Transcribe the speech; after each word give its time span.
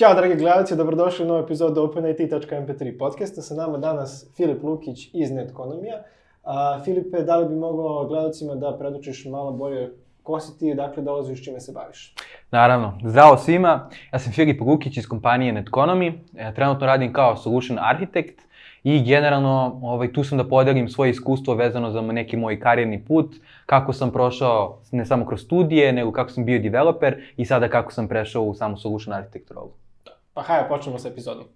Ćao 0.00 0.14
dragi 0.14 0.36
gledalci, 0.36 0.76
dobrodošli 0.76 1.24
u 1.24 1.28
novu 1.28 1.44
epizodu 1.44 1.82
OpenIT.mp3 1.82 2.98
podcasta. 2.98 3.42
Sa 3.42 3.54
nama 3.54 3.78
danas 3.78 4.30
Filip 4.36 4.62
Lukić 4.62 5.10
iz 5.12 5.30
Netkonomija. 5.30 6.02
A, 6.44 6.80
Filipe, 6.84 7.22
da 7.22 7.36
li 7.36 7.48
bi 7.48 7.54
mogao 7.54 8.06
gledalcima 8.06 8.54
da 8.54 8.76
predočiš 8.78 9.24
malo 9.24 9.52
bolje 9.52 9.90
ko 10.22 10.40
si 10.40 10.58
ti 10.58 10.74
dakle 10.74 11.02
dolaziš 11.02 11.44
čime 11.44 11.60
se 11.60 11.72
baviš? 11.72 12.14
Naravno. 12.50 12.98
Zdravo 13.04 13.36
svima, 13.36 13.88
ja 14.12 14.18
sam 14.18 14.32
Filip 14.32 14.60
Lukić 14.60 14.96
iz 14.96 15.08
kompanije 15.08 15.52
Netkonomi. 15.52 16.24
E, 16.36 16.54
trenutno 16.54 16.86
radim 16.86 17.12
kao 17.12 17.36
solution 17.36 17.78
architect 17.80 18.40
i 18.84 19.02
generalno 19.04 19.80
ovaj, 19.82 20.12
tu 20.12 20.24
sam 20.24 20.38
da 20.38 20.48
podelim 20.48 20.88
svoje 20.88 21.10
iskustvo 21.10 21.54
vezano 21.54 21.90
za 21.90 22.00
neki 22.00 22.36
moj 22.36 22.60
karijerni 22.60 23.04
put, 23.04 23.34
kako 23.66 23.92
sam 23.92 24.12
prošao 24.12 24.78
ne 24.92 25.06
samo 25.06 25.26
kroz 25.26 25.40
studije, 25.40 25.92
nego 25.92 26.12
kako 26.12 26.30
sam 26.30 26.44
bio 26.44 26.62
developer 26.62 27.22
i 27.36 27.44
sada 27.44 27.68
kako 27.68 27.92
sam 27.92 28.08
prešao 28.08 28.42
u 28.42 28.54
samu 28.54 28.76
solution 28.76 29.14
architect 29.14 29.50
rolu. 29.50 29.87
Pa 30.38 30.42
hajde, 30.42 30.68
počnemo 30.68 30.98
sa 30.98 31.08
epizodom. 31.08 31.50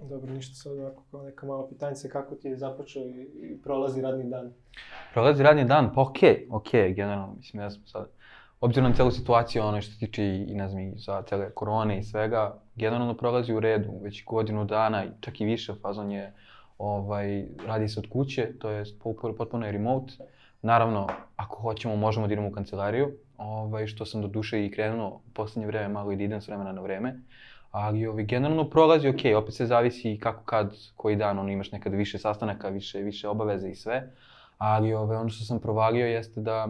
Dobro, 0.00 0.32
ništa 0.32 0.54
sad 0.54 0.72
ovako 0.72 1.02
kao 1.10 1.22
neka 1.22 1.46
mala 1.46 1.68
pitanjica, 1.68 2.08
kako 2.08 2.34
ti 2.34 2.48
je 2.48 2.56
započeo 2.56 3.02
i, 3.02 3.22
i 3.22 3.62
prolazi 3.62 4.02
radni 4.02 4.30
dan? 4.30 4.52
Prolazi 5.12 5.42
radni 5.42 5.64
dan, 5.64 5.92
pa 5.94 6.00
okej, 6.00 6.46
okay, 6.48 6.56
okej, 6.56 6.80
okay, 6.80 6.94
generalno, 6.94 7.34
mislim, 7.34 7.62
ja 7.62 7.70
sam 7.70 7.86
sad, 7.86 8.08
obzirom 8.62 8.90
na 8.90 8.96
celu 8.96 9.10
situaciju, 9.10 9.62
ono 9.62 9.80
što 9.80 9.92
se 9.92 9.98
tiče 9.98 10.24
i, 10.24 10.54
ne 10.54 10.68
znam, 10.68 10.82
i 10.82 10.92
za 10.96 11.22
cele 11.22 11.50
korone 11.50 11.98
i 11.98 12.02
svega, 12.02 12.54
generalno 12.74 13.14
prolazi 13.14 13.52
u 13.52 13.60
redu, 13.60 13.90
već 14.02 14.24
godinu 14.24 14.64
dana, 14.64 15.04
čak 15.20 15.40
i 15.40 15.44
više, 15.44 15.74
fazon 15.82 16.10
je, 16.10 16.32
ovaj, 16.78 17.46
radi 17.66 17.88
se 17.88 18.00
od 18.00 18.06
kuće, 18.08 18.52
to 18.58 18.70
je 18.70 18.84
potpuno 19.38 19.66
je 19.66 19.72
remote. 19.72 20.12
Naravno, 20.62 21.08
ako 21.36 21.62
hoćemo, 21.62 21.96
možemo 21.96 22.26
da 22.26 22.32
idemo 22.32 22.48
u 22.48 22.52
kancelariju, 22.52 23.12
ovaj, 23.38 23.86
što 23.86 24.06
sam 24.06 24.22
do 24.22 24.28
duše 24.28 24.66
i 24.66 24.70
krenuo 24.70 25.08
u 25.08 25.30
poslednje 25.34 25.66
vreme 25.66 25.88
malo 25.88 26.12
i 26.12 26.16
da 26.16 26.22
idem 26.22 26.40
s 26.40 26.48
vremena 26.48 26.72
na 26.72 26.80
vreme. 26.80 27.20
Ali 27.70 28.06
ovaj, 28.06 28.24
generalno 28.24 28.70
prolazi 28.70 29.08
ok, 29.08 29.42
opet 29.42 29.54
se 29.54 29.66
zavisi 29.66 30.18
kako 30.22 30.44
kad, 30.44 30.74
koji 30.96 31.16
dan, 31.16 31.38
ono, 31.38 31.50
imaš 31.50 31.72
nekad 31.72 31.92
više 31.92 32.18
sastanaka, 32.18 32.68
više, 32.68 32.98
više 32.98 33.28
obaveze 33.28 33.70
i 33.70 33.74
sve. 33.74 34.10
Ali 34.58 34.94
ovaj, 34.94 35.16
ono 35.16 35.28
što 35.28 35.44
sam 35.44 35.60
provalio 35.60 36.06
jeste 36.06 36.40
da 36.40 36.68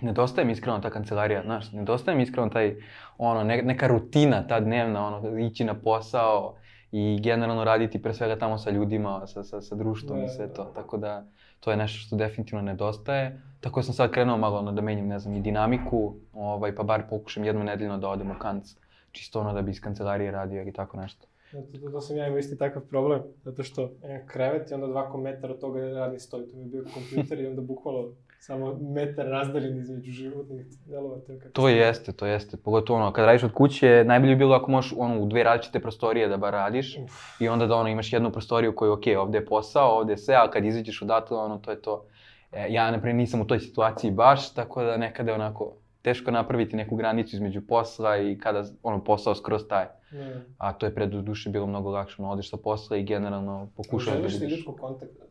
nedostaje 0.00 0.44
mi 0.44 0.52
iskreno 0.52 0.78
ta 0.78 0.90
kancelarija, 0.90 1.42
znaš, 1.42 1.72
nedostaje 1.72 2.16
mi 2.16 2.22
iskreno 2.22 2.48
taj, 2.48 2.76
ono, 3.18 3.44
ne, 3.44 3.62
neka 3.62 3.86
rutina, 3.86 4.46
ta 4.46 4.60
dnevna, 4.60 5.06
ono, 5.06 5.38
ići 5.38 5.64
na 5.64 5.74
posao 5.74 6.54
i 6.92 7.20
generalno 7.22 7.64
raditi 7.64 8.02
pre 8.02 8.14
svega 8.14 8.38
tamo 8.38 8.58
sa 8.58 8.70
ljudima, 8.70 9.26
sa, 9.26 9.42
sa, 9.42 9.60
sa 9.60 9.74
društvom 9.74 10.18
da, 10.18 10.24
i 10.24 10.28
sve 10.28 10.52
to, 10.52 10.64
tako 10.64 10.96
da 10.96 11.26
to 11.60 11.70
je 11.70 11.76
nešto 11.76 11.98
što 11.98 12.16
definitivno 12.16 12.62
nedostaje. 12.62 13.40
Tako 13.60 13.80
da 13.80 13.84
sam 13.84 13.94
sad 13.94 14.10
krenuo 14.10 14.36
malo 14.36 14.58
ono, 14.58 14.72
da 14.72 14.82
menjam, 14.82 15.06
ne 15.06 15.18
znam, 15.18 15.34
i 15.34 15.40
dinamiku, 15.40 16.14
ovaj, 16.32 16.74
pa 16.74 16.82
bar 16.82 17.02
pokušam 17.10 17.44
jednom 17.44 17.64
nedeljno 17.64 17.98
da 17.98 18.08
odem 18.08 18.30
u 18.30 18.38
kanc, 18.38 18.76
čisto 19.12 19.40
ono 19.40 19.52
da 19.52 19.62
bi 19.62 19.70
iz 19.70 19.80
kancelarije 19.80 20.30
radio 20.30 20.62
ili 20.62 20.72
tako 20.72 20.96
nešto. 20.96 21.26
Da, 21.52 21.80
to, 21.80 21.90
to 21.90 22.00
sam 22.00 22.16
ja 22.16 22.26
imao 22.26 22.38
isti 22.38 22.58
takav 22.58 22.82
problem, 22.82 23.22
zato 23.44 23.62
što 23.62 23.90
imam 24.04 24.26
krevet 24.26 24.70
i 24.70 24.74
onda 24.74 24.86
dva 24.86 25.16
metara 25.16 25.54
od 25.54 25.60
toga 25.60 25.80
radni 25.80 26.18
stoj, 26.18 26.46
to 26.50 26.56
mi 26.56 26.62
je 26.62 26.68
bio 26.68 26.84
kompjuter 26.94 27.40
i 27.40 27.46
onda 27.46 27.62
bukvalo 27.62 28.12
samo 28.46 28.78
metar 28.80 29.26
razdaljen 29.26 29.78
između 29.78 30.12
životnih 30.12 30.66
delova. 30.86 31.16
To, 31.16 31.32
to 31.52 31.68
jeste, 31.68 32.12
to 32.12 32.26
jeste. 32.26 32.56
Pogotovo 32.56 32.98
ono, 32.98 33.12
kad 33.12 33.24
radiš 33.24 33.42
od 33.42 33.52
kuće, 33.52 34.04
najbolje 34.06 34.34
bi 34.34 34.38
bilo 34.38 34.54
ako 34.54 34.70
možeš 34.70 34.92
ono, 34.96 35.20
u 35.20 35.26
dve 35.26 35.42
različite 35.42 35.80
prostorije 35.80 36.28
da 36.28 36.36
bar 36.36 36.52
radiš 36.52 36.98
Uf. 37.04 37.40
i 37.40 37.48
onda 37.48 37.66
da 37.66 37.76
ono, 37.76 37.88
imaš 37.88 38.12
jednu 38.12 38.32
prostoriju 38.32 38.74
koju, 38.74 38.92
ok, 38.92 39.02
ovde 39.18 39.38
je 39.38 39.46
posao, 39.46 39.96
ovde 39.98 40.12
je 40.12 40.18
sve, 40.18 40.34
a 40.34 40.50
kad 40.50 40.64
izađeš 40.64 41.02
odatle, 41.02 41.38
ono, 41.38 41.58
to 41.58 41.70
je 41.70 41.82
to. 41.82 42.06
E, 42.52 42.66
ja, 42.70 42.90
naprimjer, 42.90 43.16
nisam 43.16 43.40
u 43.40 43.46
toj 43.46 43.60
situaciji 43.60 44.10
baš, 44.10 44.54
tako 44.54 44.82
da 44.82 44.96
nekada 44.96 45.30
je 45.30 45.34
onako 45.34 45.72
teško 46.02 46.30
napraviti 46.30 46.76
neku 46.76 46.96
granicu 46.96 47.36
između 47.36 47.60
posla 47.66 48.16
i 48.16 48.38
kada 48.38 48.64
ono, 48.82 49.04
posao 49.04 49.34
skroz 49.34 49.62
taje. 49.68 49.88
Mm. 50.12 50.54
A 50.58 50.72
to 50.72 50.86
je 50.86 50.94
pred 50.94 51.10
duše 51.10 51.50
bilo 51.50 51.66
mnogo 51.66 51.90
lakše, 51.90 52.22
ono, 52.22 52.32
odeš 52.32 52.50
sa 52.50 52.56
posla 52.56 52.96
i 52.96 53.04
generalno 53.04 53.68
pokušaš 53.76 54.12
da 54.12 54.18
vidiš. 54.18 54.32
Želiš 54.32 54.48
ti 54.48 54.54
ljudskog 54.54 54.80
kontakta? 54.80 55.24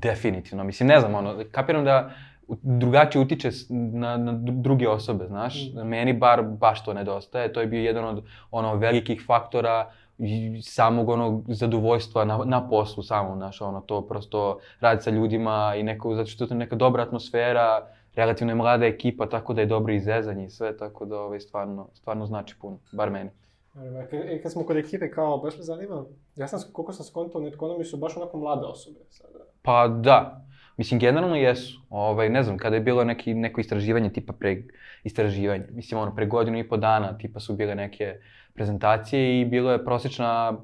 Definitivno, 0.00 0.64
mislim, 0.64 0.88
ne 0.88 1.00
znam, 1.00 1.14
ono, 1.14 1.44
kapiram 1.50 1.84
da 1.84 2.10
drugačije 2.62 3.22
utiče 3.22 3.50
na, 3.70 4.16
na 4.16 4.32
druge 4.42 4.88
osobe, 4.88 5.26
znaš. 5.26 5.70
Mm. 5.74 5.88
Meni 5.88 6.12
bar 6.12 6.42
baš 6.42 6.84
to 6.84 6.94
nedostaje, 6.94 7.52
to 7.52 7.60
je 7.60 7.66
bio 7.66 7.80
jedan 7.80 8.04
od 8.04 8.24
ono 8.50 8.76
velikih 8.76 9.22
faktora 9.26 9.90
samog 10.62 11.08
onog 11.08 11.44
zadovoljstva 11.48 12.24
na, 12.24 12.40
na 12.44 12.68
poslu 12.68 13.02
samom, 13.02 13.36
znaš, 13.36 13.60
ono, 13.60 13.80
to 13.80 14.06
prosto 14.08 14.58
radi 14.80 15.02
sa 15.02 15.10
ljudima 15.10 15.74
i 15.76 15.82
neko, 15.82 16.14
zato 16.14 16.26
što 16.26 16.44
je 16.44 16.48
to 16.48 16.54
neka 16.54 16.76
dobra 16.76 17.02
atmosfera, 17.02 17.86
relativno 18.14 18.50
je 18.50 18.56
mlada 18.56 18.86
ekipa, 18.86 19.28
tako 19.28 19.54
da 19.54 19.60
je 19.60 19.66
dobro 19.66 19.92
izezanje 19.92 20.46
i 20.46 20.50
sve, 20.50 20.76
tako 20.76 21.04
da 21.04 21.20
ovaj, 21.20 21.40
stvarno, 21.40 21.88
stvarno 21.94 22.26
znači 22.26 22.54
puno, 22.60 22.78
bar 22.92 23.10
meni. 23.10 23.30
E, 24.12 24.42
kad 24.42 24.52
smo 24.52 24.64
kod 24.64 24.76
ekipe, 24.76 25.10
kao, 25.10 25.38
baš 25.38 25.56
me 25.56 25.62
zanima, 25.62 26.04
ja 26.36 26.48
sam, 26.48 26.60
koliko 26.72 26.92
sam 26.92 27.04
skontao, 27.06 27.40
netkonomi 27.40 27.84
su 27.84 27.96
baš 27.96 28.16
onako 28.16 28.38
mlade 28.38 28.66
osobe 28.66 29.00
sada. 29.10 29.51
Pa 29.62 29.88
da, 29.88 30.44
mislim, 30.76 31.00
generalno 31.00 31.36
jesu. 31.36 31.80
Ovaj, 31.90 32.28
ne 32.28 32.42
znam, 32.42 32.58
kada 32.58 32.76
je 32.76 32.82
bilo 32.82 33.04
neki, 33.04 33.34
neko 33.34 33.60
istraživanje, 33.60 34.10
tipa 34.10 34.32
pre 34.32 34.62
istraživanje, 35.04 35.64
mislim, 35.70 36.00
ono, 36.00 36.14
pre 36.14 36.26
godinu 36.26 36.58
i 36.58 36.68
po 36.68 36.76
dana, 36.76 37.18
tipa 37.18 37.40
su 37.40 37.56
bile 37.56 37.74
neke 37.74 38.16
prezentacije 38.54 39.40
i 39.40 39.44
bilo 39.44 39.72
je 39.72 39.84
prosječna 39.84 40.58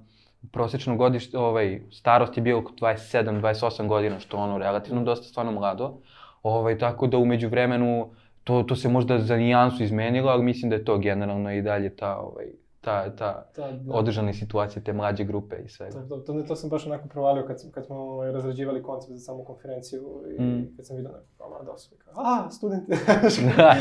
prosečno 0.52 0.96
godište, 0.96 1.38
ovaj, 1.38 1.80
starost 1.90 2.36
je 2.36 2.42
bio 2.42 2.58
oko 2.58 2.72
27-28 2.72 3.86
godina, 3.86 4.20
što 4.20 4.36
ono, 4.36 4.58
relativno 4.58 5.02
dosta 5.02 5.26
stvarno 5.26 5.52
mlado. 5.52 5.98
Ovaj, 6.42 6.78
tako 6.78 7.06
da 7.06 7.18
umeđu 7.18 7.48
vremenu 7.48 8.10
to, 8.44 8.62
to 8.62 8.76
se 8.76 8.88
možda 8.88 9.18
za 9.18 9.36
nijansu 9.36 9.82
izmenilo, 9.82 10.30
ali 10.30 10.44
mislim 10.44 10.70
da 10.70 10.76
je 10.76 10.84
to 10.84 10.98
generalno 10.98 11.52
i 11.52 11.62
dalje 11.62 11.96
ta, 11.96 12.16
ovaj, 12.16 12.46
ta, 12.80 13.16
ta, 13.16 13.50
ta 13.56 13.72
da. 13.72 13.94
održane 13.94 14.34
situacije, 14.34 14.84
te 14.84 14.92
mlađe 14.92 15.24
grupe 15.24 15.56
i 15.64 15.68
svega. 15.68 15.92
To, 15.92 16.16
to, 16.16 16.32
to, 16.32 16.42
to 16.42 16.56
sam 16.56 16.70
baš 16.70 16.86
onako 16.86 17.08
provalio 17.08 17.46
kad, 17.46 17.70
kad 17.70 17.86
smo 17.86 17.96
ovaj, 17.96 18.32
razrađivali 18.32 18.82
koncept 18.82 19.12
za 19.12 19.20
samu 19.20 19.44
konferenciju 19.44 20.24
i 20.38 20.42
mm. 20.42 20.76
kad 20.76 20.86
sam 20.86 20.96
vidio 20.96 21.12
neko 21.12 21.24
kao 21.38 21.48
mlada 21.48 21.72
osoba, 21.72 21.96
kao, 22.04 22.14
a, 22.16 22.50
studenti. 22.50 22.92
da, 23.56 23.76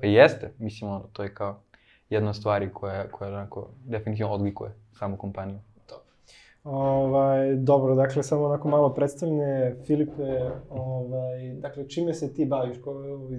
pa 0.00 0.06
jeste, 0.06 0.52
mislim, 0.58 0.90
ono, 0.90 1.04
to 1.12 1.22
je 1.22 1.34
kao 1.34 1.60
jedna 2.10 2.30
od 2.30 2.36
stvari 2.36 2.72
koja, 2.72 3.08
koja 3.08 3.30
onako 3.30 3.70
definitivno 3.84 4.32
odlikuje 4.32 4.74
samu 4.92 5.16
kompaniju. 5.16 5.58
Ovaj, 6.64 7.54
dobro, 7.54 7.94
dakle, 7.94 8.22
samo 8.22 8.44
onako 8.44 8.68
malo 8.68 8.94
predstavljene. 8.94 9.76
Filipe, 9.86 10.50
ovaj, 10.70 11.54
dakle, 11.54 11.88
čime 11.88 12.14
se 12.14 12.34
ti 12.34 12.44
baviš? 12.44 12.76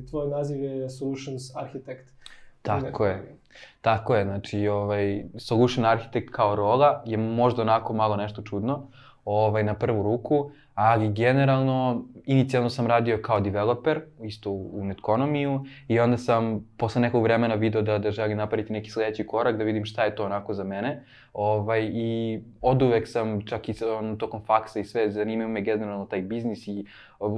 Tvoj 0.10 0.30
naziv 0.30 0.64
je 0.64 0.90
Solutions 0.90 1.56
Architect. 1.56 2.14
Tako 2.62 3.06
je. 3.06 3.36
Tako 3.82 4.16
je, 4.16 4.24
znači, 4.24 4.68
ovaj, 4.68 5.24
Solution 5.38 5.86
Architect 5.86 6.30
kao 6.32 6.56
rola 6.56 7.04
je 7.06 7.18
možda 7.18 7.62
onako 7.62 7.94
malo 7.94 8.16
nešto 8.16 8.42
čudno, 8.42 8.88
ovaj, 9.26 9.64
na 9.64 9.74
prvu 9.74 10.04
ruku, 10.04 10.52
ali 10.76 11.14
generalno, 11.14 12.06
inicijalno 12.26 12.70
sam 12.70 12.88
radio 12.88 13.20
kao 13.22 13.40
developer, 13.40 14.02
isto 14.24 14.52
u 14.52 14.86
Netkonomiju, 14.86 15.66
i 15.88 16.00
onda 16.00 16.18
sam 16.18 16.68
posle 16.78 17.02
nekog 17.02 17.24
vremena 17.24 17.56
video 17.56 17.82
da, 17.82 17.98
da 17.98 18.12
želim 18.12 18.38
napraviti 18.38 18.74
neki 18.74 18.90
sledeći 18.90 19.28
korak, 19.28 19.58
da 19.58 19.64
vidim 19.64 19.86
šta 19.86 20.04
je 20.04 20.16
to 20.16 20.26
onako 20.26 20.54
za 20.54 20.64
mene. 20.64 21.04
Ovaj, 21.34 21.90
I 21.94 22.40
od 22.62 22.82
uvek 22.82 23.08
sam, 23.08 23.46
čak 23.46 23.70
i 23.70 23.74
on, 24.00 24.18
tokom 24.18 24.42
faksa 24.46 24.80
i 24.80 24.86
sve, 24.86 25.12
zanimao 25.12 25.48
me 25.48 25.62
generalno 25.62 26.06
taj 26.06 26.22
biznis 26.22 26.68
i 26.68 26.86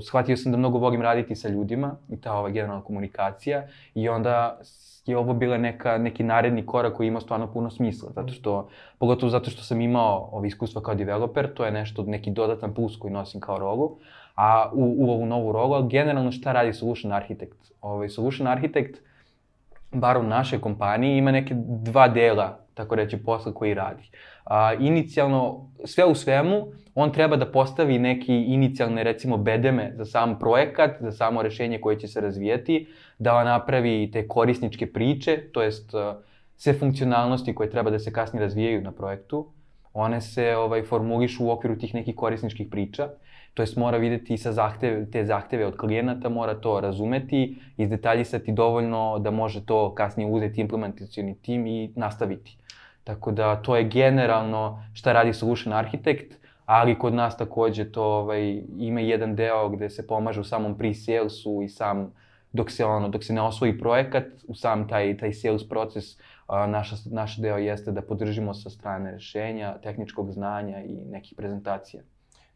shvatio 0.07 0.37
sam 0.37 0.51
da 0.51 0.57
mnogo 0.57 0.77
volim 0.77 1.01
raditi 1.01 1.35
sa 1.35 1.49
ljudima 1.49 1.95
i 2.09 2.21
ta 2.21 2.33
ova 2.33 2.49
generalna 2.49 2.83
komunikacija 2.83 3.67
i 3.95 4.09
onda 4.09 4.59
je 5.05 5.17
ovo 5.17 5.33
bila 5.33 5.57
neka, 5.57 5.97
neki 5.97 6.23
naredni 6.23 6.65
korak 6.65 6.93
koji 6.93 7.07
ima 7.07 7.21
stvarno 7.21 7.53
puno 7.53 7.69
smisla, 7.69 8.11
zato 8.15 8.33
što, 8.33 8.69
pogotovo 8.99 9.29
zato 9.29 9.49
što 9.49 9.63
sam 9.63 9.81
imao 9.81 10.29
ove 10.31 10.47
iskustva 10.47 10.81
kao 10.81 10.95
developer, 10.95 11.53
to 11.53 11.65
je 11.65 11.71
nešto, 11.71 12.03
neki 12.03 12.31
dodatan 12.31 12.73
plus 12.73 12.97
koji 12.99 13.13
nosim 13.13 13.41
kao 13.41 13.59
rolu, 13.59 13.97
a 14.41 14.69
u, 14.73 14.95
u 14.97 15.11
ovu 15.11 15.25
novu 15.25 15.51
rolu, 15.51 15.73
ali 15.73 15.89
generalno 15.89 16.31
šta 16.31 16.51
radi 16.51 16.73
Solution 16.73 17.13
Architect? 17.13 17.71
Ovaj, 17.81 18.09
Solution 18.09 18.47
Architect, 18.47 18.97
bar 19.91 20.17
u 20.17 20.23
našoj 20.23 20.61
kompaniji, 20.61 21.17
ima 21.17 21.31
neke 21.31 21.53
dva 21.57 22.07
dela, 22.07 22.59
tako 22.73 22.95
reći, 22.95 23.17
posla 23.17 23.53
koji 23.53 23.73
radi. 23.73 24.09
A, 24.45 24.73
inicijalno, 24.73 25.69
sve 25.85 26.05
u 26.05 26.15
svemu, 26.15 26.67
on 26.95 27.11
treba 27.11 27.35
da 27.35 27.45
postavi 27.51 27.99
neki 27.99 28.33
inicijalne, 28.33 29.03
recimo, 29.03 29.37
bedeme 29.37 29.93
za 29.95 30.05
sam 30.05 30.39
projekat, 30.39 30.91
za 30.99 31.11
samo 31.11 31.41
rešenje 31.41 31.81
koje 31.81 31.99
će 31.99 32.07
se 32.07 32.21
razvijeti, 32.21 32.87
da 33.19 33.43
napravi 33.43 34.09
te 34.13 34.27
korisničke 34.27 34.93
priče, 34.93 35.37
to 35.53 35.61
jest 35.61 35.91
sve 36.57 36.73
funkcionalnosti 36.73 37.55
koje 37.55 37.69
treba 37.69 37.89
da 37.89 37.99
se 37.99 38.13
kasnije 38.13 38.43
razvijaju 38.43 38.81
na 38.81 38.91
projektu, 38.91 39.47
one 39.93 40.21
se 40.21 40.55
ovaj, 40.55 40.83
formulišu 40.83 41.45
u 41.45 41.51
okviru 41.51 41.77
tih 41.77 41.93
nekih 41.93 42.15
korisničkih 42.15 42.67
priča, 42.71 43.09
to 43.53 43.63
jest 43.63 43.77
mora 43.77 43.97
videti 43.97 44.37
sa 44.37 44.51
zahteve, 44.51 45.05
te 45.11 45.25
zahteve 45.25 45.65
od 45.65 45.77
klijenata, 45.77 46.29
mora 46.29 46.55
to 46.55 46.79
razumeti, 46.79 47.57
izdetaljisati 47.77 48.51
dovoljno 48.51 49.19
da 49.19 49.31
može 49.31 49.65
to 49.65 49.95
kasnije 49.95 50.29
uzeti 50.29 50.61
implementacioni 50.61 51.35
tim 51.41 51.67
i 51.67 51.93
nastaviti. 51.95 52.57
Tako 53.03 53.31
da 53.31 53.55
to 53.61 53.75
je 53.75 53.83
generalno 53.83 54.83
šta 54.93 55.13
radi 55.13 55.33
solution 55.33 55.73
architect, 55.73 56.41
ali 56.65 56.99
kod 56.99 57.13
nas 57.13 57.37
takođe 57.37 57.91
to 57.91 58.03
ovaj, 58.03 58.61
ima 58.77 58.99
jedan 58.99 59.35
deo 59.35 59.69
gde 59.69 59.89
se 59.89 60.07
pomaže 60.07 60.41
u 60.41 60.43
samom 60.43 60.77
pre-salesu 60.77 61.63
i 61.63 61.69
sam 61.69 62.13
dok 62.53 62.71
se 62.71 62.85
ono 62.85 63.09
dok 63.09 63.23
se 63.23 63.33
ne 63.33 63.41
osvoji 63.41 63.79
projekat 63.79 64.25
u 64.47 64.55
sam 64.55 64.87
taj 64.87 65.17
taj 65.17 65.33
sales 65.33 65.69
proces 65.69 66.17
a, 66.47 66.67
naša 66.67 66.95
naš 67.11 67.37
deo 67.37 67.57
jeste 67.57 67.91
da 67.91 68.01
podržimo 68.01 68.53
sa 68.53 68.69
strane 68.69 69.11
rešenja, 69.11 69.77
tehničkog 69.83 70.31
znanja 70.31 70.83
i 70.83 71.05
nekih 71.05 71.33
prezentacija. 71.37 72.03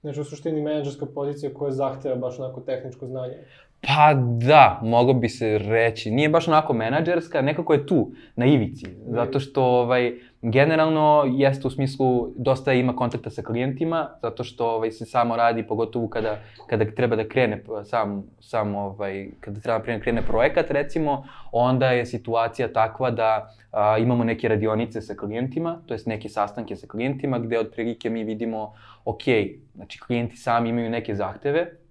Znači, 0.05 0.21
u 0.21 0.23
suštini 0.23 0.61
menadžerska 0.61 1.05
pozicija 1.05 1.53
koja 1.53 1.71
zahteva 1.71 2.15
baš 2.15 2.39
onako 2.39 2.61
tehničko 2.61 3.07
znanje. 3.07 3.33
Pa 3.81 4.13
da, 4.47 4.79
mogo 4.83 5.13
bi 5.13 5.29
se 5.29 5.57
reći. 5.57 6.11
Nije 6.11 6.29
baš 6.29 6.47
onako 6.47 6.73
menadžerska, 6.73 7.41
nekako 7.41 7.73
je 7.73 7.85
tu, 7.87 8.11
na 8.35 8.45
ivici. 8.45 8.85
Zato 9.07 9.39
što 9.39 9.63
ovaj, 9.63 10.13
generalno 10.51 11.23
jeste 11.27 11.67
u 11.67 11.71
smislu 11.71 12.33
dosta 12.35 12.73
ima 12.73 12.95
kontakta 12.95 13.29
sa 13.29 13.41
klijentima, 13.41 14.09
zato 14.21 14.43
što 14.43 14.67
ovaj, 14.67 14.91
se 14.91 15.05
samo 15.05 15.35
radi, 15.35 15.63
pogotovo 15.63 16.07
kada, 16.07 16.37
kada 16.67 16.85
treba 16.85 17.15
da 17.15 17.27
krene 17.27 17.63
sam, 17.83 18.23
sam 18.39 18.75
ovaj, 18.75 19.29
kada 19.39 19.59
treba 19.59 19.79
da 19.79 19.99
krene 19.99 20.21
projekat 20.21 20.71
recimo, 20.71 21.23
onda 21.51 21.89
je 21.91 22.05
situacija 22.05 22.73
takva 22.73 23.11
da 23.11 23.53
a, 23.71 23.97
imamo 23.97 24.23
neke 24.23 24.47
radionice 24.47 25.01
sa 25.01 25.15
klijentima, 25.15 25.81
to 25.85 25.93
jest 25.93 26.07
neke 26.07 26.29
sastanke 26.29 26.75
sa 26.75 26.87
klijentima 26.87 27.39
gde 27.39 27.59
otprilike 27.59 28.09
mi 28.09 28.23
vidimo, 28.23 28.73
ok, 29.05 29.23
znači 29.75 29.99
klijenti 29.99 30.37
sami 30.37 30.69
imaju 30.69 30.89
neke 30.89 31.15
zahteve, 31.15 31.84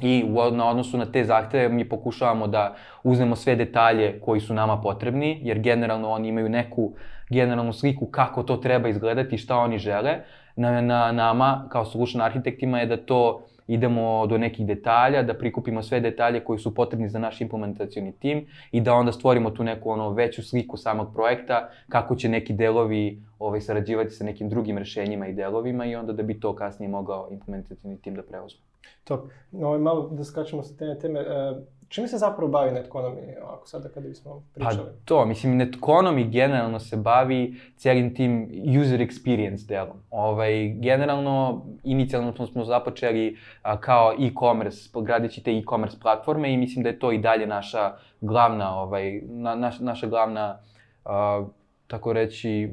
I 0.00 0.24
u, 0.24 0.50
na 0.50 0.68
odnosu 0.68 0.98
na 0.98 1.06
te 1.12 1.24
zahteve 1.24 1.68
mi 1.68 1.88
pokušavamo 1.88 2.46
da 2.46 2.74
uzmemo 3.02 3.36
sve 3.36 3.56
detalje 3.56 4.20
koji 4.20 4.40
su 4.40 4.54
nama 4.54 4.80
potrebni, 4.80 5.40
jer 5.42 5.58
generalno 5.58 6.10
oni 6.10 6.28
imaju 6.28 6.48
neku 6.48 6.92
generalnu 7.30 7.72
sliku 7.72 8.06
kako 8.06 8.42
to 8.42 8.56
treba 8.56 8.88
izgledati, 8.88 9.38
šta 9.38 9.56
oni 9.56 9.78
žele. 9.78 10.18
Na, 10.56 10.80
na 10.80 11.12
nama, 11.12 11.66
kao 11.68 11.84
solution 11.84 12.22
arhitektima, 12.22 12.80
je 12.80 12.86
da 12.86 12.96
to 12.96 13.46
idemo 13.66 14.26
do 14.26 14.38
nekih 14.38 14.66
detalja, 14.66 15.22
da 15.22 15.34
prikupimo 15.34 15.82
sve 15.82 16.00
detalje 16.00 16.40
koji 16.44 16.58
su 16.58 16.74
potrebni 16.74 17.08
za 17.08 17.18
naš 17.18 17.40
implementacioni 17.40 18.12
tim 18.12 18.46
i 18.72 18.80
da 18.80 18.94
onda 18.94 19.12
stvorimo 19.12 19.50
tu 19.50 19.64
neku 19.64 19.90
ono 19.90 20.10
veću 20.10 20.42
sliku 20.42 20.76
samog 20.76 21.14
projekta, 21.14 21.68
kako 21.88 22.16
će 22.16 22.28
neki 22.28 22.52
delovi 22.52 23.22
ovaj, 23.38 23.60
sarađivati 23.60 24.10
sa 24.10 24.24
nekim 24.24 24.48
drugim 24.48 24.78
rešenjima 24.78 25.26
i 25.26 25.32
delovima 25.32 25.84
i 25.84 25.96
onda 25.96 26.12
da 26.12 26.22
bi 26.22 26.40
to 26.40 26.54
kasnije 26.54 26.88
mogao 26.88 27.28
implementacioni 27.30 28.00
tim 28.00 28.14
da 28.14 28.22
preuzme. 28.22 28.71
Top. 29.04 29.20
Ovaj, 29.52 29.78
malo 29.78 30.08
da 30.08 30.24
skačemo 30.24 30.62
sa 30.62 30.76
te 30.76 30.98
teme. 30.98 31.20
E, 31.20 31.54
čime 31.88 32.08
se 32.08 32.18
zapravo 32.18 32.50
bavi 32.50 32.70
Netconomy, 32.70 33.42
ovako 33.42 33.66
sada 33.66 33.88
kada 33.88 34.08
bismo 34.08 34.42
pričali? 34.54 34.76
Pa 34.76 35.04
to, 35.04 35.24
mislim, 35.26 35.60
Netconomy 35.60 36.30
generalno 36.30 36.80
se 36.80 36.96
bavi 36.96 37.54
cijelim 37.76 38.14
tim 38.14 38.48
user 38.80 39.00
experience 39.00 39.66
delom. 39.68 39.96
Ovaj, 40.10 40.68
generalno, 40.68 41.66
inicijalno 41.84 42.32
smo, 42.32 42.46
smo 42.46 42.64
započeli 42.64 43.36
a, 43.62 43.80
kao 43.80 44.12
e-commerce, 44.12 44.90
gradići 45.02 45.42
te 45.42 45.50
e-commerce 45.50 45.98
platforme 46.02 46.52
i 46.52 46.56
mislim 46.56 46.82
da 46.82 46.88
je 46.88 46.98
to 46.98 47.12
i 47.12 47.18
dalje 47.18 47.46
naša 47.46 47.92
glavna, 48.20 48.80
ovaj, 48.80 49.20
na, 49.24 49.54
naš, 49.54 49.80
naša 49.80 50.06
glavna, 50.06 50.58
a, 51.04 51.44
tako 51.86 52.12
reći, 52.12 52.70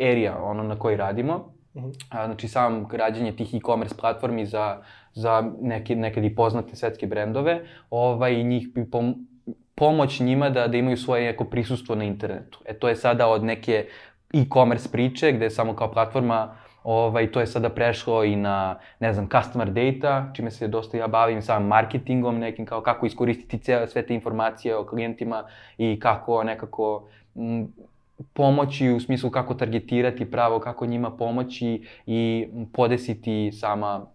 area, 0.00 0.42
ono 0.42 0.62
na 0.62 0.78
kojoj 0.78 0.96
radimo. 0.96 1.52
A, 2.10 2.26
znači, 2.26 2.48
sam 2.48 2.84
građenje 2.88 3.36
tih 3.36 3.54
e-commerce 3.54 3.96
platformi 3.96 4.46
za 4.46 4.82
za 5.14 5.52
neke, 5.60 5.96
nekad 5.96 6.24
i 6.24 6.34
poznate 6.34 6.76
svetske 6.76 7.06
brendove, 7.06 7.60
ovaj, 7.90 8.42
njih 8.42 8.68
pom 8.90 9.26
pomoć 9.74 10.20
njima 10.20 10.50
da, 10.50 10.68
da 10.68 10.76
imaju 10.76 10.96
svoje 10.96 11.26
neko 11.26 11.44
prisustvo 11.44 11.94
na 11.94 12.04
internetu. 12.04 12.60
E 12.64 12.74
to 12.74 12.88
je 12.88 12.96
sada 12.96 13.28
od 13.28 13.44
neke 13.44 13.86
e-commerce 14.34 14.88
priče 14.92 15.32
gde 15.32 15.44
je 15.44 15.50
samo 15.50 15.76
kao 15.76 15.92
platforma 15.92 16.56
ovaj, 16.84 17.32
to 17.32 17.40
je 17.40 17.46
sada 17.46 17.68
prešlo 17.68 18.24
i 18.24 18.36
na, 18.36 18.78
ne 19.00 19.12
znam, 19.12 19.28
customer 19.28 19.70
data, 19.70 20.30
čime 20.34 20.50
se 20.50 20.68
dosta 20.68 20.96
ja 20.96 21.06
bavim, 21.06 21.42
samim 21.42 21.68
marketingom 21.68 22.38
nekim, 22.38 22.66
kao 22.66 22.80
kako 22.82 23.06
iskoristiti 23.06 23.72
sve 23.86 24.06
te 24.06 24.14
informacije 24.14 24.76
o 24.76 24.86
klijentima 24.86 25.44
i 25.78 26.00
kako 26.00 26.44
nekako 26.44 27.08
m, 27.36 27.72
pomoći 28.32 28.90
u 28.90 29.00
smislu 29.00 29.30
kako 29.30 29.54
targetirati 29.54 30.30
pravo, 30.30 30.60
kako 30.60 30.86
njima 30.86 31.10
pomoći 31.10 31.82
i 32.06 32.48
podesiti 32.72 33.52
sama 33.52 34.06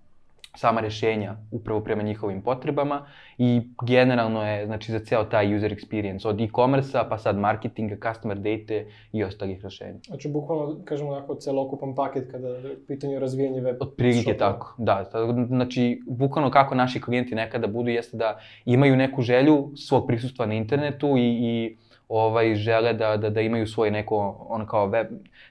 sama 0.58 0.82
rešenja 0.82 1.36
upravo 1.52 1.82
prema 1.82 2.04
njihovim 2.04 2.42
potrebama 2.42 3.06
i 3.38 3.62
generalno 3.86 4.48
je 4.48 4.66
znači 4.66 4.92
za 4.92 5.00
ceo 5.00 5.24
taj 5.24 5.56
user 5.56 5.76
experience 5.76 6.28
od 6.28 6.42
e-commerce-a 6.42 7.04
pa 7.10 7.18
sad 7.18 7.38
marketinga, 7.38 7.96
customer 7.96 8.38
data 8.38 8.90
i 9.12 9.24
ostalih 9.24 9.64
rešenja. 9.64 10.00
Znači 10.08 10.30
bukvalno 10.30 10.78
kažemo 10.86 11.12
onako 11.12 11.36
celokupan 11.36 11.96
paket 11.96 12.32
kada 12.32 12.48
je 12.48 12.86
pitanje 12.88 13.20
razvijanje 13.20 13.62
web 13.62 13.78
Od 13.80 13.94
prilike 13.98 14.38
tako, 14.38 14.76
da. 14.78 15.10
Znači 15.48 16.02
bukvalno 16.08 16.52
kako 16.52 16.76
naši 16.76 17.02
klijenti 17.02 17.36
nekada 17.36 17.68
budu 17.68 17.90
jeste 17.90 18.18
da 18.18 18.40
imaju 18.66 18.96
neku 18.96 19.22
želju 19.22 19.72
svog 19.76 20.08
prisustva 20.08 20.46
na 20.46 20.54
internetu 20.54 21.18
i, 21.18 21.22
i 21.22 21.78
ovaj, 22.10 22.56
žele 22.56 22.94
da, 22.94 23.18
da, 23.18 23.30
da 23.30 23.42
imaju 23.42 23.68
svoj 23.68 23.92
neko, 23.92 24.46
ono 24.50 24.66
kao 24.66 24.86
web, 24.86 25.08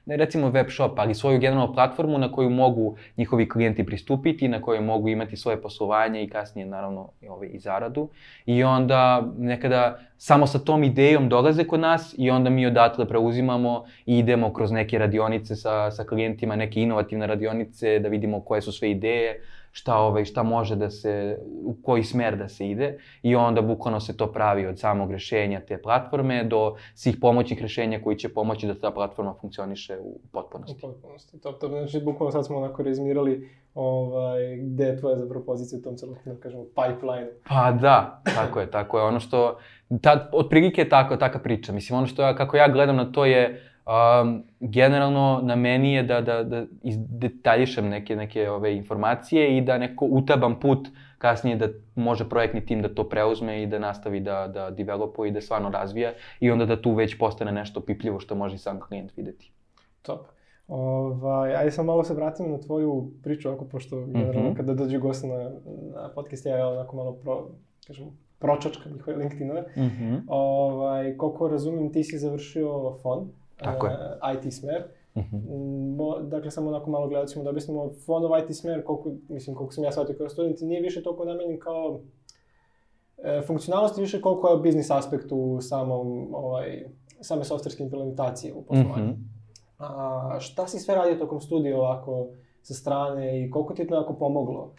ne 0.07 0.17
recimo 0.17 0.51
web 0.51 0.67
shop, 0.71 0.99
ali 0.99 1.15
svoju 1.15 1.39
generalnu 1.39 1.75
platformu 1.75 2.19
na 2.19 2.33
koju 2.33 2.51
mogu 2.51 2.97
njihovi 3.17 3.49
klijenti 3.49 3.87
pristupiti, 3.87 4.49
na 4.49 4.63
kojoj 4.63 4.81
mogu 4.81 5.09
imati 5.09 5.37
svoje 5.37 5.63
poslovanje 5.63 6.23
i 6.23 6.29
kasnije 6.29 6.67
naravno 6.67 7.09
ovaj, 7.29 7.49
i 7.53 7.59
zaradu. 7.59 8.09
I 8.47 8.65
onda 8.65 9.23
nekada 9.39 9.99
samo 10.19 10.47
sa 10.47 10.59
tom 10.59 10.85
idejom 10.85 11.29
dolaze 11.29 11.65
kod 11.65 11.81
nas 11.81 12.15
i 12.19 12.31
onda 12.31 12.51
mi 12.51 12.67
odatle 12.67 13.09
preuzimamo 13.09 13.85
i 14.07 14.19
idemo 14.19 14.53
kroz 14.53 14.73
neke 14.73 14.99
radionice 14.99 15.57
sa, 15.57 15.91
sa 15.91 16.05
klijentima, 16.05 16.57
neke 16.57 16.81
inovativne 16.81 17.27
radionice 17.27 17.99
da 17.99 18.09
vidimo 18.09 18.41
koje 18.41 18.63
su 18.63 18.73
sve 18.73 18.91
ideje, 18.91 19.41
šta, 19.77 19.99
ovaj, 19.99 20.25
šta 20.25 20.43
može 20.43 20.77
da 20.77 20.91
se, 20.91 21.39
u 21.65 21.75
koji 21.83 22.05
smer 22.05 22.37
da 22.37 22.49
se 22.49 22.69
ide 22.69 22.99
i 23.23 23.35
onda 23.37 23.63
bukvalno 23.63 24.01
se 24.01 24.17
to 24.17 24.33
pravi 24.33 24.67
od 24.67 24.79
samog 24.79 25.13
rešenja 25.13 25.61
te 25.61 25.83
platforme 25.83 26.45
do 26.45 26.77
svih 26.95 27.17
pomoćnih 27.21 27.63
rešenja 27.63 28.01
koji 28.05 28.17
će 28.17 28.29
pomoći 28.29 28.67
da 28.67 28.75
ta 28.75 28.91
platforma 28.91 29.35
funkcioniše 29.41 29.99
u 30.01 30.19
potpunosti. 30.33 30.75
U 30.79 30.81
potpunosti, 30.81 31.41
to, 31.41 31.53
to 31.53 31.69
znači 31.69 32.01
bukvalno 32.05 32.33
sad 32.33 32.47
smo 32.47 32.57
onako 32.57 32.83
rezimirali 32.83 33.49
ovaj, 33.75 34.57
gde 34.57 34.85
je 34.85 34.97
tvoja 35.01 35.17
zapravo 35.17 35.45
pozicija 35.45 35.79
u 35.79 35.83
tom 35.83 35.97
celokupnom, 35.97 36.37
kažemo, 36.41 36.65
pipeline. 36.65 37.31
Pa 37.49 37.73
da, 37.73 38.23
tako 38.25 38.61
je, 38.61 38.71
tako 38.71 38.99
je. 38.99 39.05
Ono 39.05 39.21
što, 39.21 39.59
ta, 40.03 40.31
otprilike 40.33 40.81
je 40.81 40.89
tako, 40.89 41.17
taka 41.17 41.39
priča. 41.39 41.73
Mislim, 41.73 41.99
ono 41.99 42.07
što 42.07 42.23
ja, 42.23 42.37
kako 42.37 42.57
ja 42.57 42.69
gledam 42.69 42.97
na 42.97 43.13
to 43.13 43.25
je, 43.25 43.66
Um, 43.87 44.43
generalno 44.61 45.41
na 45.43 45.57
meni 45.57 45.93
je 45.95 46.03
da, 46.03 46.21
da, 46.21 46.43
da 46.45 46.65
izdetaljišem 46.83 47.89
neke, 47.89 48.17
neke 48.17 48.51
ove 48.51 48.77
informacije 48.77 49.59
i 49.59 49.61
da 49.61 49.79
neko 49.79 50.07
utabam 50.11 50.61
put 50.61 50.89
kasnije 51.19 51.57
da 51.57 51.69
može 51.95 52.29
projektni 52.29 52.67
tim 52.67 52.83
da 52.83 52.95
to 52.95 53.09
preuzme 53.09 53.63
i 53.63 53.67
da 53.67 53.79
nastavi 53.79 54.21
da, 54.21 54.49
da 54.49 54.71
developuje 54.71 55.29
i 55.29 55.33
da 55.33 55.41
stvarno 55.41 55.71
razvija 55.71 56.13
i 56.41 56.51
onda 56.51 56.67
da 56.67 56.83
tu 56.83 56.95
već 56.95 57.19
postane 57.19 57.53
nešto 57.53 57.81
pipljivo 57.81 58.21
što 58.21 58.35
može 58.35 58.55
i 58.55 58.59
sam 58.59 58.81
klijent 58.81 59.17
videti. 59.17 59.53
Top. 60.03 60.27
Ovaj, 60.69 61.57
ajde 61.57 61.71
sam 61.71 61.87
malo 61.87 62.05
se 62.05 62.15
vratim 62.15 62.51
na 62.51 62.59
tvoju 62.59 63.11
priču, 63.23 63.49
ako 63.49 63.65
pošto 63.65 63.97
mm 63.97 64.13
-hmm. 64.13 64.57
kada 64.57 64.75
dođe 64.75 64.99
gost 64.99 65.25
na, 65.25 65.51
na 65.95 66.11
podcast, 66.15 66.47
ja 66.47 66.69
onako 66.69 66.97
malo 66.97 67.13
pro, 67.13 67.49
kažem, 67.87 68.07
pročačkam 68.39 68.93
njihove 68.93 69.17
LinkedInove. 69.17 69.61
Mm 69.61 69.81
-hmm. 69.83 70.21
ovaj, 70.27 71.17
koliko 71.17 71.49
razumem, 71.49 71.93
ti 71.93 72.05
si 72.05 72.19
završio 72.19 72.99
fond 73.03 73.31
Tako 73.57 73.87
je. 73.87 73.93
Uh, 73.93 74.45
IT 74.45 74.55
smer. 74.55 74.85
Mhm. 75.17 75.37
-huh. 75.37 75.97
Mo, 75.97 76.19
dakle, 76.19 76.51
samo 76.51 76.69
onako 76.69 76.91
malo 76.91 77.09
gledacima 77.09 77.45
da 77.45 77.51
objasnimo, 77.51 77.91
fondov 78.07 78.31
IT 78.39 78.57
smer, 78.57 78.85
koliko, 78.85 79.11
mislim, 79.29 79.57
koliko 79.57 79.75
sam 79.75 79.85
ja 79.85 79.93
shvatio 79.93 80.15
kao 80.19 80.29
student, 80.29 80.61
nije 80.61 80.81
više 80.81 81.03
toliko 81.03 81.25
namenjen 81.25 81.59
kao 81.59 82.01
e, 83.19 83.43
funkcionalnosti, 83.47 84.01
više 84.01 84.21
koliko 84.21 84.49
je 84.49 84.59
biznis 84.59 84.91
aspekt 84.91 85.27
u 85.31 85.61
samom, 85.61 86.35
ovaj, 86.35 86.85
same 87.21 87.45
softverske 87.45 87.83
implementacije 87.83 88.55
u 88.55 88.63
poslovanju. 88.63 89.13
-huh. 89.13 89.17
A, 89.79 90.37
šta 90.41 90.67
si 90.67 90.79
sve 90.79 90.95
radio 90.95 91.15
tokom 91.19 91.41
studija 91.41 91.79
ovako 91.79 92.27
sa 92.63 92.75
strane 92.75 93.45
i 93.45 93.51
koliko 93.51 93.75
ti 93.75 93.83
je 93.83 93.89
to 93.89 93.95
onako 93.97 94.15
pomoglo 94.15 94.75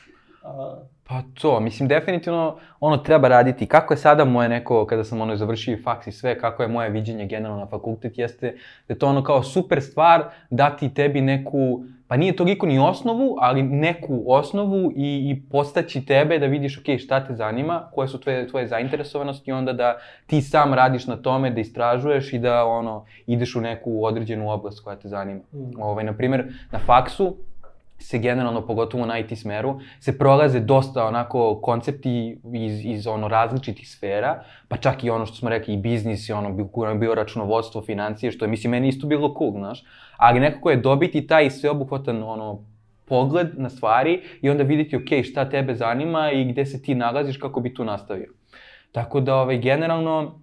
Pa 1.10 1.22
to, 1.42 1.60
mislim, 1.60 1.90
definitivno 1.90 2.56
ono 2.80 2.98
treba 2.98 3.28
raditi. 3.28 3.66
Kako 3.66 3.94
je 3.94 3.98
sada 3.98 4.26
moje 4.26 4.50
neko, 4.50 4.86
kada 4.86 5.04
sam 5.04 5.22
ono 5.22 5.36
završio 5.36 5.78
faks 5.84 6.08
i 6.08 6.12
sve, 6.12 6.40
kako 6.40 6.64
je 6.64 6.70
moje 6.70 6.90
viđenje 6.90 7.26
generalno 7.26 7.60
na 7.60 7.66
fakultet, 7.66 8.18
jeste 8.18 8.52
da 8.88 8.94
je 8.94 9.00
to 9.00 9.08
ono 9.08 9.24
kao 9.24 9.44
super 9.44 9.82
stvar 9.82 10.24
dati 10.50 10.94
tebi 10.94 11.22
neku, 11.22 11.84
pa 12.08 12.18
nije 12.18 12.36
toliko 12.36 12.66
ni 12.66 12.80
osnovu, 12.80 13.36
ali 13.40 13.64
neku 13.64 14.24
osnovu 14.28 14.92
i, 14.96 15.32
i 15.32 15.42
postaći 15.52 16.06
tebe 16.06 16.40
da 16.40 16.46
vidiš, 16.46 16.78
ok, 16.78 17.00
šta 17.00 17.28
te 17.28 17.36
zanima, 17.36 17.90
koje 17.94 18.08
su 18.08 18.20
tvoje, 18.20 18.48
tvoje 18.48 18.68
zainteresovanosti 18.68 19.52
i 19.52 19.54
onda 19.54 19.74
da 19.74 19.98
ti 20.26 20.42
sam 20.42 20.74
radiš 20.74 21.08
na 21.08 21.16
tome, 21.16 21.50
da 21.50 21.62
istražuješ 21.62 22.34
i 22.34 22.40
da 22.40 22.66
ono, 22.66 23.06
ideš 23.28 23.56
u 23.56 23.62
neku 23.62 24.06
određenu 24.06 24.52
oblast 24.52 24.84
koja 24.84 24.96
te 24.96 25.08
zanima. 25.08 25.42
Mm. 25.54 25.82
Ovaj, 25.82 26.04
na 26.04 26.14
primer, 26.14 26.54
na 26.72 26.80
faksu, 26.80 27.36
se 28.00 28.20
generalno, 28.20 28.68
pogotovo 28.68 29.06
na 29.06 29.20
IT 29.20 29.40
smeru, 29.40 29.80
se 30.00 30.18
prolaze 30.18 30.60
dosta 30.60 31.06
onako 31.06 31.60
koncepti 31.62 32.40
iz, 32.54 32.86
iz 32.86 33.08
ono 33.08 33.28
različitih 33.28 33.90
sfera, 33.90 34.44
pa 34.68 34.78
čak 34.78 35.04
i 35.04 35.10
ono 35.10 35.26
što 35.26 35.36
smo 35.36 35.50
rekli 35.50 35.74
i 35.74 35.78
biznis 35.78 36.30
i 36.30 36.34
ono 36.34 36.54
bio, 36.54 36.96
bio 36.96 37.16
računovodstvo, 37.16 37.82
financije, 37.82 38.32
što 38.32 38.46
je 38.46 38.50
mislim 38.50 38.72
meni 38.72 38.88
isto 38.88 39.08
bilo 39.08 39.36
cool, 39.38 39.52
znaš, 39.52 39.84
ali 40.18 40.40
nekako 40.40 40.70
je 40.70 40.78
dobiti 40.78 41.28
taj 41.28 41.50
sveobuhvatan 41.50 42.24
ono 42.24 42.66
pogled 43.06 43.48
na 43.58 43.70
stvari 43.70 44.22
i 44.42 44.50
onda 44.50 44.64
videti 44.64 44.96
ok, 44.96 45.24
šta 45.24 45.50
tebe 45.50 45.76
zanima 45.76 46.32
i 46.32 46.46
gde 46.46 46.66
se 46.66 46.82
ti 46.82 46.96
nalaziš 46.96 47.38
kako 47.38 47.60
bi 47.60 47.74
tu 47.74 47.86
nastavio. 47.86 48.34
Tako 48.92 49.20
da 49.20 49.36
ovaj 49.36 49.58
generalno 49.58 50.40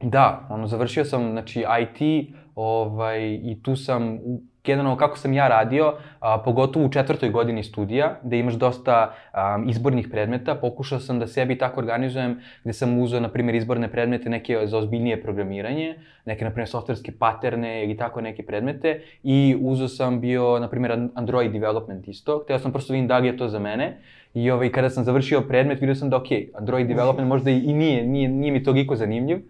da, 0.00 0.46
ono 0.50 0.66
završio 0.66 1.04
sam 1.04 1.30
znači 1.30 1.60
IT, 1.60 2.28
ovaj 2.54 3.34
i 3.42 3.62
tu 3.62 3.76
sam 3.76 4.14
u 4.14 4.42
generalno 4.64 4.96
kako 4.96 5.18
sam 5.18 5.32
ja 5.32 5.48
radio, 5.48 5.94
a, 6.20 6.38
pogotovo 6.44 6.86
u 6.86 6.92
četvrtoj 6.92 7.30
godini 7.30 7.64
studija, 7.64 8.18
gde 8.22 8.38
imaš 8.38 8.54
dosta 8.54 9.14
a, 9.32 9.64
izbornih 9.66 10.08
predmeta, 10.10 10.54
pokušao 10.54 11.00
sam 11.00 11.18
da 11.18 11.26
sebi 11.26 11.58
tako 11.58 11.80
organizujem, 11.80 12.40
gde 12.64 12.72
sam 12.72 12.98
uzeo, 12.98 13.20
na 13.20 13.28
primjer, 13.28 13.54
izborne 13.54 13.88
predmete 13.88 14.30
neke 14.30 14.66
za 14.66 14.78
ozbiljnije 14.78 15.22
programiranje, 15.22 15.94
neke, 16.24 16.44
na 16.44 16.50
primjer, 16.50 16.68
softverske 16.68 17.12
paterne 17.12 17.84
ili 17.84 17.96
tako 17.96 18.20
neke 18.20 18.42
predmete, 18.46 19.00
i 19.22 19.56
uzeo 19.60 19.88
sam 19.88 20.20
bio, 20.20 20.58
na 20.58 20.68
primjer, 20.68 21.08
Android 21.14 21.52
development 21.52 22.08
isto, 22.08 22.40
hteo 22.44 22.58
sam 22.58 22.72
prosto 22.72 22.92
vidim 22.92 23.08
da 23.08 23.18
li 23.18 23.26
je 23.26 23.36
to 23.36 23.48
za 23.48 23.58
mene, 23.58 23.96
I 24.34 24.50
ovaj, 24.50 24.68
kada 24.70 24.90
sam 24.90 25.04
završio 25.04 25.40
predmet, 25.40 25.80
vidio 25.80 25.94
sam 25.94 26.10
da, 26.10 26.16
ok, 26.16 26.26
Android 26.54 26.86
development 26.86 27.28
možda 27.28 27.50
i 27.50 27.72
nije, 27.72 28.06
nije, 28.06 28.28
nije 28.28 28.52
mi 28.52 28.62
toliko 28.62 28.96
zanimljiv, 28.96 29.40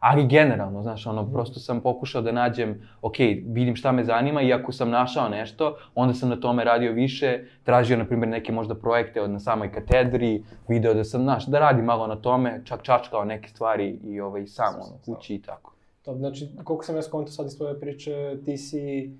Ali 0.00 0.26
generalno, 0.26 0.82
znaš, 0.82 1.06
ono, 1.06 1.32
prosto 1.32 1.60
sam 1.60 1.80
pokušao 1.80 2.22
da 2.22 2.32
nađem, 2.32 2.88
ok, 3.02 3.16
vidim 3.46 3.76
šta 3.76 3.92
me 3.92 4.04
zanima 4.04 4.42
i 4.42 4.52
ako 4.52 4.72
sam 4.72 4.90
našao 4.90 5.28
nešto, 5.28 5.76
onda 5.94 6.14
sam 6.14 6.28
na 6.28 6.36
tome 6.36 6.64
radio 6.64 6.92
više, 6.92 7.44
tražio, 7.64 7.96
na 7.96 8.06
primjer, 8.06 8.28
neke 8.28 8.52
možda 8.52 8.74
projekte 8.74 9.22
od 9.22 9.30
na 9.30 9.40
samoj 9.40 9.72
katedri, 9.72 10.44
video 10.68 10.94
da 10.94 11.04
sam, 11.04 11.22
znaš, 11.22 11.46
da 11.46 11.58
radim 11.58 11.84
malo 11.84 12.06
na 12.06 12.16
tome, 12.16 12.62
čak 12.64 12.82
čačkao 12.82 13.24
neke 13.24 13.48
stvari 13.48 13.98
i 14.04 14.20
ovaj, 14.20 14.46
sam, 14.46 14.74
ono, 14.74 14.98
kući 15.04 15.34
i 15.34 15.42
tako. 15.42 15.72
To, 16.02 16.14
znači, 16.14 16.48
koliko 16.64 16.84
sam 16.84 16.96
ja 16.96 17.02
skonto 17.02 17.30
sad 17.30 17.46
iz 17.46 17.56
tvoje 17.56 17.80
priče, 17.80 18.36
ti 18.44 18.56
si 18.56 19.10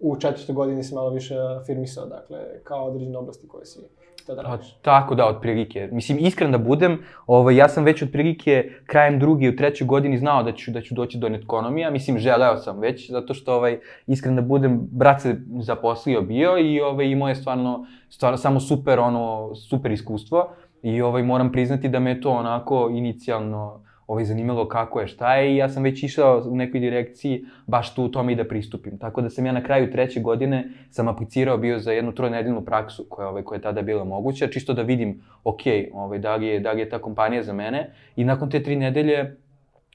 u 0.00 0.16
četvrtoj 0.16 0.54
godini 0.54 0.84
si 0.84 0.94
malo 0.94 1.10
više 1.10 1.34
afirmisao, 1.60 2.06
dakle, 2.06 2.38
kao 2.64 2.84
određene 2.84 3.18
oblasti 3.18 3.48
koje 3.48 3.66
si 3.66 3.80
tada 4.26 4.42
Pa, 4.42 4.48
radiš. 4.48 4.74
tako 4.82 5.14
da, 5.14 5.26
otprilike. 5.26 5.88
Mislim, 5.92 6.18
iskren 6.20 6.52
da 6.52 6.58
budem, 6.58 6.98
ovaj, 7.26 7.56
ja 7.56 7.68
sam 7.68 7.84
već 7.84 8.02
otprilike 8.02 8.70
krajem 8.86 9.18
druge 9.18 9.48
u 9.48 9.56
trećoj 9.56 9.86
godini 9.86 10.18
znao 10.18 10.42
da 10.42 10.52
ću, 10.52 10.70
da 10.70 10.80
ću 10.80 10.94
doći 10.94 11.18
do 11.18 11.28
netkonomija. 11.28 11.90
Mislim, 11.90 12.18
želeo 12.18 12.56
sam 12.56 12.78
već, 12.80 13.10
zato 13.10 13.34
što, 13.34 13.54
ovaj, 13.54 13.78
iskren 14.06 14.36
da 14.36 14.42
budem, 14.42 14.80
brat 14.90 15.20
se 15.20 15.36
zaposlio 15.60 16.22
bio 16.22 16.58
i 16.58 16.80
ovaj, 16.80 17.06
imao 17.06 17.28
je 17.28 17.34
stvarno, 17.34 17.86
stvarno 18.08 18.36
samo 18.36 18.60
super, 18.60 18.98
ono, 18.98 19.54
super 19.54 19.92
iskustvo. 19.92 20.48
I 20.82 21.02
ovaj, 21.02 21.22
moram 21.22 21.52
priznati 21.52 21.88
da 21.88 21.98
me 21.98 22.10
je 22.10 22.20
to 22.20 22.30
onako 22.30 22.88
inicijalno 22.92 23.83
ovaj, 24.06 24.24
zanimalo 24.24 24.68
kako 24.68 25.00
je, 25.00 25.06
šta 25.06 25.34
je 25.36 25.52
i 25.52 25.56
ja 25.56 25.68
sam 25.68 25.82
već 25.82 26.02
išao 26.02 26.42
u 26.46 26.56
nekoj 26.56 26.80
direkciji 26.80 27.44
baš 27.66 27.94
tu 27.94 28.04
u 28.04 28.08
tome 28.08 28.32
i 28.32 28.36
da 28.36 28.44
pristupim. 28.44 28.98
Tako 28.98 29.20
da 29.20 29.30
sam 29.30 29.46
ja 29.46 29.52
na 29.52 29.62
kraju 29.62 29.90
treće 29.90 30.20
godine 30.20 30.68
sam 30.90 31.08
aplicirao 31.08 31.58
bio 31.58 31.78
za 31.78 31.92
jednu 31.92 32.12
tronedeljnu 32.12 32.64
praksu 32.64 33.06
koja, 33.08 33.28
ovaj, 33.28 33.42
koja 33.42 33.56
je 33.56 33.62
tada 33.62 33.82
bila 33.82 34.04
moguća, 34.04 34.46
čisto 34.46 34.72
da 34.72 34.82
vidim, 34.82 35.22
ok, 35.44 35.60
ovaj, 35.92 36.18
da, 36.18 36.36
li 36.36 36.46
je, 36.46 36.60
da 36.60 36.72
li 36.72 36.80
je 36.80 36.88
ta 36.88 36.98
kompanija 36.98 37.42
za 37.42 37.52
mene. 37.52 37.90
I 38.16 38.24
nakon 38.24 38.50
te 38.50 38.62
tri 38.62 38.76
nedelje 38.76 39.36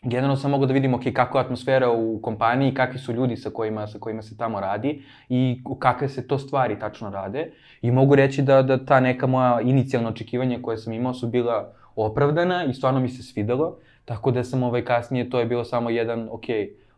generalno 0.02 0.36
sam 0.36 0.52
mogao 0.52 0.66
da 0.66 0.74
vidim 0.74 0.94
okay, 0.94 1.14
kakva 1.14 1.40
je 1.40 1.46
atmosfera 1.46 1.92
u 1.92 2.20
kompaniji, 2.22 2.74
kakvi 2.74 3.00
su 3.00 3.14
ljudi 3.14 3.38
sa 3.38 3.50
kojima, 3.50 3.88
sa 3.88 4.00
kojima 4.00 4.22
se 4.22 4.38
tamo 4.38 4.60
radi 4.60 5.02
i 5.30 5.62
kakve 5.80 6.10
se 6.10 6.28
to 6.28 6.38
stvari 6.38 6.80
tačno 6.80 7.10
rade. 7.10 7.52
I 7.82 7.92
mogu 7.92 8.16
reći 8.16 8.42
da, 8.42 8.62
da 8.62 8.86
ta 8.86 9.00
neka 9.00 9.28
moja 9.28 9.62
inicijalna 9.62 10.10
očekivanja 10.10 10.60
koje 10.62 10.78
sam 10.78 10.94
imao 10.94 11.14
su 11.14 11.28
bila 11.28 11.74
opravdana 12.06 12.66
i 12.66 12.74
stvarno 12.74 13.00
mi 13.00 13.10
se 13.10 13.24
svidelo. 13.24 13.78
Tako 14.06 14.32
da 14.32 14.44
sam 14.44 14.64
ovaj, 14.64 14.86
kasnije, 14.86 15.30
to 15.30 15.40
je 15.40 15.46
bilo 15.46 15.66
samo 15.66 15.90
jedan, 15.90 16.30
ok, 16.32 16.46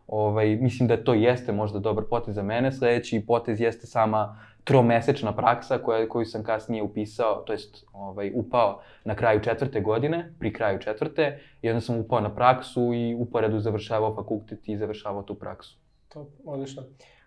ovaj, 0.06 0.56
mislim 0.56 0.88
da 0.88 1.04
to 1.04 1.14
jeste 1.14 1.52
možda 1.52 1.78
dobar 1.78 2.04
potez 2.10 2.34
za 2.34 2.42
mene. 2.42 2.72
Sledeći 2.72 3.24
potez 3.26 3.60
jeste 3.60 3.86
sama 3.86 4.38
tromesečna 4.64 5.32
praksa 5.36 5.78
koja, 5.78 6.08
koju 6.08 6.24
sam 6.24 6.44
kasnije 6.44 6.82
upisao, 6.82 7.42
to 7.46 7.52
jest 7.52 7.84
ovaj, 7.92 8.32
upao 8.34 8.80
na 9.04 9.14
kraju 9.14 9.40
četvrte 9.40 9.80
godine, 9.80 10.32
pri 10.38 10.52
kraju 10.52 10.78
četvrte, 10.78 11.38
i 11.62 11.70
onda 11.70 11.80
sam 11.80 11.98
upao 11.98 12.20
na 12.20 12.34
praksu 12.34 12.94
i 12.94 13.14
uporedu 13.14 13.60
završavao 13.60 14.14
fakultet 14.14 14.68
i 14.68 14.76
završavao 14.76 15.22
tu 15.22 15.34
praksu. 15.34 15.78
To, 16.08 16.26
odlično. 16.44 16.82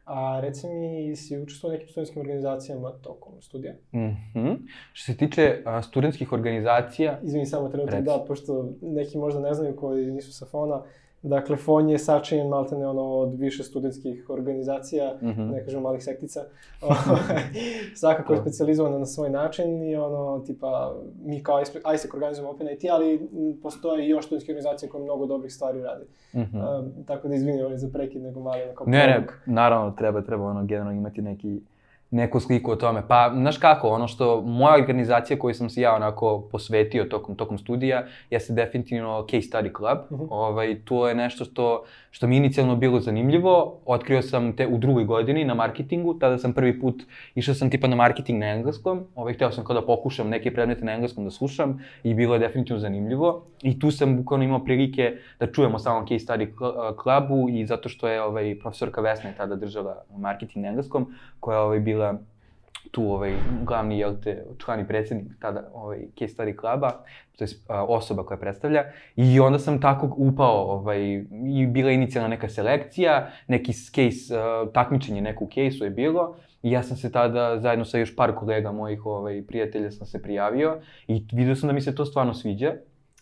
A 0.05 0.39
reci 0.39 0.67
mi, 0.67 1.15
si 1.15 1.37
učestvovao 1.37 1.73
u 1.73 1.77
nekim 1.77 1.89
studentskim 1.89 2.21
organizacijama 2.21 2.91
tokom 2.91 3.41
studija? 3.41 3.73
Mhm. 3.93 4.53
Što 4.93 5.11
se 5.11 5.17
tiče 5.17 5.61
a, 5.65 5.81
studentskih 5.81 6.31
organizacija, 6.33 7.19
Izvini 7.23 7.45
samo 7.45 7.69
trenutak, 7.69 8.03
da, 8.03 8.25
pošto 8.27 8.69
neki 8.81 9.17
možda 9.17 9.39
ne 9.39 9.53
znaju 9.53 9.75
koji 9.75 10.05
nisu 10.05 10.33
sa 10.33 10.45
fona, 10.45 10.83
dakle, 11.25 11.55
fon 11.57 11.89
je 11.89 11.99
sačinjen 11.99 12.47
maltene 12.47 12.87
ono 12.87 13.03
od 13.03 13.33
više 13.33 13.63
studentskih 13.63 14.29
organizacija, 14.29 15.13
Mhm. 15.21 15.41
ne 15.43 15.63
kažem 15.63 15.81
malih 15.81 16.03
sektica, 16.03 16.39
Ovaj, 16.81 17.41
svakako 17.95 18.33
je 18.33 18.37
To. 18.37 18.41
specializovana 18.41 18.97
na 18.99 19.05
svoj 19.05 19.29
način 19.29 19.83
i 19.83 19.95
ono, 19.95 20.39
tipa, 20.39 20.95
mi 21.23 21.43
kao 21.43 21.61
ISEC 21.95 22.13
organizujemo 22.13 22.51
Open 22.51 22.67
IT, 22.69 22.83
ali 22.91 23.29
postoje 23.63 24.05
i 24.05 24.09
još 24.09 24.25
studentske 24.25 24.51
organizacije 24.51 24.89
koje 24.89 25.03
mnogo 25.03 25.25
dobrih 25.25 25.53
stvari 25.53 25.81
rade. 25.81 26.05
mhm. 26.35 26.57
Um, 26.57 26.65
tako 27.05 27.27
da 27.27 27.35
izvini 27.35 27.61
ovaj 27.61 27.77
za 27.77 27.89
prekid, 27.89 28.21
nego 28.21 28.39
mali 28.39 28.63
ono 28.63 28.73
kao 28.73 28.87
Ne, 28.87 28.97
ne, 28.99 29.25
naravno 29.45 29.91
treba, 29.91 30.21
treba 30.21 30.45
ono 30.45 30.61
generalno 30.61 30.91
imati 30.93 31.21
neki 31.21 31.61
neku 32.11 32.39
sliku 32.39 32.71
o 32.71 32.75
tome. 32.75 33.03
Pa, 33.07 33.31
znaš 33.35 33.57
kako, 33.57 33.89
ono 33.89 34.07
što 34.07 34.41
moja 34.41 34.75
organizacija 34.75 35.39
koju 35.39 35.53
sam 35.53 35.69
se 35.69 35.81
ja 35.81 35.95
onako 35.95 36.47
posvetio 36.51 37.03
tokom, 37.03 37.35
tokom 37.35 37.57
studija 37.57 38.05
jeste 38.29 38.53
definitivno 38.53 39.25
Case 39.31 39.47
Study 39.47 39.77
Club. 39.77 39.97
Mhm. 40.11 40.31
ovaj, 40.33 40.79
to 40.85 41.07
je 41.07 41.15
nešto 41.15 41.45
što, 41.45 41.83
što 42.15 42.27
mi 42.27 42.35
je 42.35 42.37
inicijalno 42.37 42.75
bilo 42.75 42.99
zanimljivo. 42.99 43.79
Otkrio 43.85 44.21
sam 44.21 44.53
te 44.55 44.67
u 44.67 44.77
drugoj 44.77 45.03
godini 45.03 45.43
na 45.45 45.53
marketingu, 45.53 46.13
tada 46.13 46.37
sam 46.37 46.53
prvi 46.53 46.79
put 46.79 47.03
išao 47.35 47.55
sam 47.55 47.69
tipa 47.69 47.87
na 47.87 47.95
marketing 47.95 48.39
na 48.39 48.45
engleskom. 48.45 49.01
Ovaj, 49.15 49.33
hteo 49.33 49.51
sam 49.51 49.65
kao 49.65 49.73
da 49.73 49.85
pokušam 49.85 50.29
neke 50.29 50.53
predmete 50.53 50.85
na 50.85 50.93
engleskom 50.93 51.23
da 51.23 51.31
slušam 51.31 51.81
i 52.03 52.13
bilo 52.13 52.35
je 52.35 52.39
definitivno 52.39 52.79
zanimljivo. 52.79 53.43
I 53.63 53.79
tu 53.79 53.91
sam 53.91 54.17
bukvalno 54.17 54.45
imao 54.45 54.63
prilike 54.63 55.17
da 55.39 55.51
čujemo 55.51 55.79
samom 55.79 56.07
Case 56.07 56.25
Study 56.25 56.47
klubu 56.95 57.49
i 57.49 57.65
zato 57.65 57.89
što 57.89 58.07
je 58.07 58.21
ovaj, 58.23 58.59
profesorka 58.59 59.01
Vesna 59.01 59.29
je 59.29 59.35
tada 59.35 59.55
držala 59.55 60.03
marketing 60.17 60.63
na 60.63 60.69
engleskom, 60.69 61.13
koja 61.39 61.57
je 61.57 61.63
ovaj, 61.63 61.79
bila 61.79 62.19
tu 62.91 63.11
ovaj, 63.11 63.33
glavni, 63.63 63.99
jel 63.99 64.15
te, 64.23 64.45
član 64.57 64.79
i 64.79 64.87
predsednik 64.87 65.27
tada 65.39 65.69
ovaj, 65.73 65.99
Case 66.19 66.33
Study 66.33 66.55
kluba, 66.55 66.91
to 67.37 67.43
je 67.43 67.49
osoba 67.67 68.23
koja 68.23 68.37
predstavlja. 68.37 68.83
I 69.15 69.39
onda 69.39 69.59
sam 69.59 69.81
tako 69.81 70.13
upao, 70.17 70.71
ovaj, 70.71 71.23
i 71.47 71.67
bila 71.67 71.91
inicijalna 71.91 72.27
neka 72.29 72.49
selekcija, 72.49 73.31
neki 73.47 73.73
case, 73.73 74.35
uh, 74.35 74.73
takmičenje 74.73 75.21
neko 75.21 75.43
u 75.43 75.49
je 75.83 75.89
bilo. 75.89 76.35
I 76.63 76.71
ja 76.71 76.83
sam 76.83 76.97
se 76.97 77.11
tada, 77.11 77.59
zajedno 77.59 77.85
sa 77.85 77.97
još 77.97 78.15
par 78.15 78.35
kolega 78.35 78.71
mojih 78.71 79.05
ovaj, 79.05 79.43
prijatelja, 79.47 79.91
sam 79.91 80.07
se 80.07 80.21
prijavio 80.21 80.77
i 81.07 81.25
vidio 81.31 81.55
sam 81.55 81.67
da 81.67 81.73
mi 81.73 81.81
se 81.81 81.95
to 81.95 82.05
stvarno 82.05 82.33
sviđa. 82.33 82.73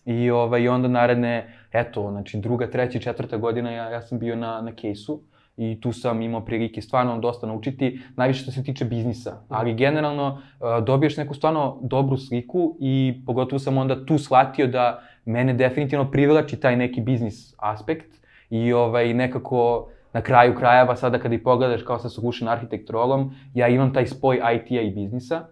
I, 0.05 0.29
ovaj, 0.31 0.67
onda 0.67 0.87
naredne, 0.87 1.53
eto, 1.71 2.11
znači 2.11 2.37
druga, 2.37 2.69
treća 2.69 2.99
četvrta 2.99 3.37
godina 3.37 3.71
ja, 3.71 3.89
ja 3.89 4.01
sam 4.01 4.19
bio 4.19 4.35
na, 4.35 4.61
na 4.61 4.71
case-u 4.71 5.19
i 5.57 5.81
tu 5.81 5.91
sam 5.93 6.21
imao 6.21 6.45
prilike 6.45 6.81
stvarno 6.81 7.19
dosta 7.19 7.47
naučiti, 7.47 8.01
najviše 8.15 8.41
što 8.41 8.51
se 8.51 8.63
tiče 8.63 8.85
biznisa, 8.85 9.41
ali 9.49 9.73
generalno 9.73 10.27
uh, 10.27 10.85
dobiješ 10.85 11.17
neku 11.17 11.33
stvarno 11.33 11.79
dobru 11.81 12.17
sliku 12.17 12.77
i 12.79 13.21
pogotovo 13.25 13.59
sam 13.59 13.77
onda 13.77 14.05
tu 14.05 14.17
shvatio 14.17 14.67
da 14.67 15.01
mene 15.25 15.53
definitivno 15.53 16.11
privlači 16.11 16.59
taj 16.59 16.77
neki 16.77 17.01
biznis 17.01 17.53
aspekt 17.57 18.13
i 18.49 18.73
ovaj, 18.73 19.13
nekako 19.13 19.89
na 20.13 20.21
kraju 20.21 20.55
krajeva 20.55 20.95
sada 20.95 21.19
kada 21.19 21.35
i 21.35 21.43
pogledaš 21.43 21.81
kao 21.83 21.99
sa 21.99 22.09
solution 22.09 22.49
architect 22.49 22.89
rolom, 22.89 23.35
ja 23.53 23.67
imam 23.67 23.93
taj 23.93 24.07
spoj 24.07 24.35
IT-a 24.35 24.81
i 24.81 24.91
biznisa 24.91 25.45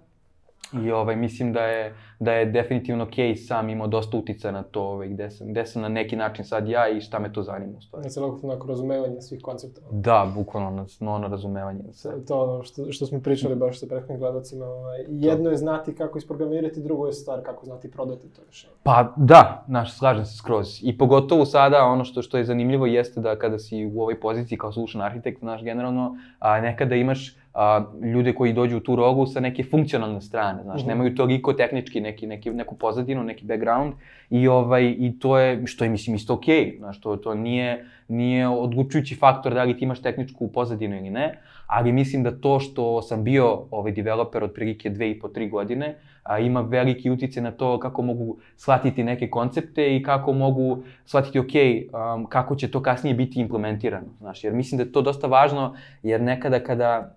i 0.83 0.91
ovaj, 0.91 1.15
mislim 1.15 1.53
da 1.53 1.63
je, 1.65 1.95
da 2.21 2.33
je 2.33 2.45
definitivno 2.45 3.05
case 3.05 3.35
sam 3.35 3.69
imao 3.69 3.87
dosta 3.87 4.17
utica 4.17 4.51
na 4.51 4.63
to, 4.63 4.81
ovaj, 4.83 5.07
gde, 5.07 5.29
sam, 5.29 5.47
gde 5.47 5.65
sam 5.65 5.81
na 5.81 5.89
neki 5.89 6.15
način 6.15 6.45
sad 6.45 6.67
ja 6.67 6.89
i 6.89 7.01
šta 7.01 7.19
me 7.19 7.33
to 7.33 7.43
zanima 7.43 7.77
u 7.77 7.81
stvari. 7.81 8.03
Na 8.03 8.09
celokupno 8.09 8.49
onako 8.49 8.67
razumevanje 8.67 9.21
svih 9.21 9.41
koncepta. 9.41 9.81
Da, 9.91 10.31
bukvalno 10.35 10.69
na, 10.69 10.85
na 10.99 11.13
ono 11.13 11.27
razumevanje. 11.27 11.83
Sve. 11.91 12.25
To 12.25 12.43
ono 12.43 12.63
što, 12.63 12.91
što 12.91 13.05
smo 13.05 13.19
pričali 13.19 13.55
baš 13.55 13.79
sa 13.79 13.87
prethodnim 13.87 14.19
gledacima. 14.19 14.65
Ovaj, 14.65 15.05
jedno 15.09 15.49
je 15.49 15.57
znati 15.57 15.95
kako 15.95 16.17
isprogramirati, 16.17 16.81
drugo 16.81 17.07
je 17.07 17.13
stvar 17.13 17.43
kako 17.43 17.65
znati 17.65 17.91
prodati 17.91 18.27
to 18.27 18.41
rešenje. 18.47 18.73
Pa 18.83 19.13
da, 19.17 19.63
znaš, 19.67 19.97
slažem 19.97 20.25
se 20.25 20.37
skroz. 20.37 20.79
I 20.83 20.97
pogotovo 20.97 21.45
sada 21.45 21.83
ono 21.83 22.03
što, 22.03 22.21
što 22.21 22.37
je 22.37 22.45
zanimljivo 22.45 22.85
jeste 22.85 23.21
da 23.21 23.39
kada 23.39 23.59
si 23.59 23.85
u 23.85 24.01
ovoj 24.01 24.19
poziciji 24.19 24.57
kao 24.57 24.71
solution 24.71 25.01
arhitekt, 25.01 25.39
znaš, 25.39 25.63
generalno, 25.63 26.17
a, 26.39 26.61
nekada 26.61 26.95
imaš 26.95 27.40
a, 27.53 27.85
ljude 28.13 28.33
koji 28.33 28.53
dođu 28.53 28.77
u 28.77 28.79
tu 28.79 28.95
rogu 28.95 29.25
sa 29.25 29.39
neke 29.39 29.63
funkcionalne 29.63 30.21
strane, 30.21 30.63
znaš, 30.63 30.81
mm 30.81 30.83
-hmm. 30.83 30.87
nemaju 30.87 31.15
toliko 31.15 31.53
tehnički 31.53 32.01
neki, 32.01 32.27
neki, 32.27 32.49
neku 32.49 32.75
pozadinu, 32.75 33.23
neki 33.23 33.45
background 33.45 33.93
i, 34.29 34.47
ovaj, 34.47 34.95
i 34.99 35.19
to 35.19 35.39
je, 35.39 35.67
što 35.67 35.83
je, 35.83 35.89
mislim, 35.89 36.15
isto 36.15 36.33
okej, 36.33 36.55
okay, 36.55 36.77
znaš, 36.77 37.01
to, 37.01 37.15
to 37.15 37.35
nije, 37.35 37.85
nije 38.07 38.47
odlučujući 38.47 39.15
faktor 39.15 39.53
da 39.53 39.63
li 39.63 39.77
ti 39.77 39.85
imaš 39.85 40.01
tehničku 40.01 40.47
pozadinu 40.47 40.97
ili 40.97 41.09
ne, 41.09 41.39
ali 41.67 41.91
mislim 41.91 42.23
da 42.23 42.41
to 42.41 42.59
što 42.59 43.01
sam 43.01 43.23
bio 43.23 43.65
ovaj 43.71 43.91
developer 43.91 44.43
od 44.43 44.53
prilike 44.53 44.89
dve 44.89 45.11
i 45.11 45.19
po, 45.19 45.27
tri 45.27 45.49
godine, 45.49 45.95
a, 46.23 46.39
ima 46.39 46.61
veliki 46.61 47.09
utice 47.09 47.41
na 47.41 47.51
to 47.51 47.79
kako 47.79 48.01
mogu 48.01 48.37
shvatiti 48.55 49.03
neke 49.03 49.29
koncepte 49.29 49.95
i 49.95 50.03
kako 50.03 50.33
mogu 50.33 50.83
shvatiti, 51.05 51.39
ok, 51.39 51.47
um, 52.15 52.25
kako 52.25 52.55
će 52.55 52.71
to 52.71 52.81
kasnije 52.81 53.15
biti 53.15 53.39
implementirano, 53.39 54.07
znaš, 54.19 54.43
jer 54.43 54.53
mislim 54.53 54.77
da 54.77 54.83
je 54.83 54.91
to 54.91 55.01
dosta 55.01 55.27
važno, 55.27 55.75
jer 56.03 56.21
nekada 56.21 56.59
kada 56.59 57.15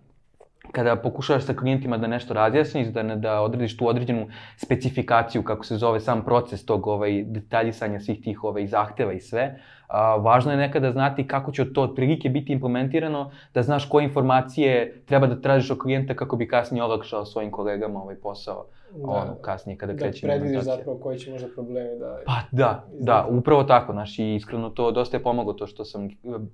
kada 0.75 0.97
pokušavaš 0.97 1.45
sa 1.45 1.54
klijentima 1.54 1.99
da 1.99 2.07
nešto 2.07 2.35
razjasniš, 2.35 2.88
da, 2.88 3.02
da 3.02 3.40
odrediš 3.40 3.76
tu 3.76 3.88
određenu 3.88 4.26
specifikaciju, 4.57 5.43
kako 5.43 5.64
se 5.64 5.76
zove 5.76 6.00
sam 6.00 6.25
proces 6.25 6.66
tog 6.66 6.87
ovaj, 6.87 7.23
detaljisanja 7.26 8.00
svih 8.00 8.23
tih 8.23 8.45
ovaj, 8.45 8.66
zahteva 8.66 9.12
i 9.12 9.21
sve, 9.21 9.61
a, 9.88 10.16
važno 10.16 10.50
je 10.50 10.57
nekada 10.57 10.93
znati 10.93 11.26
kako 11.26 11.52
će 11.52 11.73
to 11.73 11.83
otprilike 11.83 12.28
biti 12.28 12.52
implementirano, 12.52 13.31
da 13.54 13.62
znaš 13.62 13.88
koje 13.88 14.04
informacije 14.04 15.02
treba 15.07 15.26
da 15.26 15.40
tražiš 15.40 15.71
od 15.71 15.78
klijenta 15.78 16.14
kako 16.14 16.37
bi 16.37 16.49
kasnije 16.49 16.85
olakšao 16.85 17.25
svojim 17.25 17.50
kolegama 17.50 18.02
ovaj 18.02 18.16
posao 18.16 18.66
da, 18.97 19.11
ono, 19.11 19.35
kasnije 19.40 19.78
kada 19.78 19.93
da 19.93 19.99
kreće 19.99 20.26
implementacija. 20.26 20.28
Da 20.28 20.40
predvidiš 20.40 20.64
zapravo 20.64 20.99
koji 20.99 21.19
će 21.19 21.31
možda 21.31 21.49
problemi 21.54 21.99
da... 21.99 22.19
Pa 22.26 22.37
da, 22.50 22.85
da, 23.00 23.26
upravo 23.31 23.64
tako, 23.64 23.93
znaš, 23.93 24.19
i 24.19 24.35
iskreno 24.35 24.71
to 24.71 24.90
dosta 24.90 25.16
je 25.16 25.23
pomoglo 25.23 25.52
to 25.52 25.66
što 25.66 25.85
sam 25.85 26.09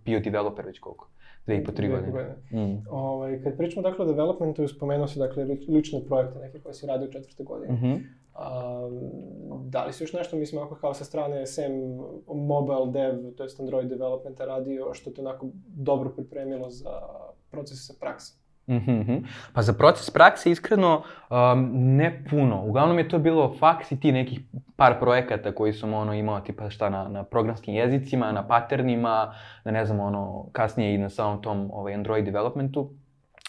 bio 0.04 0.20
developer 0.20 0.66
već 0.66 0.78
koliko 0.78 1.08
dve 1.46 1.56
i 1.56 1.64
po, 1.64 1.72
tri 1.72 1.88
godine. 1.88 2.12
godine. 2.12 2.36
Mm. 2.66 2.84
Ovaj, 2.90 3.42
kad 3.42 3.56
pričamo 3.56 3.82
dakle 3.82 4.04
o 4.04 4.08
developmentu, 4.08 4.68
spomenuo 4.68 5.06
si 5.06 5.18
dakle 5.18 5.44
lične 5.68 6.00
projekte 6.08 6.38
neke 6.38 6.60
koje 6.60 6.74
si 6.74 6.86
radio 6.86 7.08
u 7.08 7.12
četvrte 7.12 7.44
godine. 7.44 7.72
Mm 7.72 7.76
-hmm. 7.76 8.00
A, 8.34 8.88
da 9.64 9.84
li 9.84 9.92
si 9.92 10.04
još 10.04 10.12
nešto, 10.12 10.36
mislim, 10.36 10.62
ako 10.62 10.74
kao 10.74 10.94
sa 10.94 11.04
strane 11.04 11.46
sem 11.46 11.72
mobile 12.34 12.92
dev, 12.92 13.32
to 13.36 13.42
jest 13.42 13.60
Android 13.60 13.88
developmenta 13.88 14.44
radio, 14.44 14.94
što 14.94 15.10
te 15.10 15.20
onako 15.20 15.46
dobro 15.66 16.10
pripremilo 16.10 16.70
za 16.70 16.90
proces 17.50 17.86
sa 17.86 17.94
praksom? 18.00 18.40
Mm 18.66 18.76
-hmm. 18.86 19.24
Pa 19.54 19.62
za 19.62 19.72
proces 19.72 20.10
prakse 20.10 20.50
iskreno 20.50 21.02
um, 21.30 21.70
ne 21.72 22.24
puno. 22.30 22.64
Uglavnom 22.66 22.98
je 22.98 23.08
to 23.08 23.18
bilo 23.18 23.54
faks 23.58 23.92
i 23.92 24.00
ti 24.00 24.12
nekih 24.12 24.40
par 24.80 24.98
projekata 24.98 25.52
koji 25.54 25.72
sam 25.72 25.94
ono 25.94 26.14
imao 26.14 26.40
tipa 26.40 26.70
šta 26.70 26.88
na, 26.88 27.08
na 27.08 27.24
programskim 27.24 27.74
jezicima, 27.74 28.32
na 28.32 28.46
patternima, 28.46 29.34
na 29.64 29.72
ne 29.72 29.84
znam 29.84 30.00
ono 30.00 30.46
kasnije 30.52 30.94
i 30.94 30.98
na 30.98 31.08
samom 31.08 31.42
tom 31.42 31.70
ovaj, 31.72 31.94
Android 31.94 32.24
developmentu. 32.24 32.90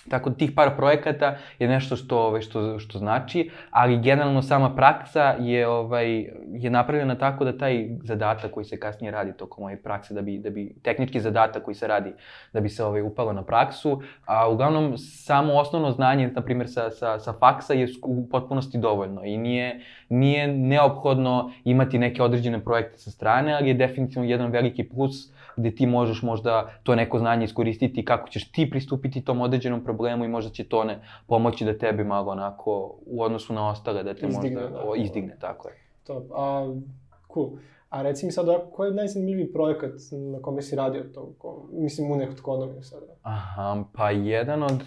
Tako 0.09 0.29
da 0.29 0.35
tih 0.35 0.51
par 0.55 0.75
projekata 0.75 1.37
je 1.59 1.67
nešto 1.67 1.95
što 1.95 2.19
ovaj 2.19 2.41
što 2.41 2.79
što 2.79 2.97
znači, 2.97 3.49
ali 3.71 3.99
generalno 3.99 4.41
sama 4.41 4.75
praksa 4.75 5.35
je 5.39 5.67
ovaj 5.67 6.29
je 6.51 6.69
napravljena 6.69 7.15
tako 7.17 7.45
da 7.45 7.57
taj 7.57 7.89
zadatak 8.03 8.51
koji 8.51 8.65
se 8.65 8.79
kasnije 8.79 9.11
radi 9.11 9.33
tokom 9.37 9.63
ove 9.63 9.81
prakse 9.83 10.13
da 10.13 10.21
bi 10.21 10.37
da 10.37 10.49
bi 10.49 10.75
tehnički 10.83 11.19
zadatak 11.19 11.63
koji 11.63 11.75
se 11.75 11.87
radi 11.87 12.13
da 12.53 12.61
bi 12.61 12.69
se 12.69 12.83
ovaj 12.83 13.01
upalo 13.01 13.33
na 13.33 13.43
praksu, 13.43 14.01
a 14.25 14.49
uglavnom 14.49 14.97
samo 14.97 15.53
osnovno 15.53 15.91
znanje 15.91 16.31
na 16.35 16.41
primer 16.41 16.69
sa 16.69 16.89
sa 16.89 17.19
sa 17.19 17.33
faksa 17.33 17.73
je 17.73 17.87
u 18.03 18.29
potpunosti 18.29 18.77
dovoljno 18.77 19.23
i 19.25 19.37
nije 19.37 19.81
nije 20.09 20.47
neophodno 20.47 21.51
imati 21.63 21.99
neke 21.99 22.23
određene 22.23 22.63
projekte 22.63 22.97
sa 22.97 23.11
strane, 23.11 23.53
ali 23.53 23.67
je 23.67 23.73
definitivno 23.73 24.29
jedan 24.29 24.51
veliki 24.51 24.83
plus 24.83 25.31
gde 25.57 25.75
ti 25.75 25.85
možeš 25.85 26.21
možda 26.21 26.69
to 26.83 26.95
neko 26.95 27.19
znanje 27.19 27.45
iskoristiti 27.45 28.05
kako 28.05 28.29
ćeš 28.29 28.51
ti 28.51 28.69
pristupiti 28.69 29.25
tom 29.25 29.41
određenom 29.41 29.83
problemu 29.83 30.25
i 30.25 30.27
možda 30.27 30.51
će 30.51 30.63
to 30.63 30.83
ne 30.83 30.99
pomoći 31.27 31.65
da 31.65 31.77
tebi 31.77 32.03
malo 32.03 32.31
onako 32.31 32.95
u 33.05 33.23
odnosu 33.23 33.53
na 33.53 33.69
ostale 33.69 34.03
da 34.03 34.13
te 34.13 34.27
izdigne, 34.27 34.61
možda 34.61 34.77
da. 34.77 34.89
o, 34.89 34.95
izdigne, 34.95 35.37
tako 35.39 35.67
je. 35.67 35.75
To, 36.03 36.25
a, 36.35 36.75
cool. 37.33 37.49
A 37.89 38.01
reci 38.01 38.25
mi 38.25 38.31
sad, 38.31 38.45
koji 38.71 38.89
je 38.89 38.93
najzanimljiviji 38.93 39.53
projekat 39.53 39.91
na 40.11 40.41
kome 40.41 40.61
si 40.61 40.75
radio 40.75 41.03
to, 41.03 41.33
ko, 41.37 41.67
mislim 41.71 42.11
u 42.11 42.15
nekog 42.15 42.37
ekonomiju 42.39 42.83
sada? 42.83 43.05
Aha, 43.21 43.83
pa 43.93 44.11
jedan 44.11 44.63
od, 44.63 44.83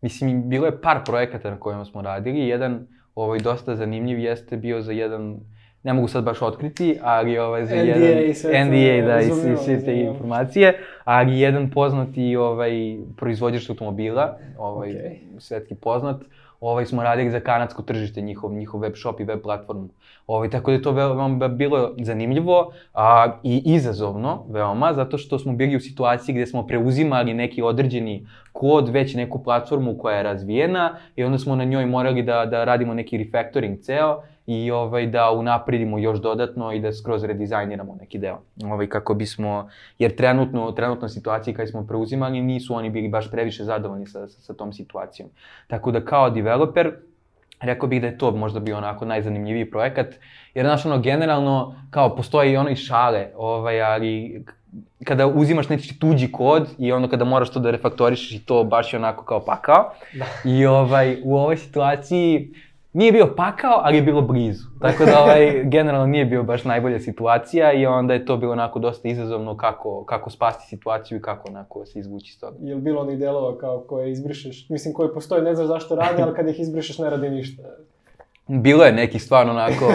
mislim, 0.00 0.48
bilo 0.48 0.66
je 0.66 0.80
par 0.80 1.00
projekata 1.04 1.50
na 1.50 1.60
kojima 1.60 1.84
smo 1.84 2.02
radili, 2.02 2.48
jedan 2.48 2.86
ovaj, 3.14 3.38
dosta 3.38 3.76
zanimljiv 3.76 4.18
jeste 4.18 4.56
bio 4.56 4.82
za 4.82 4.92
jedan 4.92 5.40
ne 5.88 5.94
mogu 5.94 6.08
sad 6.08 6.24
baš 6.24 6.42
otkriti, 6.42 6.98
ali 7.02 7.38
ovaj, 7.38 7.66
za 7.66 7.74
NDA 7.74 7.82
jedan... 7.82 8.34
Sve 8.34 8.64
NDA, 8.64 9.06
da, 9.06 9.20
i 9.20 9.30
sve, 9.30 9.56
sve 9.56 9.84
te 9.84 10.00
informacije, 10.00 10.78
ali 11.04 11.40
jedan 11.40 11.70
poznati 11.70 12.36
ovaj, 12.36 12.98
proizvođač 13.16 13.70
automobila, 13.70 14.38
ovaj, 14.58 14.88
okay. 14.88 15.16
svetski 15.38 15.74
poznat, 15.74 16.22
ovaj, 16.60 16.86
smo 16.86 17.02
radili 17.02 17.30
za 17.30 17.40
kanadsko 17.40 17.82
tržište, 17.82 18.20
njihov, 18.20 18.52
njihov 18.52 18.80
web 18.80 18.92
shop 18.96 19.20
i 19.20 19.24
web 19.24 19.40
platformu. 19.42 19.88
Ovaj, 20.28 20.50
tako 20.50 20.70
da 20.70 20.74
je 20.74 20.82
to 20.82 20.92
veoma 20.92 21.48
bilo 21.48 21.94
zanimljivo 22.02 22.72
a, 22.94 23.32
i 23.42 23.62
izazovno 23.64 24.44
veoma, 24.50 24.92
zato 24.94 25.18
što 25.18 25.38
smo 25.38 25.52
bili 25.52 25.76
u 25.76 25.80
situaciji 25.80 26.34
gde 26.34 26.46
smo 26.46 26.66
preuzimali 26.66 27.34
neki 27.34 27.62
određeni 27.62 28.26
kod, 28.52 28.88
već 28.88 29.14
neku 29.14 29.42
platformu 29.42 29.98
koja 29.98 30.16
je 30.16 30.22
razvijena 30.22 30.96
i 31.16 31.24
onda 31.24 31.38
smo 31.38 31.56
na 31.56 31.64
njoj 31.64 31.86
morali 31.86 32.22
da, 32.22 32.46
da 32.46 32.64
radimo 32.64 32.94
neki 32.94 33.18
refactoring 33.18 33.78
ceo 33.80 34.22
i 34.46 34.70
ovaj, 34.70 35.06
da 35.06 35.30
unapredimo 35.30 35.98
još 35.98 36.20
dodatno 36.20 36.72
i 36.72 36.80
da 36.80 36.92
skroz 36.92 37.24
redizajniramo 37.24 37.96
neki 38.00 38.18
deo. 38.18 38.38
Ovaj, 38.64 38.86
kako 38.86 39.14
bismo, 39.14 39.68
jer 39.98 40.16
trenutno, 40.16 40.72
trenutno 40.72 41.08
situacije 41.08 41.54
kada 41.54 41.66
smo 41.66 41.86
preuzimali 41.86 42.40
nisu 42.40 42.74
oni 42.74 42.90
bili 42.90 43.08
baš 43.08 43.30
previše 43.30 43.64
zadovoljni 43.64 44.06
sa, 44.06 44.28
sa, 44.28 44.40
sa 44.40 44.54
tom 44.54 44.72
situacijom. 44.72 45.28
Tako 45.66 45.90
da 45.90 46.04
kao 46.04 46.30
developer, 46.30 46.92
rekao 47.60 47.88
bih 47.88 48.00
da 48.00 48.06
je 48.06 48.18
to 48.18 48.30
možda 48.30 48.60
bio 48.60 48.76
onako 48.76 49.04
najzanimljiviji 49.04 49.70
projekat, 49.70 50.14
jer 50.54 50.66
znaš 50.66 50.86
ono, 50.86 50.98
generalno, 50.98 51.74
kao 51.90 52.16
postoji 52.16 52.52
i 52.52 52.56
ono 52.56 52.70
i 52.70 52.76
šale, 52.76 53.26
ovaj, 53.36 53.82
ali 53.82 54.44
kada 55.04 55.26
uzimaš 55.26 55.68
neki 55.68 55.98
tuđi 55.98 56.32
kod 56.32 56.68
i 56.78 56.92
ono 56.92 57.08
kada 57.08 57.24
moraš 57.24 57.50
to 57.50 57.60
da 57.60 57.70
refaktorišeš 57.70 58.32
i 58.32 58.44
to 58.44 58.64
baš 58.64 58.92
je 58.92 58.98
onako 58.98 59.24
kao 59.24 59.44
pakao. 59.44 59.92
Da. 60.12 60.24
I 60.44 60.66
ovaj, 60.66 61.16
u 61.24 61.36
ovoj 61.36 61.56
situaciji 61.56 62.54
nije 62.92 63.12
bio 63.12 63.34
pakao, 63.36 63.80
ali 63.82 63.96
je 63.96 64.02
bilo 64.02 64.22
blizu. 64.22 64.64
Tako 64.80 65.04
da 65.04 65.22
ovaj, 65.22 65.62
generalno 65.74 66.06
nije 66.06 66.24
bio 66.24 66.42
baš 66.42 66.64
najbolja 66.64 67.00
situacija 67.00 67.72
i 67.72 67.86
onda 67.86 68.14
je 68.14 68.24
to 68.24 68.36
bilo 68.36 68.52
onako 68.52 68.78
dosta 68.78 69.08
izazovno 69.08 69.56
kako, 69.56 70.04
kako 70.04 70.30
spasti 70.30 70.66
situaciju 70.68 71.18
i 71.18 71.22
kako 71.22 71.48
onako 71.48 71.86
se 71.86 71.98
izvući 71.98 72.32
iz 72.34 72.40
toga. 72.40 72.56
Je 72.60 72.74
li 72.74 72.80
bilo 72.80 73.00
onih 73.00 73.18
delova 73.18 73.58
kao 73.58 73.80
koje 73.80 74.10
izbrišeš, 74.10 74.68
mislim 74.68 74.94
koji 74.94 75.08
postoje, 75.14 75.42
ne 75.42 75.54
znaš 75.54 75.66
zašto 75.66 75.94
radi, 75.94 76.22
ali 76.22 76.34
kad 76.34 76.48
ih 76.48 76.60
izbrišeš 76.60 76.98
ne 76.98 77.10
radi 77.10 77.30
ništa? 77.30 77.62
Bilo 78.48 78.84
je 78.84 78.92
nekih 78.92 79.22
stvarno 79.22 79.52
onako 79.52 79.92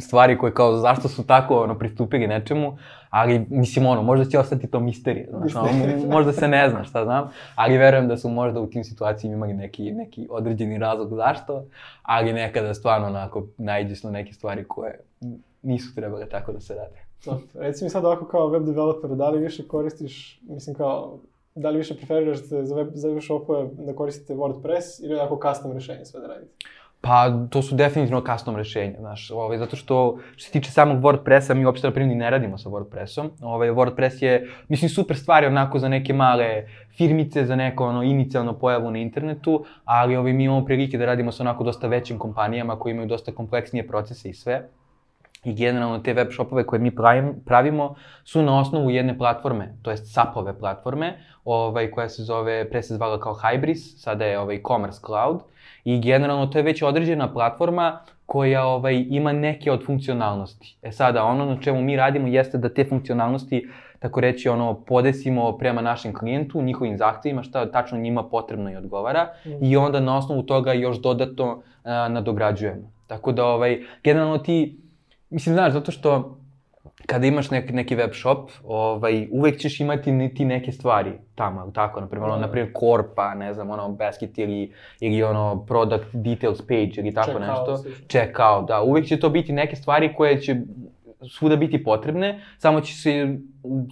stvari 0.00 0.38
koje 0.38 0.54
kao 0.54 0.76
zašto 0.76 1.08
su 1.08 1.26
tako 1.26 1.62
ono 1.62 1.78
pristupili 1.78 2.26
nečemu, 2.26 2.78
ali 3.10 3.46
mislim 3.50 3.86
ono, 3.86 4.02
možda 4.02 4.24
će 4.24 4.38
ostati 4.38 4.70
to 4.70 4.80
misterija, 4.80 5.26
znaš, 5.30 5.54
ono, 5.56 5.70
možda 6.16 6.32
se 6.32 6.48
ne 6.48 6.70
zna 6.70 6.84
šta 6.84 7.04
znam, 7.04 7.30
ali 7.54 7.78
verujem 7.78 8.08
da 8.08 8.16
su 8.16 8.28
možda 8.28 8.60
u 8.60 8.66
tim 8.66 8.84
situacijama 8.84 9.36
imali 9.36 9.54
neki, 9.54 9.92
neki 9.92 10.26
određeni 10.30 10.78
razlog 10.78 11.14
zašto, 11.14 11.64
ali 12.02 12.32
nekada 12.32 12.74
stvarno 12.74 13.06
onako 13.06 13.46
najđeš 13.58 14.02
na 14.02 14.10
neke 14.10 14.32
stvari 14.32 14.64
koje 14.64 15.00
nisu 15.62 15.94
trebale 15.94 16.28
tako 16.28 16.52
da 16.52 16.60
se 16.60 16.74
rade. 16.74 17.08
To, 17.24 17.40
reci 17.54 17.84
mi 17.84 17.90
sad 17.90 18.04
ovako 18.04 18.24
kao 18.24 18.48
web 18.48 18.64
developer, 18.64 19.10
da 19.10 19.30
li 19.30 19.40
više 19.40 19.68
koristiš, 19.68 20.40
mislim 20.42 20.76
kao, 20.76 21.18
da 21.54 21.70
li 21.70 21.78
više 21.78 21.96
preferiraš 21.96 22.38
za 22.44 22.74
web, 22.74 22.88
za 22.94 23.08
web 23.08 23.22
shopove 23.22 23.68
da 23.72 23.94
koristite 23.94 24.34
WordPress 24.34 25.04
ili 25.04 25.14
onako 25.14 25.40
custom 25.48 25.72
rešenje 25.72 26.04
sve 26.04 26.20
da 26.20 26.26
radite? 26.26 26.52
Pa, 27.00 27.30
to 27.50 27.62
su 27.62 27.74
definitivno 27.74 28.22
custom 28.32 28.56
rešenja, 28.56 28.96
znaš, 28.98 29.30
ovaj, 29.30 29.58
zato 29.58 29.76
što, 29.76 30.18
što 30.36 30.46
se 30.46 30.52
tiče 30.52 30.70
samog 30.70 31.02
WordPressa, 31.02 31.54
mi 31.54 31.64
uopšte 31.64 31.86
na 31.86 31.92
primjer 31.94 32.18
ne 32.18 32.30
radimo 32.30 32.58
sa 32.58 32.68
WordPressom. 32.68 33.28
Ovaj, 33.42 33.70
WordPress 33.70 34.22
je, 34.22 34.48
mislim, 34.68 34.88
super 34.88 35.16
stvar 35.16 35.44
onako 35.44 35.78
za 35.78 35.88
neke 35.88 36.12
male 36.12 36.66
firmice, 36.96 37.44
za 37.46 37.56
neko 37.56 37.86
ono 37.86 38.02
inicijalno 38.02 38.58
pojavu 38.58 38.90
na 38.90 38.98
internetu, 38.98 39.64
ali 39.84 40.16
ovaj, 40.16 40.32
mi 40.32 40.44
imamo 40.44 40.64
prilike 40.64 40.98
da 40.98 41.06
radimo 41.06 41.32
sa 41.32 41.42
onako 41.42 41.64
dosta 41.64 41.86
većim 41.86 42.18
kompanijama 42.18 42.78
koji 42.78 42.92
imaju 42.92 43.08
dosta 43.08 43.32
kompleksnije 43.32 43.88
procese 43.88 44.28
i 44.28 44.34
sve. 44.34 44.68
i 45.44 45.54
generalno 45.54 45.98
te 45.98 46.12
web 46.14 46.28
shopove 46.32 46.66
koje 46.66 46.80
mi 46.80 46.90
pravim, 46.94 47.34
pravimo 47.46 47.94
su 48.24 48.42
na 48.42 48.58
osnovu 48.60 48.90
jedne 48.90 49.18
platforme, 49.18 49.74
to 49.82 49.90
jest 49.90 50.14
SAP-ove 50.14 50.58
platforme, 50.58 51.18
ovaj, 51.44 51.90
koja 51.90 52.08
se 52.08 52.22
zove, 52.22 52.70
pre 52.70 52.82
se 52.82 52.94
zvala 52.94 53.20
kao 53.20 53.34
Hybris, 53.34 53.96
sada 53.98 54.24
je 54.24 54.38
ovaj 54.38 54.62
Commerce 54.66 55.00
Cloud 55.06 55.40
i 55.84 56.00
generalno 56.00 56.46
to 56.46 56.58
je 56.58 56.62
već 56.62 56.82
određena 56.82 57.32
platforma 57.32 58.00
koja 58.26 58.66
ovaj, 58.66 59.04
ima 59.08 59.32
neke 59.32 59.72
od 59.72 59.86
funkcionalnosti. 59.86 60.76
E 60.82 60.92
sada, 60.92 61.24
ono 61.24 61.44
na 61.44 61.60
čemu 61.60 61.82
mi 61.82 61.96
radimo 61.96 62.26
jeste 62.26 62.58
da 62.58 62.68
te 62.68 62.84
funkcionalnosti, 62.84 63.68
tako 63.98 64.20
reći, 64.20 64.48
ono, 64.48 64.74
podesimo 64.84 65.58
prema 65.58 65.82
našem 65.82 66.14
klijentu, 66.14 66.62
njihovim 66.62 66.96
zahtevima, 66.96 67.42
šta 67.42 67.70
tačno 67.70 67.98
njima 67.98 68.28
potrebno 68.28 68.72
i 68.72 68.76
odgovara, 68.76 69.28
mm. 69.46 69.64
i 69.64 69.76
onda 69.76 70.00
na 70.00 70.16
osnovu 70.18 70.42
toga 70.42 70.72
još 70.72 71.00
dodatno 71.00 71.62
a, 71.84 72.08
nadograđujemo. 72.08 72.92
Tako 73.06 73.32
da, 73.32 73.46
ovaj, 73.46 73.80
generalno 74.04 74.38
ti, 74.38 74.80
mislim, 75.30 75.54
znaš, 75.54 75.72
zato 75.72 75.92
što 75.92 76.38
kada 77.08 77.26
imaš 77.26 77.50
nek, 77.50 77.70
neki 77.72 77.96
web 77.96 78.10
shop, 78.12 78.50
ovaj, 78.64 79.28
uvek 79.32 79.58
ćeš 79.58 79.80
imati 79.80 80.34
ti 80.34 80.44
neke 80.44 80.72
stvari 80.72 81.12
tamo, 81.34 81.70
tako, 81.74 82.00
na 82.00 82.08
primjer, 82.08 82.30
ono, 82.30 82.40
na 82.40 82.50
primjer, 82.50 82.72
korpa, 82.74 83.34
ne 83.34 83.54
znam, 83.54 83.70
ono, 83.70 83.88
basket 83.88 84.38
ili, 84.38 84.72
ili 85.00 85.22
ono, 85.22 85.64
product 85.66 86.06
details 86.12 86.62
page 86.62 86.90
ili 86.96 87.14
tako 87.14 87.30
check 87.30 87.40
nešto. 87.40 87.70
Out, 87.70 87.86
check 88.08 88.38
out, 88.38 88.68
da, 88.68 88.82
uvek 88.82 89.06
će 89.06 89.20
to 89.20 89.28
biti 89.28 89.52
neke 89.52 89.76
stvari 89.76 90.14
koje 90.16 90.40
će 90.40 90.56
svuda 91.26 91.56
biti 91.56 91.84
potrebne, 91.84 92.40
samo 92.58 92.80
će 92.80 92.94
se, 92.94 93.38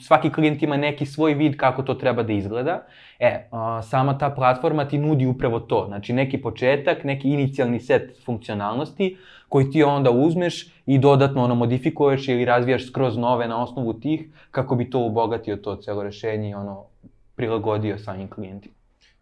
svaki 0.01 0.31
klijent 0.33 0.63
ima 0.63 0.77
neki 0.77 1.07
svoj 1.07 1.35
vid 1.35 1.57
kako 1.57 1.83
to 1.83 1.95
treba 1.95 2.23
da 2.23 2.33
izgleda. 2.33 2.87
E, 3.19 3.49
a, 3.53 3.83
sama 3.83 4.19
ta 4.19 4.31
platforma 4.31 4.89
ti 4.89 4.99
nudi 4.99 5.27
upravo 5.27 5.61
to, 5.61 5.85
znači 5.89 6.13
neki 6.13 6.43
početak, 6.43 7.05
neki 7.05 7.31
inicijalni 7.31 7.81
set 7.81 8.25
funkcionalnosti 8.25 9.17
koji 9.49 9.71
ti 9.71 9.83
onda 9.83 10.11
uzmeš 10.11 10.73
i 10.87 10.99
dodatno 10.99 11.45
ono 11.45 11.55
modifikuješ 11.55 12.29
ili 12.29 12.45
razvijaš 12.45 12.87
skroz 12.87 13.17
nove 13.17 13.49
na 13.49 13.63
osnovu 13.63 14.01
tih 14.01 14.29
kako 14.51 14.77
bi 14.77 14.91
to 14.91 15.07
obogatio 15.07 15.57
to 15.57 15.77
celo 15.77 16.03
rešenje 16.03 16.51
i 16.51 16.55
ono 16.55 16.85
prilagodio 17.37 17.99
samim 17.99 18.31
klijentima. 18.31 18.76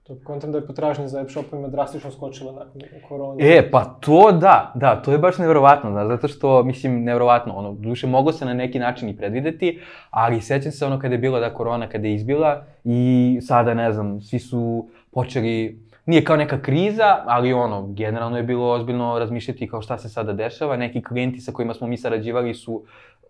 To 0.07 0.17
kontam 0.25 0.53
da 0.53 0.59
je 0.59 0.67
potražnja 0.67 1.09
za 1.09 1.19
web 1.19 1.31
shopovima 1.31 1.69
drastično 1.69 2.11
skočila 2.11 2.53
nakon 2.53 2.83
korona. 3.09 3.37
E, 3.40 3.71
pa 3.71 3.85
to 3.85 4.33
da, 4.33 4.73
da, 4.75 5.03
to 5.03 5.12
je 5.12 5.19
baš 5.19 5.38
nevjerovatno, 5.38 5.90
znaš, 5.90 6.09
zato 6.09 6.29
što, 6.29 6.62
mislim, 6.62 7.05
nevjerovatno, 7.05 7.55
ono, 7.57 7.73
duše, 7.73 8.07
moglo 8.07 8.33
se 8.33 8.45
na 8.45 8.55
neki 8.55 8.79
način 8.79 9.09
i 9.09 9.17
predvideti, 9.17 9.81
ali 10.11 10.40
sećam 10.40 10.73
se 10.73 10.87
ono 10.87 10.99
kada 10.99 11.14
je 11.14 11.19
bila 11.19 11.40
da 11.40 11.55
korona, 11.55 11.88
kada 11.88 12.09
je 12.09 12.14
izbila 12.14 12.64
i 12.85 13.38
sada, 13.43 13.75
ne 13.75 13.93
znam, 13.93 14.21
svi 14.21 14.38
su 14.38 14.88
počeli, 15.11 15.81
nije 16.07 16.25
kao 16.25 16.37
neka 16.37 16.62
kriza, 16.62 17.23
ali 17.27 17.53
ono, 17.53 17.87
generalno 17.93 18.37
je 18.37 18.43
bilo 18.43 18.71
ozbiljno 18.71 19.19
razmišljati 19.19 19.69
kao 19.69 19.83
šta 19.83 19.99
se 19.99 20.09
sada 20.09 20.33
dešava, 20.33 20.77
neki 20.77 21.03
klijenti 21.03 21.40
sa 21.40 21.53
kojima 21.53 21.75
smo 21.75 21.87
mi 21.87 21.97
sarađivali 21.97 22.55
su 22.55 22.85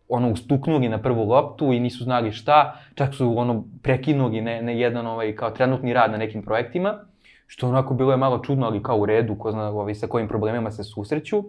ono 0.08 0.30
ustuknuli 0.30 0.88
na 0.88 0.98
prvu 0.98 1.24
loptu 1.24 1.72
i 1.72 1.80
nisu 1.80 2.04
znali 2.04 2.32
šta, 2.32 2.80
čak 2.94 3.14
su 3.14 3.38
ono 3.38 3.64
prekinuli 3.82 4.40
ne, 4.40 4.62
ne 4.62 4.78
jedan 4.78 5.06
ovaj 5.06 5.36
kao 5.36 5.50
trenutni 5.50 5.92
rad 5.92 6.10
na 6.10 6.16
nekim 6.16 6.42
projektima, 6.42 6.98
što 7.46 7.68
onako 7.68 7.94
bilo 7.94 8.10
je 8.10 8.16
malo 8.16 8.38
čudno, 8.38 8.66
ali 8.66 8.82
kao 8.82 8.98
u 8.98 9.06
redu, 9.06 9.38
ko 9.38 9.50
zna 9.50 9.68
ovaj, 9.68 9.94
sa 9.94 10.06
kojim 10.06 10.28
problemima 10.28 10.70
se 10.70 10.84
susreću. 10.84 11.44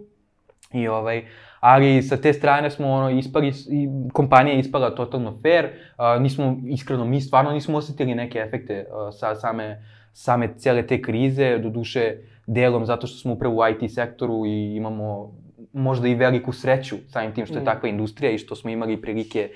I 0.72 0.88
ovaj, 0.88 1.24
ali 1.60 2.02
sa 2.02 2.16
te 2.16 2.32
strane 2.32 2.70
smo 2.70 2.88
ono 2.88 3.10
ispali, 3.10 3.48
i 3.48 3.88
kompanija 4.12 4.54
je 4.54 4.60
ispala 4.60 4.94
totalno 4.94 5.34
fair, 5.42 5.68
a, 5.96 6.18
nismo, 6.18 6.56
iskreno, 6.66 7.04
mi 7.04 7.20
stvarno 7.20 7.50
nismo 7.50 7.78
osetili 7.78 8.14
neke 8.14 8.38
efekte 8.38 8.86
a, 8.92 9.12
sa 9.12 9.34
same, 9.34 9.82
same 10.12 10.54
cele 10.58 10.86
te 10.86 11.02
krize, 11.02 11.58
do 11.58 11.70
duše 11.70 12.16
delom 12.46 12.86
zato 12.86 13.06
što 13.06 13.18
smo 13.18 13.32
upravo 13.32 13.56
u 13.56 13.68
IT 13.68 13.92
sektoru 13.94 14.46
i 14.46 14.76
imamo 14.76 15.32
možda 15.76 16.08
i 16.08 16.14
veliku 16.14 16.52
sreću 16.52 16.96
samim 17.08 17.34
tim 17.34 17.46
što 17.46 17.54
je 17.54 17.62
mm. 17.62 17.64
takva 17.64 17.88
industrija 17.88 18.32
i 18.32 18.38
što 18.38 18.56
smo 18.56 18.70
imali 18.70 18.96
prilike 19.02 19.50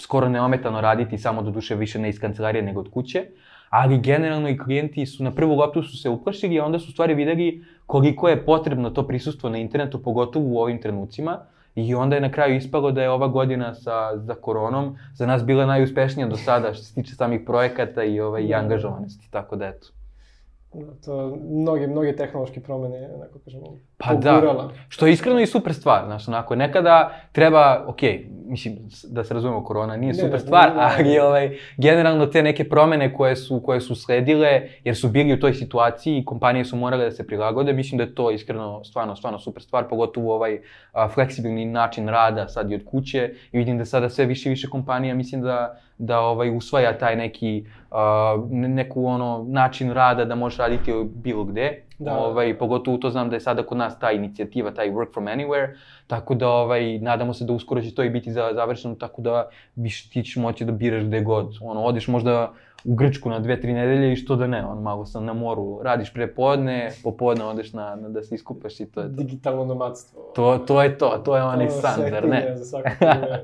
skoro 0.00 0.28
neometano 0.28 0.80
raditi 0.80 1.18
samo 1.18 1.42
do 1.42 1.50
duše 1.50 1.74
više 1.74 1.98
ne 1.98 2.08
iz 2.08 2.20
kancelarije 2.20 2.62
nego 2.62 2.80
od 2.80 2.90
kuće. 2.90 3.26
Ali 3.70 3.98
generalno 3.98 4.48
i 4.48 4.58
klijenti 4.58 5.06
su 5.06 5.24
na 5.24 5.34
prvu 5.34 5.54
loptu 5.54 5.82
su 5.82 5.96
se 5.96 6.08
uplašili, 6.08 6.60
a 6.60 6.64
onda 6.64 6.78
su 6.78 6.92
stvari 6.92 7.14
videli 7.14 7.64
koliko 7.86 8.28
je 8.28 8.44
potrebno 8.44 8.90
to 8.90 9.06
prisustvo 9.06 9.50
na 9.50 9.58
internetu, 9.58 10.02
pogotovo 10.02 10.44
u 10.48 10.58
ovim 10.58 10.80
trenucima. 10.82 11.38
I 11.74 11.94
onda 11.94 12.14
je 12.14 12.20
na 12.20 12.32
kraju 12.32 12.56
ispalo 12.56 12.92
da 12.92 13.02
je 13.02 13.10
ova 13.10 13.28
godina 13.28 13.74
sa, 13.74 14.18
za 14.18 14.34
koronom 14.34 14.96
za 15.14 15.26
nas 15.26 15.44
bila 15.44 15.66
najuspešnija 15.66 16.26
do 16.26 16.36
sada 16.36 16.74
što 16.74 16.84
se 16.84 16.94
tiče 16.94 17.14
samih 17.14 17.40
projekata 17.46 18.04
i, 18.04 18.20
ovaj, 18.20 18.42
i 18.42 18.48
da. 18.48 18.56
angažovanosti, 18.56 19.30
tako 19.30 19.56
da 19.56 19.66
eto. 19.66 19.88
To 21.04 21.36
mnoge, 21.50 21.86
mnoge 21.86 22.16
tehnološke 22.16 22.60
promene, 22.60 23.10
onako 23.14 23.38
kažemo, 23.38 23.78
pa 23.98 24.10
pogurala. 24.10 24.62
da, 24.62 24.70
što 24.88 25.06
je 25.06 25.12
iskreno 25.12 25.40
i 25.40 25.46
super 25.46 25.74
stvar, 25.74 26.04
znaš, 26.06 26.28
onako, 26.28 26.56
nekada 26.56 27.10
treba, 27.32 27.84
ok, 27.86 27.98
mislim, 28.46 28.76
da 29.04 29.24
se 29.24 29.34
razumemo, 29.34 29.64
korona 29.64 29.96
nije 29.96 30.12
ne, 30.12 30.18
super 30.18 30.40
stvar, 30.40 30.68
ne, 30.68 30.74
ne, 30.74 30.80
ne, 30.80 30.94
ali 30.98 31.18
ovaj, 31.18 31.56
generalno 31.76 32.26
te 32.26 32.42
neke 32.42 32.68
promene 32.68 33.14
koje 33.14 33.36
su, 33.36 33.62
koje 33.64 33.80
su 33.80 33.94
sledile, 33.94 34.62
jer 34.84 34.96
su 34.96 35.08
bili 35.08 35.32
u 35.32 35.40
toj 35.40 35.54
situaciji 35.54 36.18
i 36.18 36.24
kompanije 36.24 36.64
su 36.64 36.76
morale 36.76 37.04
da 37.04 37.10
se 37.10 37.26
prilagode, 37.26 37.72
mislim 37.72 37.98
da 37.98 38.04
je 38.04 38.14
to 38.14 38.30
iskreno 38.30 38.84
stvarno, 38.84 39.16
stvarno 39.16 39.38
super 39.38 39.62
stvar, 39.62 39.88
pogotovo 39.88 40.34
ovaj 40.34 40.60
a, 40.92 41.08
fleksibilni 41.08 41.64
način 41.64 42.08
rada 42.08 42.48
sad 42.48 42.70
i 42.70 42.74
od 42.74 42.84
kuće 42.84 43.30
i 43.52 43.58
vidim 43.58 43.78
da 43.78 43.84
sada 43.84 44.08
sve 44.08 44.26
više 44.26 44.48
i 44.48 44.50
više 44.50 44.68
kompanija, 44.68 45.14
mislim 45.14 45.42
da, 45.42 45.80
da 45.98 46.20
ovaj, 46.20 46.56
usvaja 46.56 46.98
taj 46.98 47.16
neki, 47.16 47.66
uh, 47.90 48.50
neku 48.50 49.06
ono, 49.06 49.44
način 49.48 49.92
rada 49.92 50.24
da 50.24 50.34
možeš 50.34 50.58
raditi 50.58 50.92
bilo 51.14 51.44
gde. 51.44 51.87
Da. 51.98 52.18
Ovaj, 52.18 52.58
pogotovo 52.58 52.96
to 52.96 53.10
znam 53.10 53.30
da 53.30 53.36
je 53.36 53.40
sada 53.40 53.62
kod 53.62 53.78
nas 53.78 53.98
ta 53.98 54.12
inicijativa, 54.12 54.70
taj 54.70 54.90
work 54.90 55.12
from 55.12 55.24
anywhere, 55.24 55.76
tako 56.06 56.34
da 56.34 56.48
ovaj, 56.48 56.98
nadamo 56.98 57.34
se 57.34 57.44
da 57.44 57.52
uskoro 57.52 57.80
će 57.80 57.94
to 57.94 58.04
i 58.04 58.10
biti 58.10 58.32
završeno, 58.32 58.94
tako 58.94 59.22
da 59.22 59.48
više 59.76 60.10
ti 60.10 60.22
ćeš 60.22 60.36
moći 60.36 60.64
da 60.64 60.72
biraš 60.72 61.04
gde 61.04 61.20
god. 61.20 61.54
Ono, 61.60 61.82
odeš 61.82 62.08
možda 62.08 62.52
u 62.84 62.94
Grčku 62.94 63.30
na 63.30 63.38
dve, 63.38 63.60
tri 63.60 63.72
nedelje 63.72 64.12
i 64.12 64.16
što 64.16 64.36
da 64.36 64.46
ne, 64.46 64.64
on 64.66 64.82
malo 64.82 65.06
sam 65.06 65.24
na 65.24 65.32
moru, 65.32 65.80
radiš 65.82 66.12
prepodne, 66.14 66.90
popodne 67.02 67.44
odeš 67.44 67.72
na, 67.72 67.96
na 67.96 68.08
da 68.08 68.22
se 68.22 68.34
iskupaš 68.34 68.80
i 68.80 68.86
to 68.86 69.00
je 69.00 69.06
to. 69.06 69.12
Digitalno 69.12 69.64
nomadstvo. 69.64 70.22
To, 70.34 70.58
to 70.58 70.82
je 70.82 70.98
to, 70.98 71.22
to 71.24 71.36
je 71.36 71.42
onaj 71.42 71.70
san, 71.70 72.10
zar 72.10 72.28
ne? 72.28 72.54
za 72.58 72.64
svakog 72.64 72.92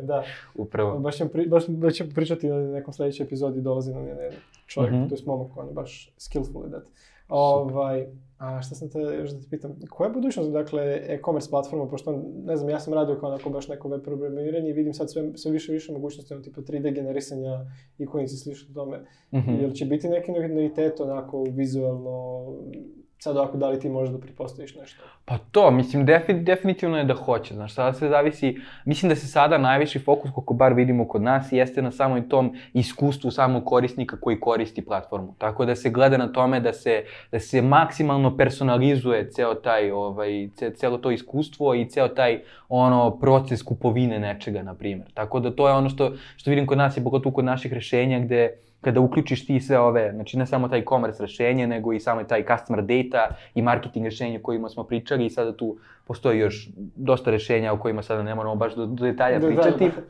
da. 0.02 0.24
Upravo. 0.64 0.98
Baš 0.98 1.16
ćemo, 1.16 1.30
pri, 1.30 1.46
baš, 1.46 1.68
baš 1.68 1.94
ćemo 1.94 2.10
pričati 2.14 2.48
na 2.48 2.56
nekom 2.56 2.92
sledećem 2.92 3.26
epizodi, 3.26 3.60
dolazi 3.60 3.94
nam 3.94 4.06
jedan 4.06 4.24
čovjek, 4.66 4.92
mm 4.92 4.96
-hmm. 4.96 5.08
to 5.08 5.14
je 5.14 5.20
momak, 5.26 5.56
on 5.56 5.66
je 5.66 5.72
baš 5.72 6.12
skillful 6.18 6.62
that. 6.68 6.84
Ovaj, 7.28 8.06
A 8.44 8.62
šta 8.62 8.74
sam 8.74 8.90
te 8.90 8.98
još 8.98 9.30
da 9.30 9.40
te 9.40 9.46
pitam, 9.50 9.76
koja 9.90 10.08
je 10.08 10.14
budućnost, 10.14 10.50
dakle, 10.52 10.82
e-commerce 11.08 11.50
platforma, 11.50 11.88
pošto, 11.88 12.22
ne 12.44 12.56
znam, 12.56 12.70
ja 12.70 12.80
sam 12.80 12.94
radio 12.94 13.18
kao 13.20 13.28
onako 13.30 13.50
baš 13.50 13.68
neko 13.68 13.88
web 13.88 14.02
programiranje 14.02 14.70
i 14.70 14.72
vidim 14.72 14.94
sad 14.94 15.10
sve, 15.10 15.32
sve 15.36 15.52
više 15.52 15.72
više 15.72 15.92
mogućnosti, 15.92 16.34
ono, 16.34 16.42
tipa 16.42 16.60
3D 16.60 16.94
generisanja 16.94 17.66
i 17.98 18.28
slično 18.28 18.74
tome. 18.74 18.98
Mm 19.32 19.36
-hmm. 19.36 19.60
Jel 19.60 19.72
će 19.72 19.84
biti 19.84 20.08
neki 20.08 20.32
novitet, 20.32 21.00
onako, 21.00 21.42
vizualno, 21.42 22.46
Sad 23.18 23.36
ako 23.36 23.56
da 23.56 23.68
li 23.68 23.80
ti 23.80 23.88
možeš 23.88 24.12
da 24.12 24.18
pripostaviš 24.20 24.74
nešto? 24.74 25.02
Pa 25.24 25.38
to, 25.38 25.70
mislim, 25.70 26.06
defi, 26.06 26.34
definitivno 26.34 26.98
je 26.98 27.04
da 27.04 27.14
hoće, 27.14 27.54
znaš, 27.54 27.74
sada 27.74 27.92
se 27.92 28.08
zavisi, 28.08 28.56
mislim 28.84 29.08
da 29.08 29.16
se 29.16 29.26
sada 29.26 29.58
najviši 29.58 29.98
fokus, 29.98 30.30
koliko 30.34 30.54
bar 30.54 30.72
vidimo 30.72 31.08
kod 31.08 31.22
nas, 31.22 31.52
jeste 31.52 31.82
na 31.82 31.90
samoj 31.90 32.28
tom 32.28 32.52
iskustvu 32.72 33.30
samog 33.30 33.64
korisnika 33.64 34.16
koji 34.20 34.40
koristi 34.40 34.84
platformu. 34.84 35.34
Tako 35.38 35.64
da 35.64 35.76
se 35.76 35.90
gleda 35.90 36.16
na 36.16 36.32
tome 36.32 36.60
da 36.60 36.72
se, 36.72 37.04
da 37.32 37.40
se 37.40 37.62
maksimalno 37.62 38.36
personalizuje 38.36 39.30
ceo 39.30 39.54
taj, 39.54 39.90
ovaj, 39.90 40.48
ce, 40.56 40.70
celo 40.74 40.98
to 40.98 41.10
iskustvo 41.10 41.74
i 41.74 41.88
ceo 41.88 42.08
taj 42.08 42.42
ono 42.68 43.18
proces 43.18 43.62
kupovine 43.62 44.18
nečega, 44.18 44.62
na 44.62 44.74
primjer. 44.74 45.12
Tako 45.14 45.40
da 45.40 45.56
to 45.56 45.68
je 45.68 45.74
ono 45.74 45.88
što, 45.88 46.12
što 46.36 46.50
vidim 46.50 46.66
kod 46.66 46.78
nas 46.78 46.96
i 46.96 47.04
pogotovo 47.04 47.34
kod 47.34 47.44
naših 47.44 47.72
rešenja 47.72 48.18
gde 48.18 48.64
kada 48.84 49.00
uključiš 49.00 49.46
ti 49.46 49.60
sve 49.60 49.78
ove, 49.78 50.12
znači 50.12 50.38
ne 50.38 50.46
samo 50.46 50.68
taj 50.68 50.78
e-commerce 50.78 51.22
rešenje, 51.22 51.66
nego 51.66 51.92
i 51.92 52.00
samo 52.00 52.24
taj 52.24 52.44
customer 52.44 52.84
data 52.84 53.36
i 53.54 53.62
marketing 53.62 54.04
rešenje 54.04 54.38
o 54.38 54.42
kojima 54.42 54.68
smo 54.68 54.84
pričali 54.84 55.26
i 55.26 55.30
sada 55.30 55.56
tu 55.56 55.76
postoji 56.06 56.38
još 56.38 56.68
dosta 56.96 57.30
rešenja 57.30 57.72
o 57.72 57.78
kojima 57.78 58.02
sada 58.02 58.22
ne 58.22 58.34
moramo 58.34 58.56
baš 58.56 58.74
do, 58.74 58.86
do 58.86 59.04
detalja 59.04 59.38
da, 59.38 59.46
pričati. 59.46 59.84
Da, 59.84 59.90
da. 59.90 60.02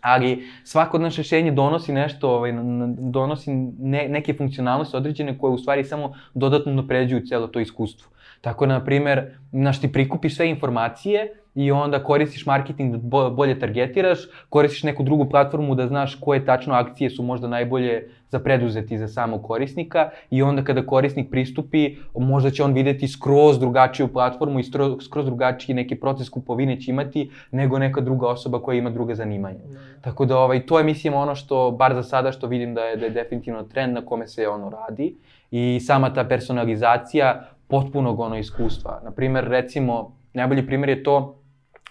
Ali 0.00 0.44
svako 0.64 0.96
od 0.96 1.00
naše 1.00 1.22
rešenje 1.22 1.52
donosi 1.52 1.92
nešto, 1.92 2.30
ovaj, 2.30 2.52
donosi 2.98 3.50
ne, 3.78 4.08
neke 4.08 4.34
funkcionalnosti 4.34 4.96
određene 4.96 5.38
koje 5.38 5.50
u 5.50 5.58
stvari 5.58 5.84
samo 5.84 6.14
dodatno 6.34 6.72
napređuju 6.72 7.26
celo 7.26 7.46
to 7.46 7.60
iskustvo. 7.60 8.11
Tako, 8.42 8.66
na 8.66 8.84
primer, 8.84 9.38
znaš, 9.52 9.80
ti 9.80 9.92
prikupiš 9.92 10.36
sve 10.36 10.48
informacije, 10.50 11.42
i 11.54 11.70
onda 11.70 12.04
koristiš 12.04 12.46
marketing 12.46 12.96
da 12.96 13.30
bolje 13.30 13.58
targetiraš, 13.58 14.18
koristiš 14.48 14.82
neku 14.82 15.02
drugu 15.02 15.28
platformu 15.28 15.74
da 15.74 15.86
znaš 15.86 16.14
koje 16.20 16.44
tačno 16.44 16.74
akcije 16.74 17.10
su 17.10 17.22
možda 17.22 17.48
najbolje 17.48 18.08
za 18.28 18.38
preduzeti 18.38 18.98
za 18.98 19.08
samog 19.08 19.42
korisnika 19.42 20.10
i 20.30 20.42
onda 20.42 20.64
kada 20.64 20.86
korisnik 20.86 21.30
pristupi, 21.30 21.96
možda 22.14 22.50
će 22.50 22.64
on 22.64 22.72
videti 22.72 23.08
skroz 23.08 23.58
drugačiju 23.58 24.08
platformu 24.08 24.58
i 24.58 24.64
skroz 25.04 25.26
drugačiji 25.26 25.74
neki 25.74 25.94
proces 25.94 26.28
kupovine 26.28 26.80
će 26.80 26.90
imati 26.90 27.30
nego 27.50 27.78
neka 27.78 28.00
druga 28.00 28.28
osoba 28.28 28.62
koja 28.62 28.78
ima 28.78 28.90
druga 28.90 29.14
zanimanja. 29.14 29.64
Mm. 29.64 30.00
Tako 30.00 30.24
da 30.24 30.38
ovaj, 30.38 30.66
to 30.66 30.78
je 30.78 30.84
mislim 30.84 31.14
ono 31.14 31.34
što, 31.34 31.70
bar 31.70 31.94
za 31.94 32.02
sada 32.02 32.32
što 32.32 32.46
vidim 32.46 32.74
da 32.74 32.80
je, 32.80 32.96
da 32.96 33.04
je 33.04 33.10
definitivno 33.10 33.62
trend 33.62 33.94
na 33.94 34.00
kome 34.00 34.26
se 34.26 34.48
ono 34.48 34.70
radi 34.70 35.16
i 35.50 35.80
sama 35.80 36.14
ta 36.14 36.24
personalizacija 36.24 37.48
potpunog 37.72 38.20
ono 38.20 38.38
iskustva. 38.38 39.00
Naprimer, 39.04 39.48
recimo, 39.48 40.16
najbolji 40.34 40.66
primer 40.66 40.88
je 40.88 41.02
to 41.02 41.16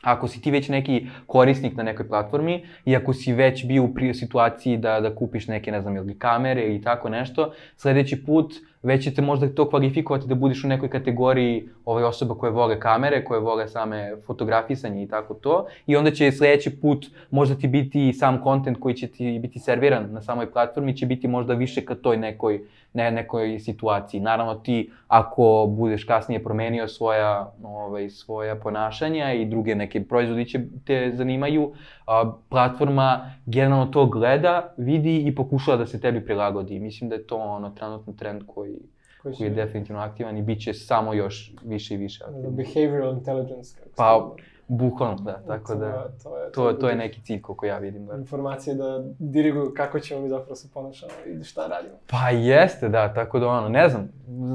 Ako 0.01 0.27
si 0.27 0.39
ti 0.41 0.51
već 0.51 0.69
neki 0.69 1.07
korisnik 1.27 1.75
na 1.77 1.83
nekoj 1.83 2.07
platformi 2.07 2.65
i 2.85 2.95
ako 2.95 3.13
si 3.13 3.33
već 3.33 3.65
bio 3.65 3.83
u 3.83 4.13
situaciji 4.13 4.77
da, 4.77 4.99
da 4.99 5.15
kupiš 5.15 5.47
neke, 5.47 5.71
ne 5.71 5.81
znam, 5.81 5.95
ili 5.95 6.19
kamere 6.19 6.75
i 6.75 6.81
tako 6.81 7.09
nešto, 7.09 7.51
sledeći 7.77 8.25
put 8.25 8.53
već 8.83 9.03
ćete 9.03 9.21
možda 9.21 9.55
to 9.55 9.69
kvalifikovati 9.69 10.27
da 10.27 10.35
budiš 10.35 10.63
u 10.63 10.67
nekoj 10.67 10.89
kategoriji 10.89 11.69
ovaj 11.85 12.03
osoba 12.03 12.35
koje 12.35 12.51
vole 12.51 12.79
kamere, 12.79 13.25
koje 13.25 13.39
vole 13.39 13.67
same 13.67 14.15
fotografisanje 14.25 15.03
i 15.03 15.07
tako 15.07 15.33
to. 15.33 15.67
I 15.87 15.95
onda 15.95 16.11
će 16.11 16.31
sledeći 16.31 16.81
put 16.81 17.05
možda 17.31 17.55
ti 17.55 17.67
biti 17.67 18.13
sam 18.13 18.41
kontent 18.41 18.77
koji 18.79 18.95
će 18.95 19.07
ti 19.07 19.39
biti 19.41 19.59
serviran 19.59 20.07
na 20.11 20.21
samoj 20.21 20.51
platformi 20.51 20.97
će 20.97 21.05
biti 21.05 21.27
možda 21.27 21.53
više 21.53 21.85
ka 21.85 21.95
toj 21.95 22.17
nekoj, 22.17 22.61
ne, 22.93 23.11
nekoj 23.11 23.59
situaciji. 23.59 24.21
Naravno 24.21 24.55
ti 24.55 24.91
ako 25.07 25.67
budeš 25.69 26.03
kasnije 26.03 26.43
promenio 26.43 26.87
svoja, 26.87 27.53
ovaj, 27.63 28.09
svoja 28.09 28.55
ponašanja 28.55 29.33
i 29.33 29.45
druge 29.45 29.75
neke 29.75 30.03
proizvodi 30.03 30.45
će 30.45 30.59
te 30.85 31.11
zanimaju, 31.13 31.73
a, 32.07 32.31
platforma 32.49 33.31
generalno 33.45 33.85
to 33.85 34.05
gleda, 34.05 34.73
vidi 34.77 35.17
i 35.27 35.35
pokušava 35.35 35.77
da 35.77 35.85
se 35.85 36.01
tebi 36.01 36.25
prilagodi. 36.25 36.79
Mislim 36.79 37.09
da 37.09 37.15
je 37.15 37.27
to 37.27 37.37
ono 37.37 37.69
trenutno 37.69 38.13
trend 38.13 38.43
koji 38.47 38.79
koji, 39.21 39.35
koji 39.35 39.47
je 39.47 39.53
definitivno 39.53 40.01
aktivan 40.01 40.37
i 40.37 40.41
bit 40.41 40.61
će 40.61 40.73
samo 40.73 41.13
još 41.13 41.53
više 41.63 41.93
i 41.93 41.97
više 41.97 42.23
aktivan. 42.23 42.55
Behavioral 42.55 43.13
intelligence. 43.13 43.75
Kako 43.75 43.93
pa, 43.95 44.35
bukvalno, 44.71 45.15
da, 45.15 45.39
tako 45.47 45.75
da, 45.75 46.07
to 46.23 46.37
je, 46.37 46.51
to, 46.51 46.73
to 46.73 46.89
je 46.89 46.95
neki 46.95 47.21
cilj 47.21 47.41
koliko 47.41 47.65
ja 47.65 47.77
vidim. 47.77 48.05
Da. 48.05 48.15
Informacije 48.15 48.75
da 48.75 49.03
diriguju 49.19 49.73
kako 49.77 49.99
ćemo 49.99 50.21
mi 50.21 50.29
zapravo 50.29 50.55
se 50.55 50.67
ponašamo 50.73 51.11
i 51.25 51.43
šta 51.43 51.67
radimo. 51.67 51.95
Pa 52.07 52.29
jeste, 52.29 52.89
da, 52.89 53.13
tako 53.13 53.39
da 53.39 53.47
ono, 53.47 53.69
ne 53.69 53.89
znam, 53.89 54.09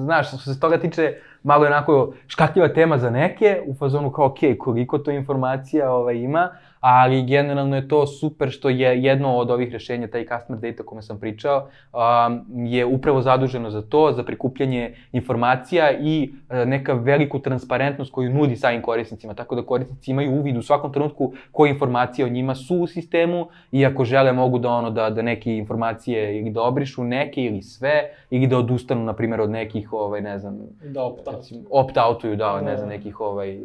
znaš, 0.04 0.28
što 0.28 0.36
se 0.36 0.60
toga 0.60 0.78
tiče, 0.78 1.14
malo 1.42 1.64
je 1.64 1.70
onako 1.70 2.12
škakljiva 2.26 2.68
tema 2.68 2.98
za 2.98 3.10
neke, 3.10 3.62
u 3.66 3.74
fazonu 3.74 4.10
kao, 4.10 4.26
ok, 4.26 4.38
koliko 4.58 4.98
to 4.98 5.10
informacija 5.10 5.92
ovaj, 5.92 6.16
ima, 6.16 6.50
ali 6.88 7.22
generalno 7.22 7.76
je 7.76 7.88
to 7.88 8.06
super 8.06 8.50
što 8.50 8.68
je 8.68 9.02
jedno 9.02 9.36
od 9.36 9.50
ovih 9.50 9.72
rešenja, 9.72 10.06
taj 10.06 10.26
customer 10.26 10.60
data 10.60 10.82
o 10.82 10.86
kome 10.86 11.02
sam 11.02 11.20
pričao, 11.20 11.68
um, 11.92 12.66
je 12.66 12.84
upravo 12.84 13.22
zaduženo 13.22 13.70
za 13.70 13.82
to, 13.82 14.12
za 14.12 14.22
prikupljanje 14.22 14.94
informacija 15.12 15.90
i 16.00 16.30
uh, 16.30 16.56
neka 16.68 16.92
veliku 16.92 17.38
transparentnost 17.38 18.12
koju 18.12 18.30
nudi 18.30 18.56
samim 18.56 18.82
korisnicima, 18.82 19.34
tako 19.34 19.54
da 19.54 19.62
korisnici 19.62 20.10
imaju 20.10 20.32
uvid 20.32 20.56
u 20.56 20.62
svakom 20.62 20.92
trenutku 20.92 21.32
koje 21.52 21.70
informacije 21.70 22.24
o 22.24 22.28
njima 22.28 22.54
su 22.54 22.76
u 22.76 22.86
sistemu 22.86 23.48
i 23.72 23.86
ako 23.86 24.04
žele 24.04 24.32
mogu 24.32 24.58
da 24.58 24.70
ono 24.70 24.90
da, 24.90 25.10
da 25.10 25.22
neke 25.22 25.56
informacije 25.56 26.38
ili 26.38 26.50
da 26.50 26.62
obrišu 26.62 27.04
neke 27.04 27.44
ili 27.44 27.62
sve 27.62 28.10
ili 28.30 28.46
da 28.46 28.58
odustanu 28.58 29.04
na 29.04 29.12
primjer 29.12 29.40
od 29.40 29.50
nekih 29.50 29.92
ovaj 29.92 30.20
ne 30.20 30.38
znam 30.38 30.58
da 30.84 31.00
opt-outuju 31.00 31.64
opt-outuju 31.70 32.36
da 32.36 32.60
ne 32.60 32.76
znam 32.76 32.88
nekih 32.88 33.20
ovaj 33.20 33.58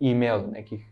e-mail 0.00 0.40
nekih 0.52 0.91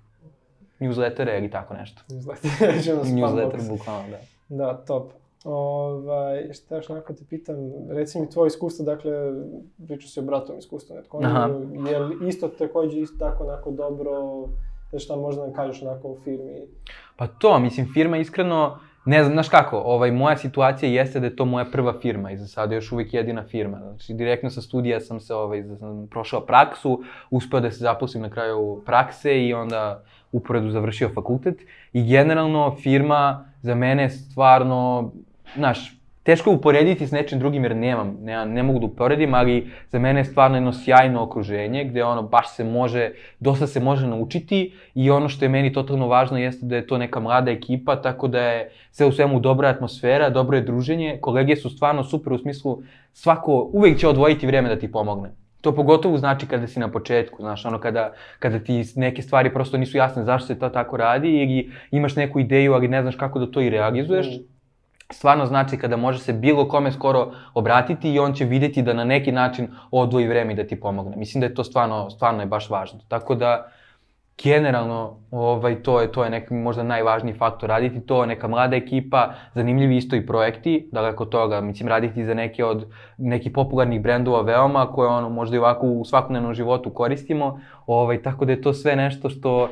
newslettere 0.81 1.39
ili 1.39 1.51
tako 1.51 1.75
nešto. 1.75 2.03
Newsletter, 2.09 3.05
Newsletter, 3.19 3.69
bukvalno, 3.69 4.09
da. 4.11 4.19
Da, 4.57 4.77
top. 4.77 5.13
Ovaj, 5.45 6.53
šta 6.53 6.77
još 6.77 6.91
onako 6.91 7.13
te 7.13 7.25
pitam, 7.29 7.57
reci 7.91 8.21
mi 8.21 8.31
tvoje 8.31 8.47
iskustvo, 8.47 8.85
dakle, 8.85 9.13
pričao 9.87 10.09
si 10.09 10.21
o 10.21 10.23
bratom 10.23 10.59
iskustvu 10.59 10.97
netko, 10.97 11.21
je 11.91 11.99
li 11.99 12.29
isto 12.29 12.49
takođe 12.49 13.01
isto 13.01 13.19
tako 13.19 13.45
onako 13.45 13.71
dobro, 13.71 14.11
da 14.93 14.99
šta 14.99 15.17
možda 15.17 15.43
nam 15.43 15.53
kažeš 15.53 15.83
onako 15.83 16.09
u 16.09 16.19
firmi? 16.25 16.67
Pa 17.17 17.27
to, 17.27 17.59
mislim, 17.59 17.89
firma 17.95 18.17
iskreno, 18.17 18.79
ne 19.05 19.25
znam, 19.25 19.35
znaš 19.35 19.49
kako, 19.49 19.79
ovaj, 19.79 20.11
moja 20.11 20.37
situacija 20.37 20.93
jeste 20.93 21.21
da 21.21 21.27
je 21.27 21.37
to 21.37 21.45
moja 21.45 21.65
prva 21.73 21.93
firma 22.01 22.31
i 22.31 22.37
za 22.37 22.47
sada 22.47 22.75
još 22.75 22.93
uvijek 22.93 23.15
jedina 23.15 23.43
firma. 23.43 23.79
Znači, 23.79 24.15
direktno 24.15 24.51
sa 24.51 24.61
studija 24.61 25.01
sam 25.01 25.21
se, 25.21 25.35
ovaj, 25.35 25.65
sam 25.79 26.09
prošao 26.11 26.41
praksu, 26.41 27.03
uspeo 27.31 27.61
da 27.61 27.71
se 27.71 27.79
zaposlim 27.79 28.23
na 28.23 28.31
kraju 28.31 28.83
prakse 28.87 29.47
i 29.47 29.55
onda 29.55 30.05
uporedu 30.33 30.71
završio 30.71 31.09
fakultet 31.09 31.61
i 31.93 32.03
generalno 32.03 32.77
firma 32.83 33.45
za 33.63 33.75
mene 33.75 34.11
stvarno, 34.11 35.13
znaš, 35.57 36.01
teško 36.23 36.51
je 36.51 36.57
uporediti 36.57 37.07
s 37.07 37.13
nečim 37.13 37.39
drugim 37.39 37.65
jer 37.65 37.77
nemam, 37.77 38.17
ne, 38.23 38.47
ne 38.47 38.63
mogu 38.63 38.79
da 38.79 38.87
uporedim, 38.87 39.35
ali 39.35 39.71
za 39.89 39.99
mene 39.99 40.21
je 40.21 40.25
stvarno 40.25 40.57
jedno 40.57 40.73
sjajno 40.73 41.23
okruženje 41.23 41.85
gde 41.85 42.05
ono 42.05 42.23
baš 42.23 42.55
se 42.55 42.65
može, 42.65 43.11
dosta 43.41 43.67
se 43.67 43.81
može 43.81 44.07
naučiti 44.07 44.73
i 44.95 45.11
ono 45.11 45.29
što 45.29 45.45
je 45.45 45.49
meni 45.49 45.73
totalno 45.73 46.07
važno 46.07 46.39
jeste 46.39 46.67
da 46.67 46.77
je 46.77 46.87
to 46.87 46.99
neka 46.99 47.21
mlada 47.21 47.51
ekipa, 47.51 47.97
tako 47.97 48.29
da 48.29 48.41
je 48.41 48.71
sve 48.91 49.07
u 49.07 49.13
svemu 49.13 49.41
dobra 49.41 49.69
atmosfera, 49.69 50.31
dobro 50.31 50.57
je 50.57 50.63
druženje, 50.63 51.19
kolege 51.21 51.57
su 51.57 51.71
stvarno 51.71 52.05
super 52.05 52.33
u 52.33 52.39
smislu 52.39 52.83
svako 53.13 53.71
uvek 53.73 53.99
će 53.99 54.09
odvojiti 54.09 54.47
vreme 54.47 54.69
da 54.69 54.79
ti 54.79 54.93
pomogne. 54.93 55.31
To 55.61 55.75
pogotovo 55.75 56.19
znači 56.19 56.47
kada 56.47 56.67
si 56.67 56.81
na 56.81 56.89
početku, 56.89 57.43
znaš, 57.43 57.65
ono 57.65 57.79
kada, 57.81 58.13
kada 58.39 58.59
ti 58.59 58.85
neke 58.97 59.23
stvari 59.23 59.53
prosto 59.55 59.79
nisu 59.79 59.97
jasne 59.97 60.25
zašto 60.25 60.47
se 60.47 60.59
to 60.59 60.69
tako 60.69 60.97
radi 60.97 61.29
ili 61.29 61.73
imaš 61.91 62.17
neku 62.17 62.41
ideju, 62.41 62.73
ali 62.75 62.89
ne 62.89 63.03
znaš 63.03 63.17
kako 63.17 63.39
da 63.39 63.51
to 63.51 63.61
i 63.61 63.71
realizuješ. 63.71 64.27
Mm. 64.27 64.61
Stvarno 65.13 65.47
znači 65.47 65.77
kada 65.77 65.97
može 65.97 66.19
se 66.19 66.33
bilo 66.33 66.69
kome 66.69 66.93
skoro 66.93 67.33
obratiti 67.55 68.13
i 68.13 68.19
on 68.19 68.33
će 68.33 68.45
videti 68.45 68.83
da 68.83 68.93
na 68.93 69.05
neki 69.05 69.33
način 69.33 69.69
odvoji 69.91 70.29
vreme 70.29 70.55
da 70.55 70.67
ti 70.67 70.81
pomogne. 70.81 71.17
Mislim 71.17 71.41
da 71.41 71.47
je 71.47 71.55
to 71.55 71.65
stvarno, 71.65 72.11
stvarno 72.11 72.41
je 72.43 72.47
baš 72.47 72.71
važno. 72.71 73.01
Tako 73.09 73.35
da, 73.35 73.71
generalno 74.43 75.17
ovaj, 75.31 75.83
to 75.83 76.01
je, 76.01 76.13
to 76.13 76.25
je 76.25 76.31
neki 76.31 76.55
možda 76.55 76.83
najvažniji 76.83 77.35
faktor 77.35 77.69
raditi 77.69 78.01
to, 78.01 78.27
neka 78.27 78.49
mlada 78.49 78.77
ekipa, 78.77 79.35
zanimljivi 79.55 79.97
isto 79.97 80.17
i 80.17 80.27
projekti, 80.27 80.89
daleko 80.93 81.25
toga, 81.25 81.61
mislim 81.61 81.89
raditi 81.89 82.25
za 82.25 82.35
neke 82.35 82.65
od 82.65 82.87
nekih 83.19 83.53
popularnih 83.53 84.03
brendova 84.03 84.43
veoma 84.43 84.87
koje 84.93 85.09
ono 85.09 85.29
možda 85.29 85.57
i 85.57 85.59
ovako 85.59 85.87
u 85.87 86.05
svakodnevnom 86.05 86.55
životu 86.55 86.91
koristimo, 86.91 87.61
ovaj, 87.87 88.23
tako 88.23 88.45
da 88.45 88.53
je 88.53 88.63
to 88.63 88.73
sve 88.73 88.97
nešto 88.97 89.31
što, 89.31 89.69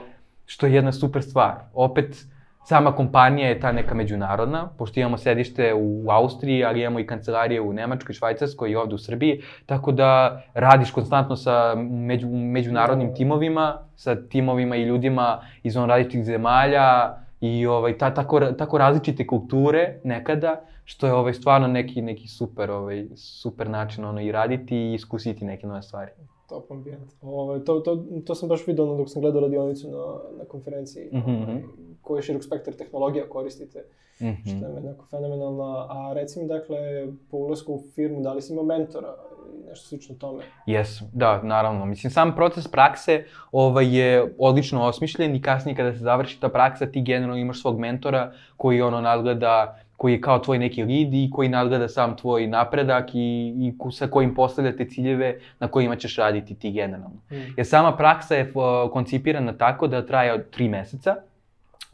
što 0.46 0.66
je 0.66 0.74
jedna 0.74 0.92
super 0.92 1.22
stvar. 1.22 1.54
Opet, 1.74 2.24
Sama 2.68 2.92
kompanija 2.92 3.48
je 3.48 3.60
ta 3.60 3.72
neka 3.72 3.94
međunarodna, 3.94 4.68
pošto 4.78 5.00
imamo 5.00 5.18
sedište 5.18 5.74
u 5.74 6.10
Austriji, 6.10 6.64
ali 6.64 6.80
imamo 6.80 7.00
i 7.00 7.06
kancelarije 7.06 7.60
u 7.60 7.72
Nemačkoj, 7.72 8.14
Švajcarskoj 8.14 8.70
i 8.70 8.76
ovde 8.76 8.94
u 8.94 8.98
Srbiji, 8.98 9.40
tako 9.66 9.92
da 9.92 10.42
radiš 10.54 10.90
konstantno 10.90 11.36
sa 11.36 11.74
među, 11.90 12.28
međunarodnim 12.28 13.14
timovima, 13.14 13.78
sa 13.96 14.16
timovima 14.28 14.76
i 14.76 14.82
ljudima 14.82 15.40
iz 15.62 15.76
on 15.76 15.88
različitih 15.88 16.24
zemalja 16.24 17.16
i 17.40 17.66
ovaj, 17.66 17.98
ta, 17.98 18.14
tako, 18.14 18.40
tako 18.40 18.78
različite 18.78 19.26
kulture 19.26 20.00
nekada, 20.04 20.60
što 20.84 21.06
je 21.06 21.12
ovaj, 21.12 21.34
stvarno 21.34 21.66
neki, 21.66 22.02
neki 22.02 22.28
super, 22.28 22.70
ovaj, 22.70 23.06
super 23.16 23.70
način 23.70 24.04
ono, 24.04 24.20
i 24.20 24.32
raditi 24.32 24.76
i 24.76 24.94
iskusiti 24.94 25.44
neke 25.44 25.66
nove 25.66 25.82
stvari 25.82 26.10
top 26.48 26.70
ambijent. 26.70 27.12
Ovaj, 27.22 27.64
to, 27.64 27.80
to, 27.80 28.04
to 28.26 28.34
sam 28.34 28.48
baš 28.48 28.66
vidio 28.66 28.84
dok 28.84 29.10
sam 29.10 29.22
gledao 29.22 29.40
radionicu 29.40 29.90
na, 29.90 30.04
na 30.38 30.44
konferenciji. 30.44 31.08
Mm 31.12 31.18
-hmm. 31.18 31.60
Koji 32.08 32.22
širok 32.22 32.44
spektar 32.44 32.74
tehnologija 32.74 33.28
koristite, 33.28 33.84
mm 34.20 34.26
-hmm. 34.26 34.56
što 34.56 34.66
je 34.66 34.74
jednako 34.74 35.06
fenomenalno. 35.10 35.86
A 35.90 36.12
reci 36.14 36.40
mi, 36.40 36.48
dakle, 36.48 36.78
po 37.30 37.36
ulazku 37.36 37.72
u 37.72 37.82
firmu, 37.94 38.20
da 38.20 38.32
li 38.32 38.42
si 38.42 38.52
imao 38.52 38.64
mentora 38.64 39.14
i 39.54 39.68
nešto 39.68 39.88
slično 39.88 40.14
tome? 40.14 40.42
Jes, 40.66 41.02
da, 41.12 41.42
naravno. 41.42 41.86
Mislim, 41.86 42.10
sam 42.10 42.34
proces 42.34 42.68
prakse 42.68 43.24
ovaj, 43.52 43.96
je 43.96 44.34
odlično 44.38 44.84
osmišljen 44.84 45.34
i 45.34 45.42
kasnije 45.42 45.76
kada 45.76 45.92
se 45.92 45.98
završi 45.98 46.40
ta 46.40 46.48
praksa, 46.48 46.86
ti 46.86 47.02
generalno 47.02 47.36
imaš 47.36 47.60
svog 47.60 47.78
mentora 47.78 48.32
koji 48.56 48.82
ono 48.82 49.00
nadgleda 49.00 49.78
koji 49.98 50.12
je 50.12 50.20
kao 50.20 50.38
tvoj 50.38 50.58
neki 50.58 50.82
lead 50.82 51.14
i 51.14 51.30
koji 51.32 51.48
nadgleda 51.48 51.88
sam 51.88 52.16
tvoj 52.16 52.46
napredak 52.46 53.14
i, 53.14 53.54
i 53.58 53.72
sa 53.92 54.06
kojim 54.06 54.34
postavljate 54.34 54.88
ciljeve 54.88 55.40
na 55.60 55.68
kojima 55.68 55.96
ćeš 55.96 56.16
raditi 56.16 56.54
ti 56.54 56.70
generalno. 56.70 57.20
Mm. 57.30 57.34
Jer 57.56 57.66
sama 57.66 57.96
praksa 57.96 58.34
je 58.34 58.52
koncipirana 58.92 59.52
tako 59.52 59.86
da 59.86 60.06
traje 60.06 60.32
od 60.32 60.50
tri 60.50 60.68
meseca, 60.68 61.16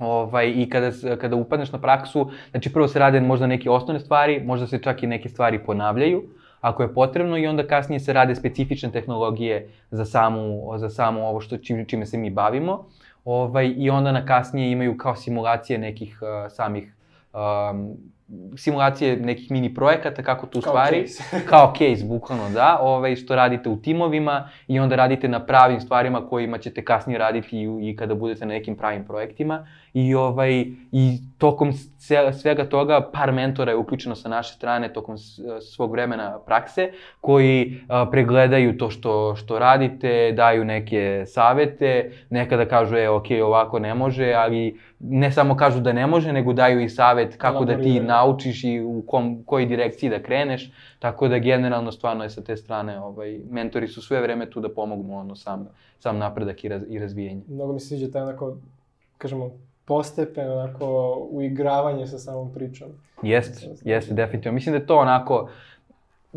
Ovaj, 0.04 0.52
I 0.56 0.68
kada, 0.70 0.90
kada 1.20 1.36
upadneš 1.36 1.72
na 1.72 1.80
praksu, 1.80 2.30
znači 2.50 2.72
prvo 2.72 2.88
se 2.88 2.98
rade 2.98 3.20
možda 3.20 3.46
neke 3.46 3.70
osnovne 3.70 4.00
stvari, 4.00 4.42
možda 4.44 4.66
se 4.66 4.78
čak 4.78 5.02
i 5.02 5.06
neke 5.06 5.28
stvari 5.28 5.58
ponavljaju, 5.58 6.22
ako 6.60 6.82
je 6.82 6.94
potrebno 6.94 7.38
i 7.38 7.46
onda 7.46 7.66
kasnije 7.66 8.00
se 8.00 8.12
rade 8.12 8.34
specifične 8.34 8.92
tehnologije 8.92 9.68
za 9.90 10.04
samu, 10.04 10.78
za 10.78 10.90
samu 10.90 11.28
ovo 11.28 11.40
što, 11.40 11.56
čime, 11.56 11.84
čime 11.84 12.06
se 12.06 12.18
mi 12.18 12.30
bavimo. 12.30 12.86
Ovaj, 13.24 13.74
I 13.76 13.90
onda 13.90 14.12
na 14.12 14.26
kasnije 14.26 14.72
imaju 14.72 14.96
kao 14.96 15.16
simulacije 15.16 15.78
nekih 15.78 16.18
uh, 16.22 16.52
samih 16.52 16.94
um, 17.32 17.96
simulacije 18.56 19.16
nekih 19.16 19.50
mini 19.50 19.74
projekata, 19.74 20.22
kako 20.22 20.46
tu 20.46 20.60
kao 20.60 20.70
stvari, 20.70 21.08
case. 21.08 21.40
kao 21.50 21.72
case, 21.78 22.04
bukvalno 22.04 22.50
da, 22.50 22.78
ovaj, 22.80 23.16
što 23.16 23.36
radite 23.36 23.68
u 23.68 23.76
timovima 23.76 24.48
i 24.68 24.80
onda 24.80 24.96
radite 24.96 25.28
na 25.28 25.46
pravim 25.46 25.80
stvarima 25.80 26.28
kojima 26.28 26.58
ćete 26.58 26.84
kasnije 26.84 27.18
raditi 27.18 27.58
i, 27.58 27.90
i 27.90 27.96
kada 27.96 28.14
budete 28.14 28.46
na 28.46 28.54
nekim 28.54 28.76
pravim 28.76 29.04
projektima. 29.04 29.66
I, 29.94 30.14
ovaj, 30.14 30.64
i 30.92 31.18
tokom 31.38 31.72
svega 32.40 32.64
toga 32.68 33.10
par 33.12 33.32
mentora 33.32 33.70
je 33.70 33.76
uključeno 33.76 34.14
sa 34.14 34.28
naše 34.28 34.54
strane 34.54 34.92
tokom 34.92 35.18
svog 35.74 35.92
vremena 35.92 36.38
prakse, 36.46 36.90
koji 37.20 37.80
a, 37.88 38.06
pregledaju 38.10 38.78
to 38.78 38.90
što, 38.90 39.36
što 39.36 39.58
radite, 39.58 40.32
daju 40.32 40.64
neke 40.64 41.24
savete, 41.26 42.12
nekada 42.30 42.64
kažu, 42.64 42.96
e, 42.96 43.08
ok, 43.08 43.26
ovako 43.44 43.78
ne 43.78 43.94
može, 43.94 44.32
ali 44.32 44.78
ne 44.98 45.32
samo 45.32 45.56
kažu 45.56 45.80
da 45.80 45.92
ne 45.92 46.06
može, 46.06 46.32
nego 46.32 46.52
daju 46.52 46.80
i 46.80 46.88
savet 46.88 47.36
kako 47.36 47.64
da 47.64 47.80
ti 47.80 48.00
naučiš 48.00 48.23
naučiš 48.24 48.64
i 48.64 48.80
u 48.80 49.02
kom, 49.06 49.42
kojoj 49.46 49.66
direkciji 49.66 50.10
da 50.10 50.22
kreneš, 50.22 50.70
tako 50.98 51.28
da 51.28 51.38
generalno 51.38 51.92
stvarno 51.92 52.24
je 52.24 52.30
sa 52.30 52.42
te 52.42 52.56
strane, 52.56 53.00
ovaj, 53.00 53.38
mentori 53.50 53.88
su 53.88 54.02
sve 54.02 54.20
vreme 54.20 54.50
tu 54.50 54.60
da 54.60 54.68
pomognu 54.68 55.18
ono, 55.18 55.36
sam, 55.36 55.68
sam 55.98 56.18
napredak 56.18 56.64
i, 56.64 56.68
raz, 56.68 56.82
i 56.88 56.98
razvijenje. 56.98 57.42
Mnogo 57.48 57.72
mi 57.72 57.80
se 57.80 57.88
sviđa 57.88 58.12
taj 58.12 58.22
onako, 58.22 58.56
kažemo, 59.18 59.50
postepen, 59.84 60.50
onako, 60.52 61.16
uigravanje 61.30 62.06
sa 62.06 62.18
samom 62.18 62.52
pričom. 62.54 62.88
Jeste, 63.22 63.68
jeste, 63.84 64.14
definitivno. 64.14 64.54
Mislim 64.54 64.72
da 64.72 64.78
je 64.78 64.86
to 64.86 64.98
onako, 64.98 65.48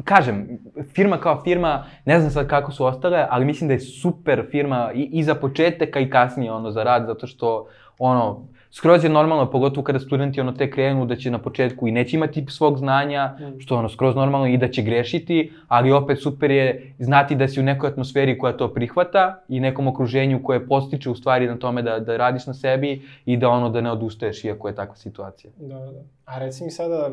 kažem, 0.03 0.59
firma 0.93 1.17
kao 1.17 1.41
firma, 1.43 1.85
ne 2.05 2.19
znam 2.19 2.31
sad 2.31 2.47
kako 2.47 2.71
su 2.71 2.85
ostale, 2.85 3.25
ali 3.29 3.45
mislim 3.45 3.67
da 3.67 3.73
je 3.73 3.79
super 3.79 4.47
firma 4.51 4.91
i, 4.95 5.09
i 5.11 5.23
za 5.23 5.35
početak, 5.35 5.95
a 5.95 5.99
i 5.99 6.09
kasnije 6.09 6.51
ono 6.51 6.71
za 6.71 6.83
rad, 6.83 7.05
zato 7.07 7.27
što 7.27 7.67
ono, 7.99 8.47
skroz 8.71 9.03
je 9.03 9.09
normalno, 9.09 9.51
pogotovo 9.51 9.83
kada 9.83 9.99
studenti 9.99 10.41
ono 10.41 10.51
te 10.51 10.71
krenu 10.71 11.05
da 11.05 11.15
će 11.15 11.31
na 11.31 11.39
početku 11.39 11.87
i 11.87 11.91
neće 11.91 12.17
imati 12.17 12.45
svog 12.49 12.77
znanja, 12.77 13.35
mm. 13.39 13.59
što 13.59 13.75
ono 13.75 13.89
skroz 13.89 14.15
normalno 14.15 14.47
i 14.47 14.57
da 14.57 14.67
će 14.67 14.81
grešiti, 14.81 15.51
ali 15.67 15.91
opet 15.91 16.21
super 16.21 16.51
je 16.51 16.93
znati 16.99 17.35
da 17.35 17.47
si 17.47 17.59
u 17.59 17.63
nekoj 17.63 17.89
atmosferi 17.89 18.37
koja 18.37 18.57
to 18.57 18.73
prihvata 18.73 19.43
i 19.49 19.59
nekom 19.59 19.87
okruženju 19.87 20.43
koje 20.43 20.67
postiče 20.67 21.09
u 21.09 21.15
stvari 21.15 21.47
na 21.47 21.57
tome 21.57 21.81
da, 21.81 21.99
da 21.99 22.17
radiš 22.17 22.47
na 22.47 22.53
sebi 22.53 23.01
i 23.25 23.37
da 23.37 23.49
ono 23.49 23.69
da 23.69 23.81
ne 23.81 23.91
odustaješ 23.91 24.43
iako 24.43 24.67
je 24.67 24.75
takva 24.75 24.95
situacija. 24.95 25.51
Da, 25.57 25.79
da. 25.79 26.01
A 26.25 26.39
reci 26.39 26.63
mi 26.63 26.71
sada, 26.71 27.09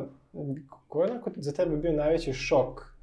ko 0.88 1.02
je 1.02 1.10
onako 1.10 1.30
za 1.36 1.52
tebe 1.52 1.76
bio 1.76 1.92
najveći 1.92 2.32
šok 2.32 2.93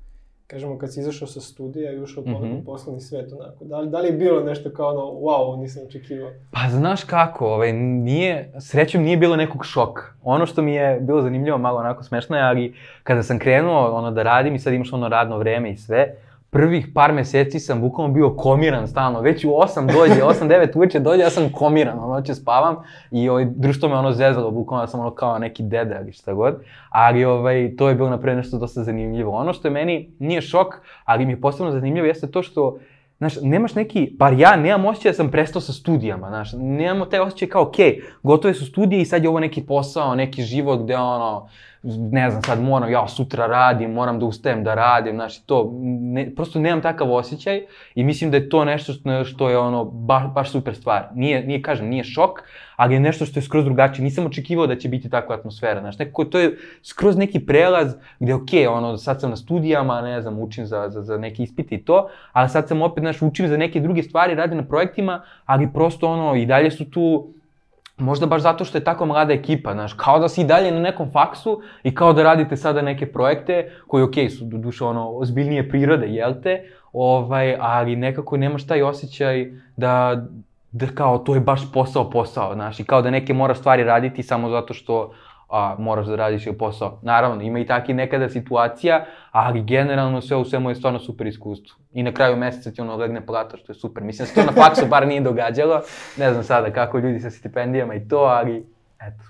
kažemo, 0.51 0.77
kad 0.77 0.93
si 0.93 0.99
izašao 0.99 1.27
sa 1.27 1.41
studija 1.41 1.91
i 1.91 1.99
ušao 1.99 2.23
mm 2.23 2.27
-hmm. 2.27 2.61
u 2.61 2.65
poslovni 2.65 3.01
svet, 3.01 3.33
onako, 3.33 3.65
da 3.65 3.79
li, 3.79 3.89
da 3.89 3.99
li 3.99 4.07
je 4.07 4.13
bilo 4.13 4.43
nešto 4.43 4.69
kao 4.69 4.89
ono, 4.89 5.01
wow, 5.01 5.59
nisam 5.59 5.83
očekivao? 5.87 6.29
Pa 6.51 6.59
znaš 6.69 7.03
kako, 7.03 7.47
ovaj, 7.47 7.73
nije, 7.73 8.53
srećom 8.59 9.03
nije 9.03 9.17
bilo 9.17 9.35
nekog 9.35 9.65
šoka. 9.65 10.03
Ono 10.23 10.45
što 10.45 10.61
mi 10.61 10.73
je 10.73 10.99
bilo 10.99 11.21
zanimljivo, 11.21 11.57
malo 11.57 11.79
onako 11.79 12.03
smešno 12.03 12.37
je, 12.37 12.43
ali 12.43 12.73
kada 13.03 13.23
sam 13.23 13.39
krenuo 13.39 13.91
ono, 13.91 14.11
da 14.11 14.23
radim 14.23 14.55
i 14.55 14.59
sad 14.59 14.73
imaš 14.73 14.93
ono 14.93 15.07
radno 15.07 15.37
vreme 15.37 15.71
i 15.71 15.77
sve, 15.77 16.15
prvih 16.51 16.87
par 16.93 17.13
meseci 17.13 17.59
sam 17.59 17.81
bukvalno 17.81 18.13
bio 18.13 18.35
komiran 18.35 18.87
stalno, 18.87 19.21
već 19.21 19.45
u 19.45 19.49
8 19.49 19.93
dođe, 19.93 20.21
8-9 20.45 20.77
uveče 20.77 20.99
dođe, 20.99 21.21
ja 21.21 21.29
sam 21.29 21.51
komiran, 21.51 21.99
ono 21.99 22.21
će 22.21 22.35
spavam 22.35 22.75
i 23.11 23.29
ovaj, 23.29 23.45
društvo 23.45 23.89
me 23.89 23.95
ono 23.95 24.11
zezalo, 24.11 24.51
bukvalno 24.51 24.83
ja 24.83 24.87
sam 24.87 24.99
ono 24.99 25.11
kao 25.11 25.39
neki 25.39 25.63
deda 25.63 25.99
ili 26.01 26.11
šta 26.11 26.33
god, 26.33 26.63
ali 26.89 27.25
ovaj, 27.25 27.75
to 27.77 27.89
je 27.89 27.95
bilo 27.95 28.09
napred 28.09 28.37
nešto 28.37 28.57
dosta 28.57 28.83
zanimljivo. 28.83 29.31
Ono 29.31 29.53
što 29.53 29.67
je 29.67 29.71
meni 29.71 30.11
nije 30.19 30.41
šok, 30.41 30.67
ali 31.05 31.25
mi 31.25 31.31
je 31.31 31.41
posebno 31.41 31.71
zanimljivo 31.71 32.07
jeste 32.07 32.31
to 32.31 32.43
što 32.43 32.77
Znaš, 33.21 33.33
nemaš 33.41 33.75
neki, 33.75 34.15
bar 34.19 34.33
ja 34.33 34.55
nemam 34.55 34.85
osjećaj 34.85 35.11
da 35.11 35.15
sam 35.15 35.31
prestao 35.31 35.61
sa 35.61 35.73
studijama, 35.73 36.29
znaš, 36.29 36.53
nemamo 36.57 37.05
taj 37.05 37.19
osjećaj 37.19 37.47
kao, 37.47 37.61
okej, 37.61 37.85
okay, 37.85 38.01
gotove 38.23 38.53
su 38.53 38.65
studije 38.65 39.01
i 39.01 39.05
sad 39.05 39.23
je 39.23 39.29
ovo 39.29 39.39
neki 39.39 39.65
posao, 39.65 40.15
neki 40.15 40.43
život 40.43 40.79
gde 40.83 40.97
ono, 40.97 41.49
ne 41.83 42.29
znam, 42.29 42.43
sad 42.43 42.61
moram, 42.61 42.91
ja 42.91 43.07
sutra 43.07 43.47
radim, 43.47 43.91
moram 43.91 44.19
da 44.19 44.25
ustajem 44.25 44.63
da 44.63 44.75
radim, 44.75 45.15
znači 45.15 45.45
to, 45.45 45.71
ne, 45.83 46.35
prosto 46.35 46.59
nemam 46.59 46.81
takav 46.81 47.13
osjećaj 47.13 47.61
i 47.95 48.03
mislim 48.03 48.31
da 48.31 48.37
je 48.37 48.49
to 48.49 48.65
nešto 48.65 48.93
što, 48.93 49.23
što 49.23 49.49
je 49.49 49.57
ono, 49.57 49.85
baš, 49.85 50.23
baš 50.35 50.51
super 50.51 50.75
stvar. 50.75 51.07
Nije, 51.15 51.43
nije, 51.43 51.61
kažem, 51.61 51.87
nije 51.87 52.03
šok, 52.03 52.43
ali 52.75 52.93
je 52.93 52.99
nešto 52.99 53.25
što 53.25 53.39
je 53.39 53.43
skroz 53.43 53.65
drugačije. 53.65 54.03
Nisam 54.03 54.25
očekivao 54.25 54.67
da 54.67 54.75
će 54.75 54.89
biti 54.89 55.09
takva 55.09 55.35
atmosfera, 55.35 55.79
znaš, 55.79 55.99
nekako 55.99 56.25
to 56.25 56.39
je 56.39 56.57
skroz 56.83 57.17
neki 57.17 57.45
prelaz 57.45 57.95
gde, 58.19 58.33
okay, 58.33 58.67
ono, 58.67 58.97
sad 58.97 59.21
sam 59.21 59.29
na 59.29 59.35
studijama, 59.35 60.01
ne 60.01 60.21
znam, 60.21 60.39
učim 60.39 60.65
za, 60.65 60.89
za, 60.89 61.01
za 61.01 61.17
neke 61.17 61.43
ispite 61.43 61.75
i 61.75 61.85
to, 61.85 62.09
ali 62.31 62.49
sad 62.49 62.67
sam 62.67 62.81
opet, 62.81 63.01
znaš, 63.01 63.21
učim 63.21 63.47
za 63.47 63.57
neke 63.57 63.79
druge 63.79 64.03
stvari, 64.03 64.35
radim 64.35 64.57
na 64.57 64.67
projektima, 64.67 65.21
ali 65.45 65.73
prosto, 65.73 66.07
ono, 66.07 66.35
i 66.35 66.45
dalje 66.45 66.71
su 66.71 66.89
tu 66.89 67.33
Možda 68.01 68.25
baš 68.25 68.41
zato 68.41 68.65
što 68.65 68.77
je 68.77 68.83
tako 68.83 69.05
mlada 69.05 69.33
ekipa, 69.33 69.73
znaš, 69.73 69.93
kao 69.93 70.19
da 70.19 70.29
si 70.29 70.41
i 70.41 70.45
dalje 70.45 70.71
na 70.71 70.79
nekom 70.79 71.11
faksu 71.11 71.61
i 71.83 71.95
kao 71.95 72.13
da 72.13 72.23
radite 72.23 72.57
sada 72.57 72.81
neke 72.81 73.05
projekte 73.11 73.71
koji, 73.87 74.03
okej, 74.03 74.25
okay, 74.25 74.37
su 74.37 74.45
do 74.45 74.57
duše 74.57 74.83
ono, 74.83 75.09
ozbiljnije 75.09 75.69
prirode, 75.69 76.07
jel 76.07 76.33
te, 76.43 76.63
ovaj, 76.93 77.55
ali 77.59 77.95
nekako 77.95 78.37
nemaš 78.37 78.67
taj 78.67 78.81
osjećaj 78.81 79.51
da, 79.77 80.25
da 80.71 80.87
kao 80.87 81.17
to 81.17 81.35
je 81.35 81.39
baš 81.39 81.71
posao, 81.73 82.09
posao, 82.09 82.53
znaš, 82.53 82.79
i 82.79 82.83
kao 82.83 83.01
da 83.01 83.11
neke 83.11 83.33
mora 83.33 83.55
stvari 83.55 83.83
raditi 83.83 84.23
samo 84.23 84.49
zato 84.49 84.73
što 84.73 85.13
a, 85.51 85.75
moraš 85.79 86.05
da 86.07 86.15
radiš 86.15 86.47
i 86.47 86.53
posao. 86.53 86.99
Naravno, 87.01 87.41
ima 87.43 87.59
i 87.59 87.65
taki 87.65 87.93
nekada 87.93 88.29
situacija, 88.29 89.05
ali 89.31 89.63
generalno 89.63 90.21
sve 90.21 90.37
u 90.37 90.45
svemu 90.45 90.69
je 90.69 90.75
stvarno 90.75 90.99
super 90.99 91.27
iskustvo. 91.27 91.79
I 91.93 92.03
na 92.03 92.13
kraju 92.13 92.37
meseca 92.37 92.71
ti 92.71 92.81
ono 92.81 92.95
legne 92.95 93.25
plata, 93.25 93.57
što 93.57 93.71
je 93.71 93.75
super. 93.75 94.03
Mislim 94.03 94.25
da 94.25 94.27
se 94.27 94.35
to 94.35 94.45
na 94.45 94.63
faksu 94.63 94.85
bar 94.89 95.07
nije 95.07 95.21
događalo. 95.21 95.81
Ne 96.17 96.31
znam 96.31 96.43
sada 96.43 96.73
kako 96.73 96.97
ljudi 96.97 97.19
sa 97.19 97.29
stipendijama 97.29 97.95
i 97.95 98.07
to, 98.07 98.17
ali 98.17 98.65
eto. 99.01 99.23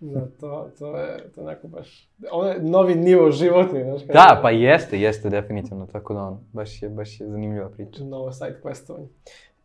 Da, 0.00 0.26
to, 0.40 0.70
to 0.78 0.96
je, 0.96 1.32
to 1.34 1.42
neko 1.42 1.68
baš, 1.68 2.08
ono 2.30 2.48
je 2.48 2.62
novi 2.62 2.94
nivo 2.94 3.30
životni, 3.30 3.84
znaš 3.84 4.00
kada... 4.00 4.12
Da, 4.12 4.38
pa 4.42 4.50
jeste, 4.50 5.00
jeste 5.00 5.30
definitivno, 5.30 5.86
tako 5.86 6.14
da 6.14 6.20
ono, 6.20 6.40
baš 6.52 6.82
je, 6.82 6.88
baš 6.88 7.20
je 7.20 7.28
zanimljiva 7.28 7.68
priča. 7.68 8.04
Novo 8.04 8.32
side 8.32 8.60
questovanje. 8.62 9.08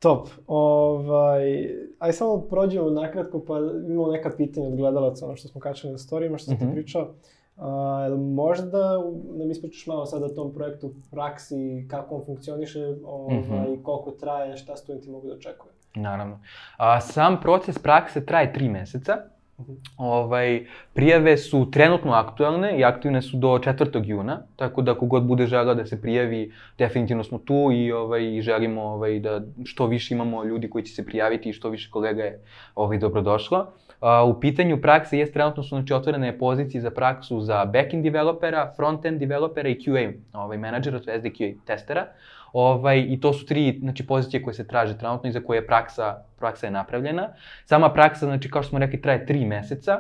Top. 0.06 0.28
Ovaj, 0.48 1.70
aj 2.00 2.12
samo 2.14 2.42
prođemo 2.42 2.90
nakratko, 2.90 3.40
pa 3.48 3.58
imamo 3.88 4.12
neka 4.12 4.32
pitanja 4.38 4.68
od 4.68 4.76
gledalaca, 4.76 5.26
ono 5.26 5.36
što 5.36 5.48
smo 5.48 5.62
kačali 5.62 5.92
na 5.92 5.98
storijima, 5.98 6.38
što 6.38 6.46
sam 6.46 6.54
mm 6.54 6.58
-hmm. 6.58 6.70
ti 6.70 6.76
pričao. 6.76 7.08
A, 7.58 8.10
možda 8.20 8.98
nam 9.38 9.52
ispričaš 9.52 9.88
malo 9.88 10.06
sada 10.06 10.26
o 10.26 10.30
tom 10.30 10.54
projektu 10.54 10.94
praksi, 11.12 11.88
kako 11.90 12.16
on 12.16 12.26
funkcioniše, 12.26 12.96
ovaj, 13.06 13.38
mm 13.38 13.44
-hmm. 13.44 13.84
koliko 13.84 14.12
traje, 14.12 14.58
šta 14.58 14.76
studenti 14.76 15.10
mogu 15.10 15.28
da 15.28 15.34
očekuju? 15.34 15.72
Naravno. 15.96 16.40
A, 16.78 17.02
sam 17.02 17.40
proces 17.42 17.80
prakse 17.80 18.26
traje 18.26 18.54
tri 18.54 18.70
meseca. 18.70 19.18
Ovaj, 19.98 20.66
prijave 20.94 21.38
su 21.38 21.72
trenutno 21.72 22.12
aktualne 22.12 22.80
i 22.80 22.84
aktivne 22.84 23.22
su 23.22 23.38
do 23.38 23.48
4. 23.48 24.06
juna, 24.06 24.42
tako 24.56 24.82
da 24.82 24.96
kogod 24.98 25.24
bude 25.24 25.48
želeo 25.48 25.76
da 25.76 25.86
se 25.86 26.02
prijavi, 26.02 26.52
definitivno 26.78 27.24
smo 27.24 27.38
tu 27.38 27.70
i, 27.74 27.92
ovaj, 27.92 28.42
želimo 28.42 28.82
ovaj, 28.82 29.20
da 29.20 29.42
što 29.66 29.88
više 29.88 30.14
imamo 30.14 30.44
ljudi 30.44 30.70
koji 30.70 30.84
će 30.84 30.94
se 30.94 31.06
prijaviti 31.06 31.50
i 31.50 31.54
što 31.54 31.70
više 31.70 31.90
kolega 31.92 32.24
je 32.24 32.40
ovaj, 32.76 32.98
dobrodošlo. 32.98 33.68
A, 34.00 34.24
u 34.24 34.40
pitanju 34.40 34.82
prakse 34.82 35.18
jest 35.20 35.34
trenutno 35.34 35.64
su 35.64 35.70
znači, 35.70 35.94
otvorene 35.94 36.38
pozicije 36.38 36.82
za 36.82 36.92
praksu 36.92 37.42
za 37.42 37.66
backend 37.66 38.04
developera, 38.04 38.74
frontend 38.76 39.20
developera 39.20 39.70
i 39.70 39.80
QA 39.80 40.14
ovaj, 40.34 40.58
menadžera, 40.58 41.00
to 41.00 41.12
je 41.12 41.20
SDQA 41.22 41.54
testera. 41.66 42.08
Ovaj, 42.56 43.06
I 43.10 43.20
to 43.20 43.34
su 43.34 43.46
tri 43.46 43.80
znači, 43.80 44.08
pozicije 44.08 44.44
koje 44.44 44.54
se 44.54 44.68
traže 44.68 44.98
trenutno 44.98 45.30
i 45.30 45.32
za 45.32 45.40
koje 45.40 45.58
je 45.58 45.68
praksa, 45.68 46.16
praksa 46.40 46.68
je 46.68 46.72
napravljena. 46.72 47.28
Sama 47.66 47.90
praksa, 47.94 48.26
znači, 48.26 48.50
kao 48.52 48.64
što 48.64 48.70
smo 48.70 48.80
rekli, 48.80 49.02
traje 49.02 49.26
tri 49.26 49.46
meseca. 49.46 50.00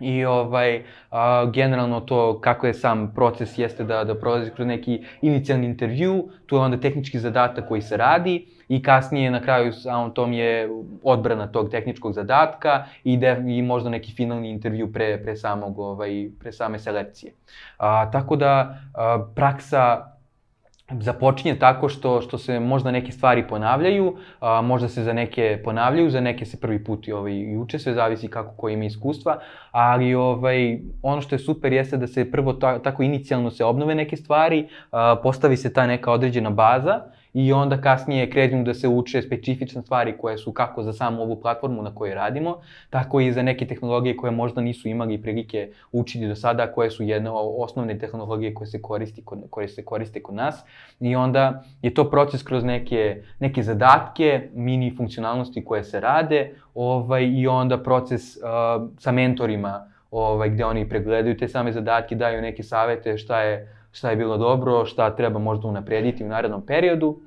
I 0.00 0.24
ovaj, 0.24 0.82
a, 1.10 1.46
generalno 1.54 2.00
to 2.00 2.40
kako 2.40 2.66
je 2.66 2.74
sam 2.74 3.12
proces 3.14 3.58
jeste 3.58 3.84
da, 3.84 4.04
da 4.04 4.18
prolazi 4.18 4.50
kroz 4.50 4.66
neki 4.66 5.04
inicijalni 5.22 5.66
intervju, 5.66 6.28
tu 6.46 6.56
je 6.56 6.60
onda 6.60 6.80
tehnički 6.80 7.18
zadatak 7.18 7.68
koji 7.68 7.82
se 7.82 7.96
radi 7.96 8.46
i 8.68 8.82
kasnije 8.82 9.30
na 9.30 9.40
kraju 9.40 9.72
samom 9.72 10.14
tom 10.14 10.32
je 10.32 10.68
odbrana 11.02 11.46
tog 11.46 11.70
tehničkog 11.70 12.12
zadatka 12.12 12.84
i, 13.04 13.16
de, 13.16 13.44
i 13.48 13.62
možda 13.62 13.90
neki 13.90 14.12
finalni 14.12 14.50
intervju 14.50 14.92
pre, 14.92 15.22
pre, 15.22 15.36
samog, 15.36 15.78
ovaj, 15.78 16.30
pre 16.40 16.52
same 16.52 16.78
selekcije. 16.78 17.32
A, 17.78 18.10
tako 18.10 18.36
da 18.36 18.78
a, 18.94 19.26
praksa 19.34 20.10
započinje 21.00 21.54
tako 21.58 21.88
što, 21.88 22.20
što 22.20 22.38
se 22.38 22.60
možda 22.60 22.90
neke 22.90 23.12
stvari 23.12 23.48
ponavljaju, 23.48 24.16
a, 24.40 24.60
možda 24.62 24.88
se 24.88 25.02
za 25.02 25.12
neke 25.12 25.60
ponavljaju, 25.64 26.10
za 26.10 26.20
neke 26.20 26.44
se 26.44 26.60
prvi 26.60 26.84
put 26.84 27.08
i, 27.08 27.12
ovaj, 27.12 27.32
i 27.32 27.56
uče, 27.56 27.78
sve 27.78 27.94
zavisi 27.94 28.28
kako 28.28 28.54
ko 28.56 28.68
ima 28.68 28.84
iskustva, 28.84 29.38
ali 29.70 30.14
ovaj, 30.14 30.78
ono 31.02 31.20
što 31.20 31.34
je 31.34 31.38
super 31.38 31.72
jeste 31.72 31.96
da 31.96 32.06
se 32.06 32.30
prvo 32.30 32.52
ta, 32.52 32.78
tako 32.78 33.02
inicijalno 33.02 33.50
se 33.50 33.64
obnove 33.64 33.94
neke 33.94 34.16
stvari, 34.16 34.68
a, 34.90 35.16
postavi 35.22 35.56
se 35.56 35.72
ta 35.72 35.86
neka 35.86 36.12
određena 36.12 36.50
baza 36.50 37.00
i 37.34 37.52
onda 37.52 37.80
kasnije 37.80 38.30
krenu 38.30 38.64
da 38.64 38.74
se 38.74 38.88
uče 38.88 39.22
specifične 39.22 39.82
stvari 39.82 40.14
koje 40.18 40.38
su 40.38 40.52
kako 40.52 40.82
za 40.82 40.92
samu 40.92 41.22
ovu 41.22 41.40
platformu 41.40 41.82
na 41.82 41.94
kojoj 41.94 42.14
radimo, 42.14 42.60
tako 42.90 43.20
i 43.20 43.32
za 43.32 43.42
neke 43.42 43.66
tehnologije 43.66 44.16
koje 44.16 44.30
možda 44.30 44.60
nisu 44.60 44.88
imali 44.88 45.22
prilike 45.22 45.70
učiti 45.92 46.28
do 46.28 46.34
sada, 46.34 46.72
koje 46.72 46.90
su 46.90 47.02
jedne 47.02 47.30
osnovne 47.32 47.98
tehnologije 47.98 48.54
koje 48.54 48.66
se 48.66 48.82
koristi 48.82 49.24
kod, 49.24 49.38
koje 49.50 49.68
se 49.68 49.84
koriste 49.84 50.22
kod 50.22 50.34
nas. 50.34 50.64
I 51.00 51.16
onda 51.16 51.64
je 51.82 51.94
to 51.94 52.10
proces 52.10 52.42
kroz 52.42 52.64
neke, 52.64 53.22
neke 53.38 53.62
zadatke, 53.62 54.48
mini 54.54 54.94
funkcionalnosti 54.96 55.64
koje 55.64 55.84
se 55.84 56.00
rade 56.00 56.54
ovaj, 56.74 57.24
i 57.24 57.46
onda 57.46 57.82
proces 57.82 58.36
uh, 58.36 58.42
sa 58.98 59.12
mentorima 59.12 59.90
ovaj, 60.10 60.50
gde 60.50 60.64
oni 60.64 60.88
pregledaju 60.88 61.36
te 61.36 61.48
same 61.48 61.72
zadatke, 61.72 62.14
daju 62.14 62.42
neke 62.42 62.62
savete 62.62 63.18
šta 63.18 63.42
je 63.42 63.79
šta 63.92 64.10
je 64.10 64.16
bilo 64.16 64.38
dobro, 64.38 64.84
šta 64.84 65.16
treba 65.16 65.38
možda 65.38 65.68
unaprediti 65.68 66.24
u 66.24 66.28
narednom 66.28 66.66
periodu. 66.66 67.20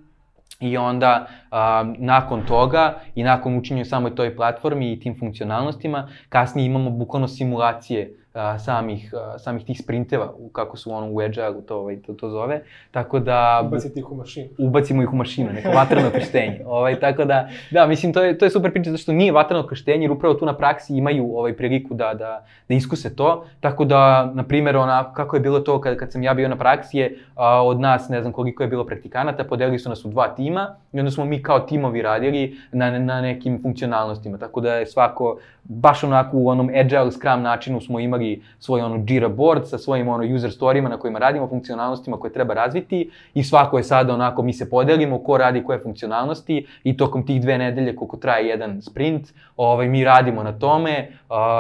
I 0.60 0.78
onda, 0.78 1.28
a, 1.52 1.94
nakon 1.98 2.46
toga 2.46 2.94
i 3.16 3.24
nakon 3.24 3.58
učenja 3.58 3.86
samoj 3.86 4.16
toj 4.16 4.36
platformi 4.36 4.92
i 4.92 5.00
tim 5.00 5.20
funkcionalnostima, 5.20 6.08
kasnije 6.30 6.66
imamo 6.66 6.90
bukvalno 6.90 7.28
simulacije 7.28 8.23
a, 8.34 8.60
samih, 8.60 9.14
a, 9.14 9.40
samih 9.40 9.66
tih 9.66 9.80
sprinteva, 9.80 10.34
u- 10.38 10.50
kako 10.50 10.78
su 10.78 10.92
ono 10.92 11.12
u 11.12 11.20
Agile 11.20 11.62
to, 11.68 11.78
ovaj, 11.78 12.02
to, 12.02 12.14
to 12.14 12.30
zove. 12.30 12.62
Tako 12.92 13.20
da... 13.20 13.64
Ubaciti 13.68 14.00
ih 14.00 14.12
u 14.12 14.16
mašinu. 14.16 14.48
ubacimo 14.58 15.04
ih 15.04 15.14
u 15.14 15.16
mašinu, 15.16 15.50
neko 15.54 15.70
vatreno 15.80 16.10
krštenje. 16.12 16.62
Ovaj, 16.66 17.00
tako 17.00 17.26
da, 17.26 17.50
da, 17.72 17.88
mislim, 17.88 18.14
to 18.14 18.24
je, 18.24 18.38
to 18.38 18.46
je 18.46 18.50
super 18.50 18.72
priča, 18.72 18.92
zato 18.92 19.02
što 19.02 19.14
nije 19.14 19.32
vatreno 19.32 19.68
krštenje, 19.68 20.04
jer 20.04 20.12
upravo 20.12 20.34
tu 20.36 20.46
na 20.46 20.58
praksi 20.58 20.98
imaju 20.98 21.38
ovaj, 21.38 21.54
priliku 21.54 21.94
da, 21.94 22.14
da, 22.14 22.46
da 22.70 22.76
iskuse 22.76 23.16
to. 23.16 23.46
Tako 23.60 23.86
da, 23.86 24.32
na 24.34 24.44
primjer, 24.44 24.78
onako, 24.78 25.14
kako 25.14 25.36
je 25.36 25.40
bilo 25.40 25.60
to 25.60 25.82
kad, 25.82 25.98
kad 25.98 26.12
sam 26.12 26.24
ja 26.24 26.34
bio 26.34 26.50
na 26.50 26.56
praksi 26.56 26.98
je, 26.98 27.18
a, 27.36 27.64
od 27.66 27.80
nas, 27.80 28.10
ne 28.10 28.22
znam 28.22 28.34
koliko 28.34 28.64
je 28.64 28.70
bilo 28.70 28.86
praktikanata, 28.86 29.44
podelili 29.44 29.80
su 29.80 29.90
nas 29.90 30.06
u 30.06 30.10
dva 30.10 30.28
tima 30.28 30.76
i 30.94 31.00
onda 31.00 31.12
smo 31.12 31.26
mi 31.26 31.42
kao 31.44 31.60
timovi 31.60 32.02
radili 32.02 32.58
na, 32.72 33.00
na 33.00 33.22
nekim 33.22 33.62
funkcionalnostima. 33.62 34.38
Tako 34.38 34.62
da 34.62 34.76
je 34.76 34.86
svako, 34.86 35.38
baš 35.64 36.04
onako 36.04 36.38
u 36.38 36.48
onom 36.50 36.70
agile 36.80 37.12
scrum 37.12 37.42
načinu 37.42 37.82
smo 37.82 38.00
imali 38.00 38.23
svoj 38.60 38.82
ono 38.82 39.04
Jira 39.08 39.30
board 39.30 39.68
sa 39.68 39.78
svojim 39.78 40.08
ono 40.08 40.36
user 40.36 40.52
storyima 40.52 40.90
na 40.90 40.98
kojima 40.98 41.20
radimo, 41.20 41.48
funkcionalnostima 41.48 42.20
koje 42.20 42.34
treba 42.34 42.54
razviti 42.54 43.10
i 43.34 43.44
svako 43.44 43.78
je 43.78 43.84
sada 43.84 44.14
onako, 44.14 44.42
mi 44.42 44.54
se 44.54 44.70
podelimo 44.70 45.20
ko 45.20 45.38
radi 45.38 45.64
koje 45.64 45.80
funkcionalnosti 45.80 46.66
i 46.84 46.98
tokom 46.98 47.26
tih 47.26 47.42
dve 47.42 47.58
nedelje 47.58 47.96
koliko 47.96 48.18
traje 48.18 48.48
jedan 48.48 48.82
sprint, 48.82 49.34
ovaj, 49.58 49.88
mi 49.88 50.04
radimo 50.04 50.44
na 50.44 50.60
tome, 50.60 51.08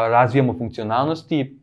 razvijamo 0.09 0.53
funkcionalnosti, 0.57 1.62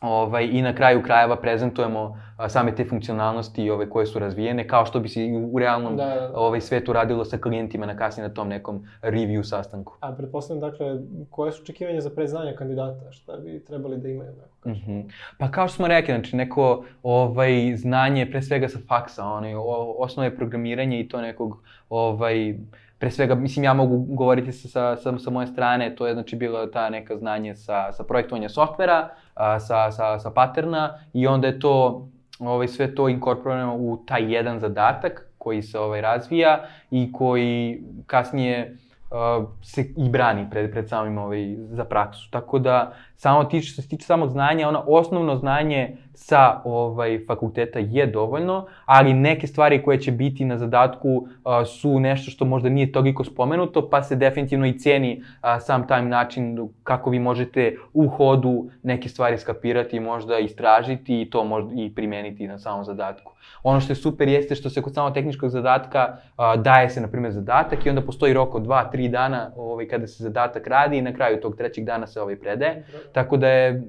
ovaj, 0.00 0.44
i 0.52 0.62
na 0.62 0.74
kraju 0.74 1.02
krajeva 1.02 1.36
prezentujemo 1.36 2.20
a, 2.36 2.48
same 2.48 2.74
te 2.74 2.84
funkcionalnosti 2.84 3.70
ove 3.70 3.90
koje 3.90 4.06
su 4.06 4.18
razvijene, 4.18 4.68
kao 4.68 4.86
što 4.86 5.00
bi 5.00 5.08
se 5.08 5.20
u 5.52 5.58
realnom 5.58 5.96
Da, 5.96 6.04
da. 6.04 6.32
ovaj, 6.34 6.60
svetu 6.60 6.92
radilo 6.92 7.24
sa 7.24 7.38
klijentima 7.38 7.86
na 7.86 7.96
kasnije 7.96 8.28
na 8.28 8.34
tom 8.34 8.48
nekom 8.48 8.86
review 9.02 9.42
sastanku. 9.42 9.94
A 10.00 10.12
pretpostavljam, 10.12 10.70
dakle, 10.70 10.98
koje 11.30 11.52
su 11.52 11.62
očekivanja 11.62 12.00
za 12.00 12.10
predznanje 12.10 12.54
kandidata? 12.58 13.12
Šta 13.12 13.36
bi 13.36 13.64
trebali 13.64 13.96
da 13.96 14.08
imaju? 14.08 14.32
Kaže? 14.60 14.76
Mhm. 14.76 15.00
Pa 15.38 15.50
kao 15.50 15.68
što 15.68 15.76
smo 15.76 15.88
rekli, 15.88 16.14
znači 16.14 16.36
neko 16.36 16.84
ovaj, 17.02 17.76
znanje 17.76 18.30
pre 18.30 18.42
svega 18.42 18.68
sa 18.68 18.78
faksa, 18.88 19.24
onaj, 19.24 19.54
o, 19.54 19.94
osnove 19.98 20.36
programiranja 20.36 20.98
i 20.98 21.08
to 21.08 21.20
nekog 21.20 21.62
ovaj, 21.90 22.54
pre 22.98 23.10
svega, 23.10 23.34
mislim, 23.34 23.64
ja 23.64 23.74
mogu 23.74 23.98
govoriti 23.98 24.52
sa, 24.52 24.68
sa, 24.68 24.96
sa, 24.96 25.18
sa 25.18 25.30
moje 25.30 25.46
strane, 25.46 25.96
to 25.96 26.06
je 26.06 26.14
znači 26.14 26.36
bilo 26.36 26.66
ta 26.66 26.90
neka 26.90 27.16
znanje 27.16 27.54
sa, 27.54 27.92
sa 27.92 28.04
projektovanja 28.04 28.48
softvera, 28.48 29.08
a, 29.34 29.60
sa, 29.60 29.90
sa, 29.90 30.18
sa 30.18 30.30
patterna 30.30 30.98
i 31.12 31.26
onda 31.26 31.46
je 31.46 31.60
to, 31.60 32.08
ovaj, 32.38 32.68
sve 32.68 32.94
to 32.94 33.08
inkorporirano 33.08 33.76
u 33.76 34.04
taj 34.06 34.32
jedan 34.34 34.60
zadatak 34.60 35.28
koji 35.38 35.62
se 35.62 35.78
ovaj, 35.78 36.00
razvija 36.00 36.60
i 36.90 37.12
koji 37.12 37.82
kasnije 38.06 38.76
uh, 39.10 39.48
se 39.62 39.84
i 39.96 40.08
brani 40.10 40.46
pred, 40.50 40.70
pred 40.70 40.88
samim 40.88 41.18
ovaj, 41.18 41.56
za 41.70 41.84
praksu. 41.84 42.30
Tako 42.30 42.58
da, 42.58 42.92
samo 43.20 43.44
tiče, 43.44 43.68
što 43.68 43.82
se 43.82 43.88
tiče 43.88 44.06
samog 44.06 44.30
znanja, 44.30 44.68
ono 44.68 44.84
osnovno 44.86 45.36
znanje 45.36 45.96
sa 46.14 46.60
ovaj, 46.64 47.18
fakulteta 47.26 47.78
je 47.78 48.06
dovoljno, 48.06 48.66
ali 48.84 49.14
neke 49.14 49.46
stvari 49.46 49.82
koje 49.82 50.00
će 50.00 50.12
biti 50.12 50.44
na 50.44 50.58
zadatku 50.58 51.08
uh, 51.08 51.26
su 51.66 52.00
nešto 52.00 52.30
što 52.30 52.44
možda 52.44 52.68
nije 52.68 52.92
toliko 52.92 53.24
spomenuto, 53.24 53.88
pa 53.90 54.02
se 54.02 54.16
definitivno 54.16 54.66
i 54.66 54.78
ceni 54.78 55.22
uh, 55.22 55.48
sam 55.60 55.86
taj 55.86 56.04
način 56.04 56.68
kako 56.82 57.10
vi 57.10 57.18
možete 57.18 57.76
u 57.92 58.08
hodu 58.08 58.70
neke 58.82 59.08
stvari 59.08 59.38
skapirati, 59.38 60.00
možda 60.00 60.38
istražiti 60.38 61.22
i 61.22 61.30
to 61.30 61.44
možda 61.44 61.70
i 61.76 61.94
primeniti 61.94 62.48
na 62.48 62.58
samom 62.58 62.84
zadatku. 62.84 63.32
Ono 63.62 63.80
što 63.80 63.92
je 63.92 63.96
super 63.96 64.28
jeste 64.28 64.54
što 64.54 64.70
se 64.70 64.82
kod 64.82 64.94
samog 64.94 65.14
tehničkog 65.14 65.50
zadatka 65.50 66.16
a, 66.36 66.56
daje 66.56 66.90
se, 66.90 67.00
na 67.00 67.08
primjer, 67.08 67.32
zadatak 67.32 67.86
i 67.86 67.88
onda 67.88 68.02
postoji 68.02 68.32
rok 68.32 68.54
od 68.54 68.62
2-3 68.62 69.10
dana 69.10 69.50
ovaj, 69.56 69.88
kada 69.88 70.06
se 70.06 70.22
zadatak 70.22 70.66
radi 70.66 70.98
i 70.98 71.02
na 71.02 71.12
kraju 71.12 71.40
tog 71.40 71.56
trećeg 71.56 71.84
dana 71.84 72.06
se 72.06 72.20
ovaj 72.20 72.36
predaje. 72.36 72.84
Tako 73.12 73.36
da 73.36 73.48
je 73.48 73.82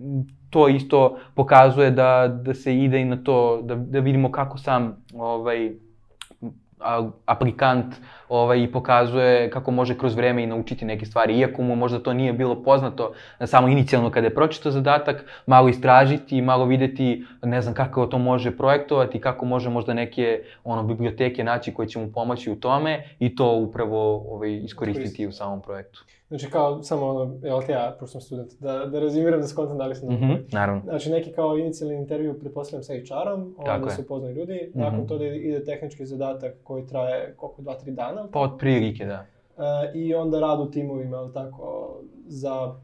to 0.49 0.67
isto 0.67 1.17
pokazuje 1.35 1.91
da, 1.91 2.39
da 2.43 2.53
se 2.53 2.77
ide 2.77 3.01
i 3.01 3.05
na 3.05 3.23
to, 3.23 3.61
da, 3.61 3.75
da 3.75 3.99
vidimo 3.99 4.31
kako 4.31 4.57
sam 4.57 5.05
ovaj, 5.13 5.71
a, 6.79 7.09
aplikant 7.25 7.95
ovaj, 8.29 8.71
pokazuje 8.71 9.49
kako 9.49 9.71
može 9.71 9.97
kroz 9.97 10.15
vreme 10.15 10.43
i 10.43 10.47
naučiti 10.47 10.85
neke 10.85 11.05
stvari, 11.05 11.37
iako 11.39 11.61
mu 11.61 11.75
možda 11.75 11.99
to 11.99 12.13
nije 12.13 12.33
bilo 12.33 12.63
poznato 12.63 13.13
na 13.39 13.47
samo 13.47 13.67
inicijalno 13.67 14.11
kada 14.11 14.27
je 14.27 14.35
pročitao 14.35 14.71
zadatak, 14.71 15.25
malo 15.45 15.69
istražiti, 15.69 16.41
malo 16.41 16.65
videti, 16.65 17.25
ne 17.43 17.61
znam 17.61 17.73
kako 17.73 18.05
to 18.05 18.17
može 18.17 18.57
projektovati, 18.57 19.21
kako 19.21 19.45
može 19.45 19.69
možda 19.69 19.93
neke 19.93 20.41
ono, 20.63 20.83
biblioteke 20.83 21.43
naći 21.43 21.73
koje 21.73 21.87
će 21.87 21.99
mu 21.99 22.11
pomoći 22.11 22.51
u 22.51 22.55
tome 22.55 23.03
i 23.19 23.35
to 23.35 23.51
upravo 23.51 24.15
ovaj, 24.33 24.57
iskoristiti 24.63 25.27
u 25.27 25.31
samom 25.31 25.61
projektu. 25.61 26.05
Znači, 26.29 26.47
kao, 26.47 26.83
samo 26.83 27.07
ono, 27.07 27.39
evo 27.43 27.61
te 27.61 27.71
ja, 27.71 27.95
pošto 27.99 28.11
sam 28.11 28.21
student, 28.21 28.51
da, 28.53 28.85
da 28.85 28.99
rezimiram 28.99 29.41
da 29.41 29.47
skontam 29.47 29.77
da 29.77 29.85
li 29.85 29.95
sam 29.95 30.09
Mhm, 30.09 30.21
dobro. 30.21 30.43
naravno. 30.51 30.81
Znači, 30.83 31.09
neki 31.09 31.31
kao 31.31 31.57
inicijalni 31.57 31.95
intervju, 31.95 32.39
pretpostavljam 32.39 32.83
sa 32.83 32.93
HR-om, 32.95 33.55
onda 33.59 33.89
se 33.89 34.01
upoznaju 34.01 34.35
ljudi, 34.35 34.71
nakon 34.73 34.99
Mhm. 34.99 35.07
toga 35.07 35.25
ide 35.25 35.63
tehnički 35.63 36.05
zadatak 36.05 36.53
koji 36.63 36.85
traje, 36.85 37.33
koliko, 37.37 37.61
2-3 37.61 37.91
dana, 37.91 38.27
Pa 38.27 38.39
otprilike, 38.41 39.05
da. 39.05 39.25
E, 39.57 39.91
i 39.95 40.15
onda 40.15 40.39
rad 40.39 40.59
u 40.59 40.65
timovima, 40.67 41.17
jel 41.17 41.31
tako, 41.31 41.95
za, 42.27 42.75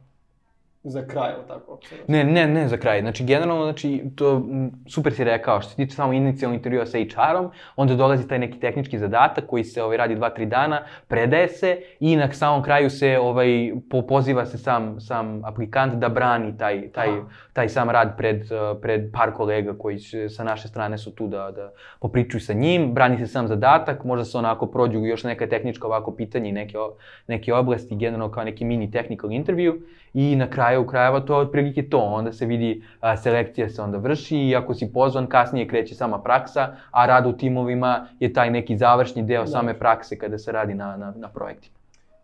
za 0.85 1.05
kraj, 1.07 1.29
jel 1.29 1.39
tako? 1.47 1.73
ako 1.73 1.85
se 1.87 1.95
Ne, 2.07 2.23
ne, 2.23 2.47
ne 2.47 2.67
za 2.67 2.77
kraj. 2.77 3.01
Znači, 3.01 3.23
generalno, 3.23 3.63
znači, 3.63 4.03
to 4.15 4.41
super 4.89 5.13
si 5.13 5.23
rekao, 5.23 5.61
što 5.61 5.69
se 5.69 5.75
tiče 5.75 5.95
samo 5.95 6.13
inicijalnog 6.13 6.55
intervjua 6.57 6.85
sa 6.85 6.97
HR-om, 6.97 7.49
onda 7.75 7.95
dolazi 7.95 8.27
taj 8.27 8.39
neki 8.39 8.59
tehnički 8.59 8.99
zadatak 8.99 9.45
koji 9.47 9.63
se 9.63 9.83
ovaj, 9.83 9.97
radi 9.97 10.15
2-3 10.15 10.45
dana, 10.45 10.81
predaje 11.07 11.47
se 11.47 11.77
i 11.99 12.15
na 12.15 12.33
samom 12.33 12.63
kraju 12.63 12.89
se 12.89 13.19
ovaj, 13.19 13.73
po, 13.89 14.01
poziva 14.01 14.45
se 14.45 14.57
sam, 14.57 15.01
sam 15.01 15.41
aplikant 15.45 15.93
da 15.93 16.09
brani 16.09 16.57
taj, 16.57 16.91
taj, 16.91 17.09
Aha. 17.09 17.27
taj 17.53 17.69
sam 17.69 17.89
rad 17.89 18.17
pred, 18.17 18.41
uh, 18.41 18.81
pred 18.81 19.11
par 19.13 19.31
kolega 19.33 19.73
koji 19.77 19.99
će, 19.99 20.29
sa 20.29 20.43
naše 20.43 20.67
strane 20.67 20.97
su 20.97 21.15
tu 21.15 21.27
da, 21.27 21.51
da 21.51 21.71
popričuju 21.99 22.41
sa 22.41 22.53
njim, 22.53 22.93
brani 22.93 23.17
se 23.17 23.27
sam 23.27 23.47
zadatak, 23.47 24.03
možda 24.03 24.25
se 24.25 24.37
onako 24.37 24.67
prođu 24.67 24.99
još 24.99 25.23
neka 25.23 25.47
tehnička 25.47 25.87
ovako 25.87 26.15
pitanja 26.15 26.49
i 26.49 26.51
neke, 26.51 26.79
o- 26.79 26.95
neke 27.27 27.53
oblasti, 27.53 27.95
generalno 27.95 28.31
kao 28.31 28.43
neki 28.43 28.65
mini 28.65 28.91
technical 28.91 29.29
interview 29.29 29.81
i 30.13 30.35
na 30.35 30.49
kraju 30.49 30.74
krajeva 30.83 31.19
to 31.19 31.33
je 31.33 31.41
otprilike 31.41 31.89
to, 31.89 31.99
onda 31.99 32.31
se 32.31 32.45
vidi 32.45 32.83
a, 32.99 33.17
selekcija 33.17 33.69
se 33.69 33.81
onda 33.81 33.97
vrši 33.97 34.37
i 34.37 34.55
ako 34.55 34.73
si 34.73 34.93
pozvan 34.93 35.27
kasnije 35.27 35.67
kreće 35.67 35.95
sama 35.95 36.21
praksa, 36.21 36.61
a 36.91 37.05
rad 37.05 37.25
u 37.25 37.33
timovima 37.33 38.07
je 38.19 38.33
taj 38.33 38.51
neki 38.51 38.77
završni 38.77 39.23
deo 39.23 39.41
Da. 39.41 39.47
same 39.47 39.79
prakse 39.79 40.17
kada 40.17 40.37
se 40.37 40.51
radi 40.51 40.73
na, 40.73 40.97
na, 40.97 41.13
na 41.15 41.29
projektima. 41.29 41.75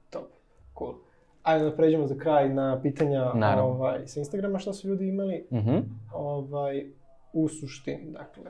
Top, 0.09 0.27
cool. 0.77 0.93
Ajde 1.43 1.65
da 1.65 1.71
pređemo 1.71 2.07
za 2.07 2.15
kraj 2.15 2.49
na 2.49 2.79
pitanja 2.81 3.31
Naravno. 3.33 3.63
ovaj, 3.63 4.07
sa 4.07 4.19
Instagrama 4.19 4.59
što 4.59 4.73
su 4.73 4.87
ljudi 4.87 5.07
imali. 5.07 5.45
Mhm. 5.53 5.77
Ovaj, 6.13 6.85
u 7.33 7.47
suštini, 7.49 8.11
dakle. 8.11 8.43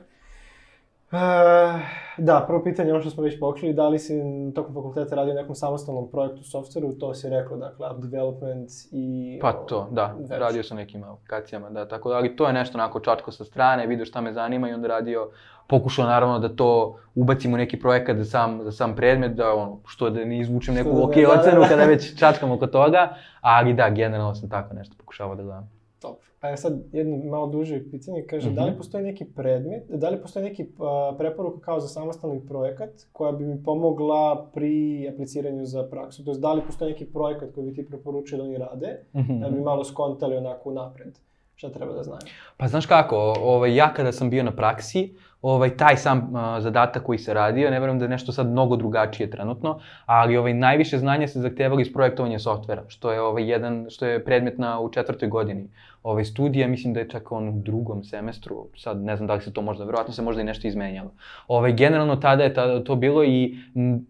E, 1.12 1.80
da, 2.16 2.44
prvo 2.46 2.62
pitanje, 2.62 2.92
ono 2.92 3.00
što 3.00 3.10
smo 3.10 3.22
već 3.22 3.40
pokrili, 3.40 3.74
da 3.74 3.88
li 3.88 3.98
si 3.98 4.22
tokom 4.54 4.74
fakulteta 4.74 5.14
radio 5.14 5.34
nekom 5.34 5.54
samostalnom 5.54 6.10
projektu 6.10 6.44
softveru, 6.44 6.92
to 6.92 7.14
si 7.14 7.28
rekao, 7.28 7.56
dakle, 7.56 7.88
app 7.90 7.98
development 7.98 8.70
i... 8.90 9.38
Pa 9.42 9.52
to, 9.52 9.88
da, 9.90 10.16
Već. 10.18 10.30
radio 10.30 10.62
sam 10.62 10.76
nekim 10.76 11.04
aplikacijama, 11.04 11.70
da, 11.70 11.88
tako 11.88 12.08
da, 12.08 12.16
ali 12.16 12.36
to 12.36 12.46
je 12.46 12.52
nešto 12.52 12.78
onako 12.78 13.00
čačko 13.00 13.32
sa 13.32 13.44
strane, 13.44 13.86
vidio 13.86 14.06
šta 14.06 14.20
me 14.20 14.32
zanima 14.32 14.68
i 14.68 14.72
onda 14.72 14.88
radio, 14.88 15.30
pokušao 15.66 16.06
naravno 16.06 16.38
da 16.38 16.48
to 16.48 16.98
ubacim 17.14 17.54
u 17.54 17.56
neki 17.56 17.80
projekat 17.80 18.16
za 18.16 18.24
sam, 18.24 18.64
za 18.64 18.72
sam 18.72 18.96
predmet, 18.96 19.32
da 19.32 19.54
ono, 19.54 19.78
što 19.86 20.10
da 20.10 20.24
ne 20.24 20.40
izvučem 20.40 20.74
neku 20.74 20.90
da 20.90 21.04
ok 21.04 21.16
ne- 21.16 21.22
da, 21.22 21.28
da, 21.28 21.40
ocenu 21.40 21.60
da. 21.60 21.68
kada 21.68 21.84
već 21.84 22.18
čačkam 22.18 22.50
oko 22.50 22.66
toga, 22.66 23.14
ali 23.40 23.74
da, 23.74 23.90
generalno 23.90 24.34
sam 24.34 24.50
tako 24.50 24.74
nešto 24.74 24.94
pokušavao 24.98 25.36
da 25.36 25.42
gledam. 25.42 25.81
Top. 26.02 26.16
A 26.40 26.48
ja 26.48 26.56
sad 26.56 26.80
jedno 26.92 27.16
malo 27.26 27.46
duže 27.48 27.90
pitanje, 27.90 28.24
kaže, 28.24 28.50
da 28.50 28.62
li 28.62 28.70
Mhm. 28.70 28.78
postoji 28.78 29.04
neki 29.04 29.24
predmet, 29.26 29.82
da 29.90 30.08
li 30.08 30.20
postoji 30.20 30.44
neki 30.44 30.66
a, 30.80 31.14
preporuka 31.18 31.60
kao 31.60 31.80
za 31.80 31.88
samostalni 31.88 32.40
projekat 32.42 32.90
koja 33.12 33.32
bi 33.32 33.44
mi 33.44 33.62
pomogla 33.64 34.22
pri 34.54 34.72
apliciranju 35.08 35.64
za 35.64 35.82
praksu? 35.84 36.24
To 36.24 36.30
jest, 36.30 36.40
da 36.40 36.52
li 36.52 36.62
postoji 36.62 36.92
neki 36.92 37.04
projekat 37.06 37.52
koji 37.52 37.66
bi 37.66 37.74
ti 37.74 37.86
preporučio 37.86 38.38
da 38.38 38.44
oni 38.44 38.56
rade, 38.58 38.98
da 39.40 39.48
bi 39.50 39.60
malo 39.60 39.84
skontali 39.84 40.36
onako 40.36 40.72
napred 40.72 41.18
šta 41.62 41.70
treba 41.70 41.92
da 41.92 42.02
znaju? 42.02 42.20
Pa 42.56 42.68
znaš 42.68 42.86
kako, 42.86 43.16
ovaj, 43.40 43.76
ja 43.76 43.92
kada 43.94 44.12
sam 44.12 44.30
bio 44.30 44.42
na 44.42 44.50
praksi, 44.50 45.14
ovaj, 45.42 45.76
taj 45.76 45.96
sam 45.96 46.36
a, 46.36 46.60
zadatak 46.60 47.02
koji 47.02 47.18
se 47.18 47.34
radio, 47.34 47.70
ne 47.70 47.80
verujem 47.80 47.98
da 47.98 48.04
je 48.04 48.08
nešto 48.08 48.32
sad 48.32 48.46
mnogo 48.46 48.76
drugačije 48.76 49.30
trenutno, 49.30 49.78
ali 50.06 50.36
ovaj, 50.36 50.54
najviše 50.54 50.98
znanja 50.98 51.28
se 51.28 51.40
zahtevalo 51.40 51.80
iz 51.80 51.92
projektovanja 51.92 52.38
softvera, 52.38 52.82
što 52.88 53.12
je 53.12 53.20
ovaj, 53.20 53.50
jedan, 53.50 53.86
što 53.90 54.06
je 54.06 54.24
predmet 54.24 54.58
na, 54.58 54.80
u 54.80 54.90
četvrtoj 54.90 55.28
godini 55.28 55.68
ovaj, 56.02 56.24
studija, 56.24 56.68
mislim 56.68 56.94
da 56.94 57.00
je 57.00 57.08
čak 57.08 57.32
on 57.32 57.48
u 57.48 57.52
drugom 57.52 58.04
semestru, 58.04 58.66
sad 58.76 59.02
ne 59.02 59.16
znam 59.16 59.26
da 59.26 59.34
li 59.34 59.40
se 59.40 59.52
to 59.52 59.62
možda, 59.62 59.84
verovatno 59.84 60.14
se 60.14 60.22
možda 60.22 60.42
i 60.42 60.44
nešto 60.44 60.68
izmenjalo. 60.68 61.10
Ovaj, 61.48 61.72
generalno 61.72 62.16
tada 62.16 62.44
je 62.44 62.54
tada 62.54 62.84
to 62.84 62.96
bilo 62.96 63.24
i 63.24 63.54
m, 63.76 64.06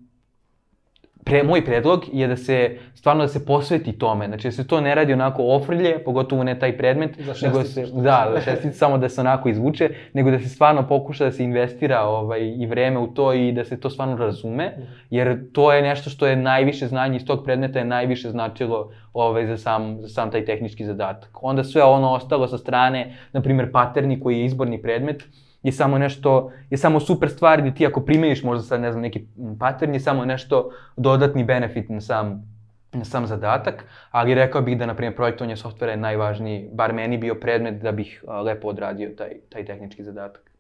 pre, 1.25 1.43
moj 1.43 1.65
predlog 1.65 2.05
je 2.13 2.27
da 2.29 2.37
se, 2.37 2.79
stvarno 2.95 3.23
da 3.23 3.29
se 3.29 3.47
posveti 3.47 3.93
tome, 3.93 4.27
znači 4.27 4.49
da 4.49 4.53
se 4.53 4.67
to 4.67 4.81
ne 4.81 4.95
radi 4.95 5.13
onako 5.13 5.43
ofrlje, 5.43 6.05
pogotovo 6.05 6.45
ne 6.45 6.59
taj 6.59 6.77
predmet, 6.77 7.11
Za 7.19 7.35
nego 7.43 7.59
da 7.59 7.65
šesticu, 7.65 7.91
se, 7.91 8.03
da, 8.03 8.31
da 8.35 8.41
šesticu 8.41 8.79
samo 8.79 8.99
da 8.99 9.09
se 9.09 9.21
onako 9.21 9.49
izvuče, 9.49 9.91
nego 10.13 10.31
da 10.31 10.39
se 10.39 10.49
stvarno 10.49 10.87
pokuša 10.89 11.25
da 11.25 11.33
se 11.33 11.45
investira 11.45 12.03
ovaj, 12.03 12.41
i 12.59 12.67
vreme 12.67 12.99
u 12.99 13.07
to 13.07 13.33
i 13.33 13.53
da 13.53 13.65
se 13.65 13.81
to 13.81 13.91
stvarno 13.91 14.17
razume, 14.17 14.73
jer 15.11 15.53
to 15.53 15.73
je 15.73 15.83
nešto 15.83 16.11
što 16.11 16.27
je 16.27 16.37
najviše 16.37 16.87
znanje 16.87 17.17
iz 17.17 17.27
tog 17.27 17.45
predmeta 17.45 17.79
je 17.79 17.85
najviše 17.85 18.31
značilo 18.31 18.91
ovaj, 19.13 19.47
za, 19.47 19.57
sam, 19.57 20.01
za 20.01 20.09
sam 20.09 20.31
taj 20.31 20.45
tehnički 20.45 20.85
zadatak. 20.85 21.43
Onda 21.43 21.65
sve 21.65 21.83
ono 21.83 22.13
ostalo 22.13 22.49
sa 22.49 22.59
strane, 22.59 23.17
na 23.33 23.41
primjer 23.41 23.73
paterni 23.73 24.21
koji 24.21 24.39
je 24.39 24.45
izborni 24.45 24.83
predmet, 24.83 25.25
je 25.63 25.73
samo 25.73 25.99
nešto, 25.99 26.53
je 26.71 26.79
samo 26.79 27.01
super 27.01 27.31
stvar 27.31 27.61
gde 27.61 27.75
ti 27.75 27.87
ako 27.87 28.01
primeniš 28.01 28.43
možda 28.43 28.63
sad 28.63 28.81
ne 28.81 28.93
znam 28.93 29.03
neki 29.03 29.27
pattern 29.61 29.95
je 29.95 30.01
samo 30.01 30.25
nešto 30.25 30.71
dodatni 30.97 31.45
benefit 31.45 31.89
na 31.89 32.01
sam 32.01 32.53
na 32.93 33.05
sam 33.05 33.27
zadatak, 33.27 33.85
ali 34.11 34.35
rekao 34.35 34.63
bih 34.63 34.79
da, 34.79 34.87
na 34.87 34.95
primjer, 34.95 35.17
projektovanje 35.17 35.57
softvera 35.57 35.93
je 35.93 35.99
najvažniji, 35.99 36.69
bar 36.73 36.93
meni 36.93 37.19
bio 37.19 37.35
predmet 37.35 37.83
da 37.83 37.93
bih 37.93 38.25
a, 38.29 38.43
lepo 38.43 38.69
odradio 38.69 39.11
taj, 39.19 39.31
taj 39.49 39.65
tehnički 39.65 40.05
zadatak. 40.05 40.53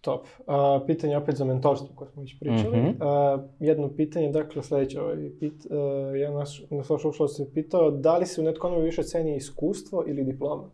Top. 0.00 0.26
Uh, 0.38 0.54
pitanje 0.86 1.16
opet 1.16 1.34
za 1.34 1.44
mentorstvo 1.44 1.88
koje 1.94 2.10
smo 2.10 2.22
već 2.22 2.38
pričali. 2.40 2.78
Mhm. 2.78 2.88
Uh, 2.88 3.40
jedno 3.58 3.88
pitanje, 3.96 4.30
dakle 4.30 4.62
sledeće, 4.62 5.00
ovaj, 5.00 5.16
pit, 5.40 5.66
uh, 5.70 6.16
jedan 6.16 6.34
naš, 6.34 6.62
naš 6.70 6.86
slušalac 6.86 7.32
se 7.32 7.54
pitao 7.54 7.90
da 7.90 8.16
li 8.16 8.26
se 8.26 8.40
u 8.40 8.44
netkonomi 8.44 8.82
više 8.82 9.02
ceni 9.02 9.36
iskustvo 9.36 10.04
ili 10.06 10.24
diploma? 10.24 10.70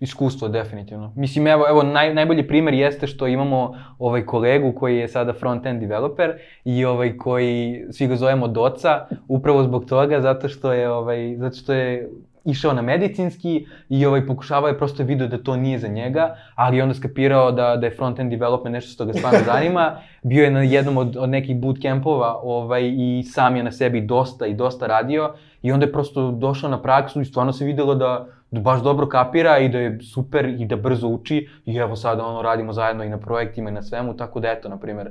Iskustvo, 0.00 0.48
definitivno. 0.48 1.12
Mislim, 1.16 1.46
evo, 1.46 1.64
evo 1.68 1.82
naj, 1.82 2.14
najbolji 2.14 2.48
primer 2.48 2.74
jeste 2.74 3.06
što 3.06 3.26
imamo 3.26 3.74
ovaj 3.98 4.26
kolegu 4.26 4.72
koji 4.72 4.98
je 4.98 5.08
sada 5.08 5.32
front-end 5.32 5.80
developer 5.80 6.32
i 6.64 6.84
ovaj 6.84 7.16
koji, 7.16 7.84
svi 7.90 8.06
ga 8.06 8.16
zovemo 8.16 8.48
Doca, 8.48 9.06
upravo 9.28 9.62
zbog 9.62 9.84
toga, 9.84 10.20
zato 10.20 10.48
što 10.48 10.72
je, 10.72 10.90
ovaj, 10.90 11.36
zato 11.38 11.56
što 11.56 11.72
je 11.72 12.10
išao 12.46 12.72
na 12.72 12.82
medicinski 12.82 13.66
i 13.88 14.06
ovaj, 14.06 14.26
pokušavao 14.26 14.68
je 14.68 14.78
prosto 14.78 15.02
video 15.02 15.28
da 15.28 15.42
to 15.42 15.56
nije 15.56 15.78
za 15.78 15.88
njega, 15.88 16.36
ali 16.54 16.76
je 16.76 16.82
onda 16.82 16.94
skapirao 16.94 17.52
da, 17.52 17.76
da 17.76 17.86
je 17.86 17.96
front-end 17.96 18.30
development 18.30 18.72
nešto 18.72 18.90
što 18.90 19.04
ga 19.04 19.12
stvarno 19.12 19.38
zanima. 19.52 19.96
Bio 20.22 20.44
je 20.44 20.50
na 20.50 20.62
jednom 20.62 20.96
od, 20.96 21.16
od 21.16 21.28
nekih 21.28 21.56
bootcampova 21.56 22.40
ovaj, 22.42 22.82
i 22.96 23.22
sam 23.22 23.56
je 23.56 23.62
na 23.62 23.72
sebi 23.72 24.00
dosta 24.00 24.46
i 24.46 24.54
dosta 24.54 24.86
radio 24.86 25.34
i 25.62 25.72
onda 25.72 25.86
je 25.86 25.92
prosto 25.92 26.30
došao 26.30 26.70
na 26.70 26.82
praksu 26.82 27.20
i 27.20 27.24
stvarno 27.24 27.52
se 27.52 27.64
videlo 27.64 27.94
da, 27.94 28.26
da 28.45 28.45
baš 28.60 28.82
dobro 28.82 29.08
kapira 29.08 29.58
i 29.58 29.68
da 29.68 29.78
je 29.78 29.98
super 30.02 30.46
i 30.46 30.66
da 30.66 30.76
brzo 30.76 31.08
uči 31.08 31.48
i 31.64 31.76
evo 31.76 31.96
sada 31.96 32.24
ono 32.24 32.42
radimo 32.42 32.72
zajedno 32.72 33.04
i 33.04 33.08
na 33.08 33.18
projektima 33.18 33.70
i 33.70 33.72
na 33.72 33.82
svemu, 33.82 34.16
tako 34.16 34.40
da 34.40 34.50
eto, 34.50 34.68
na 34.68 34.78
primjer, 34.78 35.10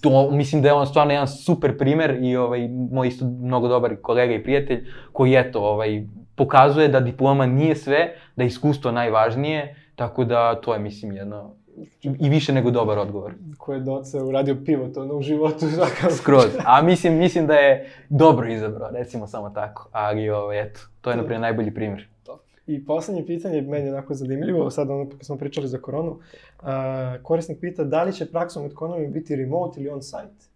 to, 0.00 0.30
mislim 0.30 0.62
da 0.62 0.68
je 0.68 0.74
on 0.74 0.86
stvarno 0.86 1.12
jedan 1.12 1.28
super 1.28 1.78
primer 1.78 2.18
i 2.22 2.36
ovaj, 2.36 2.68
moj 2.68 3.08
isto 3.08 3.24
mnogo 3.24 3.68
dobar 3.68 3.96
kolega 4.02 4.34
i 4.34 4.42
prijatelj 4.42 4.86
koji 5.12 5.34
eto, 5.34 5.60
ovaj, 5.60 6.04
pokazuje 6.34 6.88
da 6.88 7.00
diploma 7.00 7.46
nije 7.46 7.76
sve, 7.76 8.14
da 8.36 8.42
je 8.42 8.46
iskustvo 8.46 8.92
najvažnije, 8.92 9.74
tako 9.96 10.24
da 10.24 10.54
to 10.54 10.74
je 10.74 10.80
mislim 10.80 11.12
jedno 11.12 11.54
i 12.02 12.28
više 12.28 12.52
nego 12.52 12.70
dobar 12.70 12.98
odgovor. 12.98 13.34
Ko 13.58 13.74
je 13.74 13.80
doce 13.80 14.22
uradio 14.22 14.56
pivot 14.66 14.96
ono, 14.96 15.14
u 15.14 15.22
životu. 15.22 15.68
Svaka... 15.76 16.10
Skroz. 16.10 16.56
A 16.64 16.82
mislim, 16.82 17.18
mislim 17.18 17.46
da 17.46 17.54
je 17.54 17.90
dobro 18.08 18.52
izabrao, 18.52 18.90
recimo 18.90 19.26
samo 19.26 19.50
tako. 19.50 19.88
Ali, 19.92 20.30
ovaj, 20.30 20.60
eto, 20.60 20.80
to 21.00 21.10
je, 21.10 21.16
na 21.16 21.22
primjer, 21.22 21.40
najbolji 21.40 21.74
primjer. 21.74 22.08
I 22.66 22.84
poslednje 22.84 23.26
pitanje, 23.26 23.62
meni 23.62 23.86
je 23.86 23.92
onako 23.92 24.14
zanimljivo, 24.14 24.70
sad 24.70 24.90
ono 24.90 25.10
kad 25.10 25.24
smo 25.24 25.36
pričali 25.36 25.68
za 25.68 25.78
koronu, 25.78 26.10
uh, 26.10 26.68
korisnik 27.22 27.60
pita 27.60 27.84
da 27.84 28.02
li 28.02 28.12
će 28.12 28.26
praksa 28.26 28.62
u 28.62 28.66
ekonomiji 28.66 29.08
biti 29.08 29.36
remote 29.36 29.80
ili 29.80 29.90
on-site? 29.90 30.54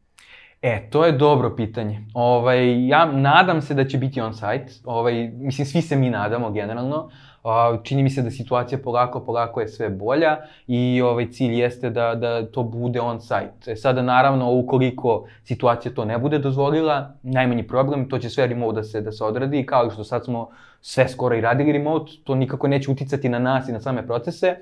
E, 0.62 0.90
to 0.90 1.04
je 1.04 1.12
dobro 1.12 1.56
pitanje. 1.56 2.00
Ovaj, 2.14 2.86
ja 2.88 3.12
nadam 3.12 3.62
se 3.62 3.74
da 3.74 3.84
će 3.84 3.98
biti 3.98 4.20
on-site. 4.20 4.72
Ovaj, 4.84 5.30
mislim, 5.34 5.66
svi 5.66 5.82
se 5.82 5.96
mi 5.96 6.10
nadamo 6.10 6.50
generalno. 6.50 7.10
Uh, 7.44 7.82
čini 7.82 8.02
mi 8.02 8.10
se 8.10 8.22
da 8.22 8.30
situacija 8.30 8.78
polako, 8.78 9.20
polako 9.20 9.60
je 9.60 9.68
sve 9.68 9.88
bolja 9.90 10.36
i 10.66 11.02
ovaj 11.02 11.30
cilj 11.30 11.60
jeste 11.60 11.90
da, 11.90 12.14
da 12.14 12.46
to 12.46 12.62
bude 12.62 13.00
on-site. 13.00 13.72
E, 13.72 13.76
sada, 13.76 14.02
naravno, 14.02 14.52
ukoliko 14.52 15.26
situacija 15.44 15.94
to 15.94 16.04
ne 16.04 16.18
bude 16.18 16.38
dozvolila, 16.38 17.14
najmanji 17.22 17.66
problem, 17.66 18.08
to 18.08 18.18
će 18.18 18.30
sve 18.30 18.46
remote 18.46 18.74
da 18.74 18.82
se, 18.82 19.00
da 19.00 19.12
se 19.12 19.24
odradi, 19.24 19.66
kao 19.66 19.90
što 19.90 20.04
sad 20.04 20.24
smo 20.24 20.48
sve 20.80 21.08
skoro 21.08 21.36
i 21.36 21.40
radili 21.40 21.72
remote, 21.72 22.12
to 22.24 22.34
nikako 22.34 22.68
neće 22.68 22.90
uticati 22.90 23.28
na 23.28 23.38
nas 23.38 23.68
i 23.68 23.72
na 23.72 23.80
same 23.80 24.06
procese, 24.06 24.56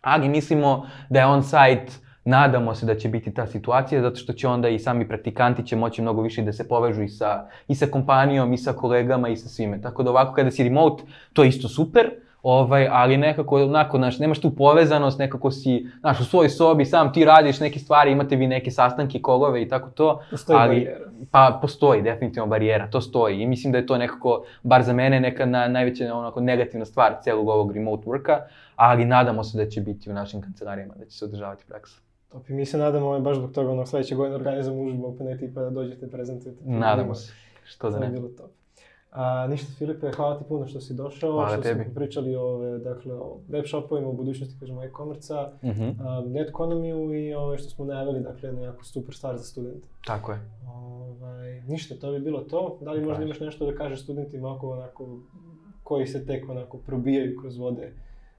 ali 0.00 0.28
mislimo 0.28 0.86
da 1.10 1.20
je 1.20 1.26
on-site 1.26 2.05
nadamo 2.26 2.74
se 2.74 2.86
da 2.86 2.94
će 2.94 3.08
biti 3.08 3.34
ta 3.34 3.46
situacija, 3.46 4.02
zato 4.02 4.16
što 4.16 4.32
će 4.32 4.48
onda 4.48 4.68
i 4.68 4.78
sami 4.78 5.08
praktikanti 5.08 5.66
će 5.66 5.76
moći 5.76 6.02
mnogo 6.02 6.22
više 6.22 6.42
da 6.42 6.52
se 6.52 6.68
povežu 6.68 7.02
i 7.02 7.08
sa, 7.08 7.46
i 7.68 7.74
sa 7.74 7.86
kompanijom, 7.86 8.52
i 8.52 8.58
sa 8.58 8.72
kolegama, 8.72 9.28
i 9.28 9.36
sa 9.36 9.48
svime. 9.48 9.80
Tako 9.80 10.02
da 10.02 10.10
ovako 10.10 10.34
kada 10.34 10.50
si 10.50 10.64
remote, 10.64 11.02
to 11.32 11.42
je 11.42 11.48
isto 11.48 11.68
super, 11.68 12.10
ovaj, 12.42 12.88
ali 12.90 13.16
nekako, 13.16 13.62
onako, 13.62 13.98
znaš, 13.98 14.18
nemaš 14.18 14.40
tu 14.40 14.50
povezanost, 14.56 15.18
nekako 15.18 15.50
si, 15.50 15.86
znaš, 16.00 16.20
u 16.20 16.24
svojoj 16.24 16.48
sobi, 16.48 16.84
sam 16.84 17.12
ti 17.12 17.24
radiš 17.24 17.60
neke 17.60 17.78
stvari, 17.78 18.12
imate 18.12 18.36
vi 18.36 18.46
neke 18.46 18.70
sastanke, 18.70 19.20
kolove 19.22 19.62
i 19.62 19.68
tako 19.68 19.90
to. 19.90 20.20
Postoji 20.30 20.58
ali, 20.58 20.68
barijera. 20.68 21.10
Pa, 21.30 21.58
postoji, 21.62 22.02
definitivno 22.02 22.46
barijera, 22.46 22.90
to 22.90 23.00
stoji. 23.00 23.42
I 23.42 23.46
mislim 23.46 23.72
da 23.72 23.78
je 23.78 23.86
to 23.86 23.98
nekako, 23.98 24.44
bar 24.62 24.82
za 24.82 24.92
mene, 24.92 25.20
neka 25.20 25.46
na, 25.46 25.68
najveća 25.68 26.14
onako 26.14 26.40
negativna 26.40 26.84
stvar 26.84 27.16
celog 27.22 27.48
ovog 27.48 27.72
remote 27.72 28.06
worka, 28.06 28.38
ali 28.76 29.04
nadamo 29.04 29.44
se 29.44 29.56
da 29.56 29.68
će 29.68 29.80
biti 29.80 30.10
u 30.10 30.14
našim 30.14 30.42
kancelarijama, 30.42 30.94
da 30.94 31.04
će 31.04 31.18
se 31.18 31.24
održavati 31.24 31.64
praksa. 31.68 32.05
Top. 32.36 32.50
I 32.50 32.54
mi 32.54 32.66
se 32.66 32.78
nadamo 32.78 33.06
ovaj, 33.06 33.20
baš 33.20 33.36
zbog 33.36 33.52
toga 33.52 33.70
ono, 33.70 33.86
sledeće 33.86 34.14
godine 34.14 34.34
organizujemo 34.36 34.82
užbu 34.82 35.06
Open 35.06 35.28
IT 35.30 35.54
pa 35.54 35.60
da 35.60 35.70
dođete 35.70 36.08
prezentujete. 36.08 36.60
Nadamo 36.64 37.14
se, 37.14 37.32
što 37.64 37.90
da 37.90 37.98
ne. 37.98 38.08
bilo 38.08 38.28
top. 38.28 38.50
A, 39.10 39.46
ništa 39.46 39.72
Filipe, 39.72 40.10
hvala 40.12 40.38
ti 40.38 40.44
puno 40.48 40.66
što 40.66 40.80
si 40.80 40.94
došao, 40.94 41.32
Hvala 41.32 41.48
što 41.48 41.62
tebi. 41.62 41.84
smo 41.84 41.94
pričali 41.94 42.36
o, 42.36 42.58
dakle, 42.78 43.14
o 43.14 43.38
web 43.48 43.64
shopovima, 43.66 44.08
o 44.08 44.12
budućnosti, 44.12 44.54
kažemo, 44.60 44.84
e-komerca, 44.84 45.50
Mhm, 45.62 45.88
a, 46.00 46.22
net 46.26 46.48
ekonomiju 46.48 47.14
i 47.14 47.34
ove, 47.34 47.58
što 47.58 47.70
smo 47.70 47.84
najavili, 47.84 48.20
dakle, 48.20 48.48
jednu 48.48 48.62
jako 48.62 48.84
super 48.84 49.14
stvar 49.14 49.36
za 49.36 49.44
studente. 49.44 49.88
tako 50.06 50.32
je. 50.32 50.38
Ovaj, 50.68 51.60
ništa, 51.60 51.94
to 51.94 52.12
bi 52.12 52.20
bilo 52.20 52.40
to. 52.40 52.78
Da 52.80 52.92
li 52.92 53.04
možda 53.04 53.24
imaš 53.24 53.40
nešto 53.40 53.66
da 53.66 53.74
kažeš 53.74 54.02
studentima 54.02 54.54
oko 54.54 54.70
onako, 54.70 55.18
koji 55.82 56.06
se 56.06 56.26
tek 56.26 56.48
onako 56.48 56.78
probijaju 56.78 57.36
kroz 57.40 57.56
vode 57.58 57.92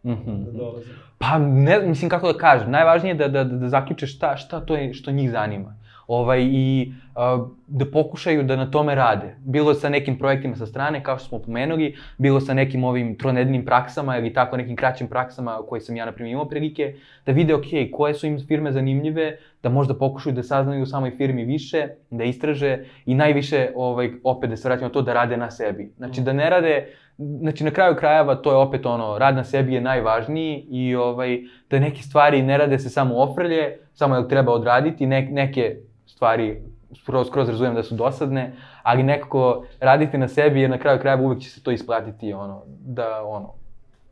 Mhm. 0.08 0.44
da 0.44 0.52
dolaze? 0.52 0.90
Pa 1.18 1.38
ne, 1.38 1.80
mislim 1.80 2.10
kako 2.10 2.32
da 2.32 2.38
kažem, 2.38 2.72
najvažnije 2.72 3.12
je 3.12 3.18
da, 3.18 3.28
da, 3.28 3.44
da, 3.44 3.58
da 3.58 3.70
zaključe 3.70 4.08
šta, 4.08 4.38
šta 4.38 4.60
to 4.60 4.76
je 4.76 4.94
što 4.94 5.12
njih 5.12 5.32
zanima. 5.32 5.76
Ovaj, 6.08 6.44
I 6.44 6.94
uh, 7.16 7.50
da 7.68 7.86
pokušaju 7.92 8.44
da 8.44 8.56
na 8.56 8.72
tome 8.72 8.96
rade. 8.96 9.36
Bilo 9.40 9.74
sa 9.74 9.90
nekim 9.90 10.18
projektima 10.18 10.56
sa 10.56 10.66
strane, 10.66 11.04
kao 11.04 11.18
što 11.18 11.28
smo 11.28 11.40
pomenuli, 11.40 11.96
bilo 12.18 12.40
sa 12.40 12.54
nekim 12.54 12.84
ovim 12.84 13.18
tronedeljnim 13.18 13.66
praksama 13.66 14.18
ili 14.18 14.34
tako 14.34 14.58
nekim 14.58 14.76
kraćim 14.76 15.08
praksama 15.08 15.58
koje 15.70 15.82
sam 15.82 15.96
ja, 15.96 16.06
na 16.06 16.12
primjer, 16.12 16.34
imao 16.34 16.48
prilike, 16.50 16.96
da 17.26 17.32
vide, 17.32 17.56
ok, 17.56 17.66
koje 17.92 18.14
su 18.14 18.28
im 18.28 18.40
firme 18.48 18.72
zanimljive, 18.72 19.38
da 19.64 19.70
možda 19.70 19.94
pokušaju 19.94 20.36
da 20.36 20.44
saznaju 20.44 20.84
u 20.84 20.86
samoj 20.86 21.12
firmi 21.12 21.46
više, 21.46 21.88
da 22.10 22.24
istraže 22.24 22.80
i 23.06 23.16
najviše, 23.16 23.70
ovaj, 23.76 24.12
opet 24.24 24.50
da 24.50 24.58
se 24.58 24.70
vratimo 24.70 24.90
to, 24.90 25.02
da 25.02 25.14
rade 25.14 25.38
na 25.38 25.52
sebi. 25.52 25.92
Znači, 25.98 26.22
da 26.22 26.34
ne 26.34 26.50
rade, 26.50 26.88
znači 27.18 27.64
na 27.64 27.72
kraju 27.72 27.96
krajeva 27.96 28.36
to 28.36 28.52
je 28.52 28.58
opet 28.58 28.86
ono, 28.86 29.18
rad 29.18 29.36
na 29.36 29.44
sebi 29.44 29.74
je 29.74 29.82
najvažniji 29.82 30.66
i 30.70 30.96
ovaj, 30.96 31.40
da 31.70 31.80
neke 31.80 32.02
stvari 32.02 32.42
ne 32.42 32.58
rade 32.58 32.80
se 32.80 32.90
samo 32.90 33.16
ofrlje, 33.16 33.80
samo 33.94 34.16
jel 34.16 34.28
treba 34.28 34.54
odraditi, 34.54 35.06
ne, 35.06 35.22
neke 35.32 35.78
stvari 36.06 36.62
skroz, 36.96 37.28
skroz 37.28 37.50
razumem 37.50 37.76
da 37.76 37.84
su 37.84 37.96
dosadne, 37.96 38.54
ali 38.84 39.04
nekako 39.04 39.66
raditi 39.80 40.18
na 40.18 40.28
sebi 40.28 40.62
jer 40.62 40.70
na 40.70 40.78
kraju 40.78 41.00
krajeva 41.00 41.24
uvek 41.24 41.40
će 41.40 41.50
se 41.50 41.64
to 41.64 41.72
isplatiti 41.72 42.34
ono, 42.34 42.64
da 42.68 43.24
ono, 43.26 43.54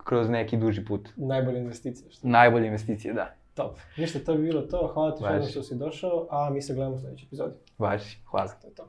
kroz 0.03 0.29
neki 0.29 0.57
duži 0.57 0.85
put. 0.85 1.09
Najbolja 1.15 1.59
investicija. 1.59 2.11
Što... 2.11 2.27
Najbolje 2.27 2.67
investicije, 2.67 3.13
da. 3.13 3.33
Top. 3.53 3.77
Ništa, 3.97 4.19
to 4.19 4.33
bi 4.33 4.43
bilo 4.43 4.61
to. 4.61 4.91
Hvala 4.93 5.15
ti 5.15 5.51
što 5.51 5.63
si 5.63 5.75
došao, 5.75 6.27
a 6.29 6.49
mi 6.49 6.61
se 6.61 6.73
gledamo 6.73 6.95
u 6.95 6.99
sledećoj 6.99 7.25
epizodi. 7.25 7.53
Važi, 7.77 8.17
hvala. 8.31 8.47
To 8.47 8.67
je 8.67 8.73
to. 8.73 8.83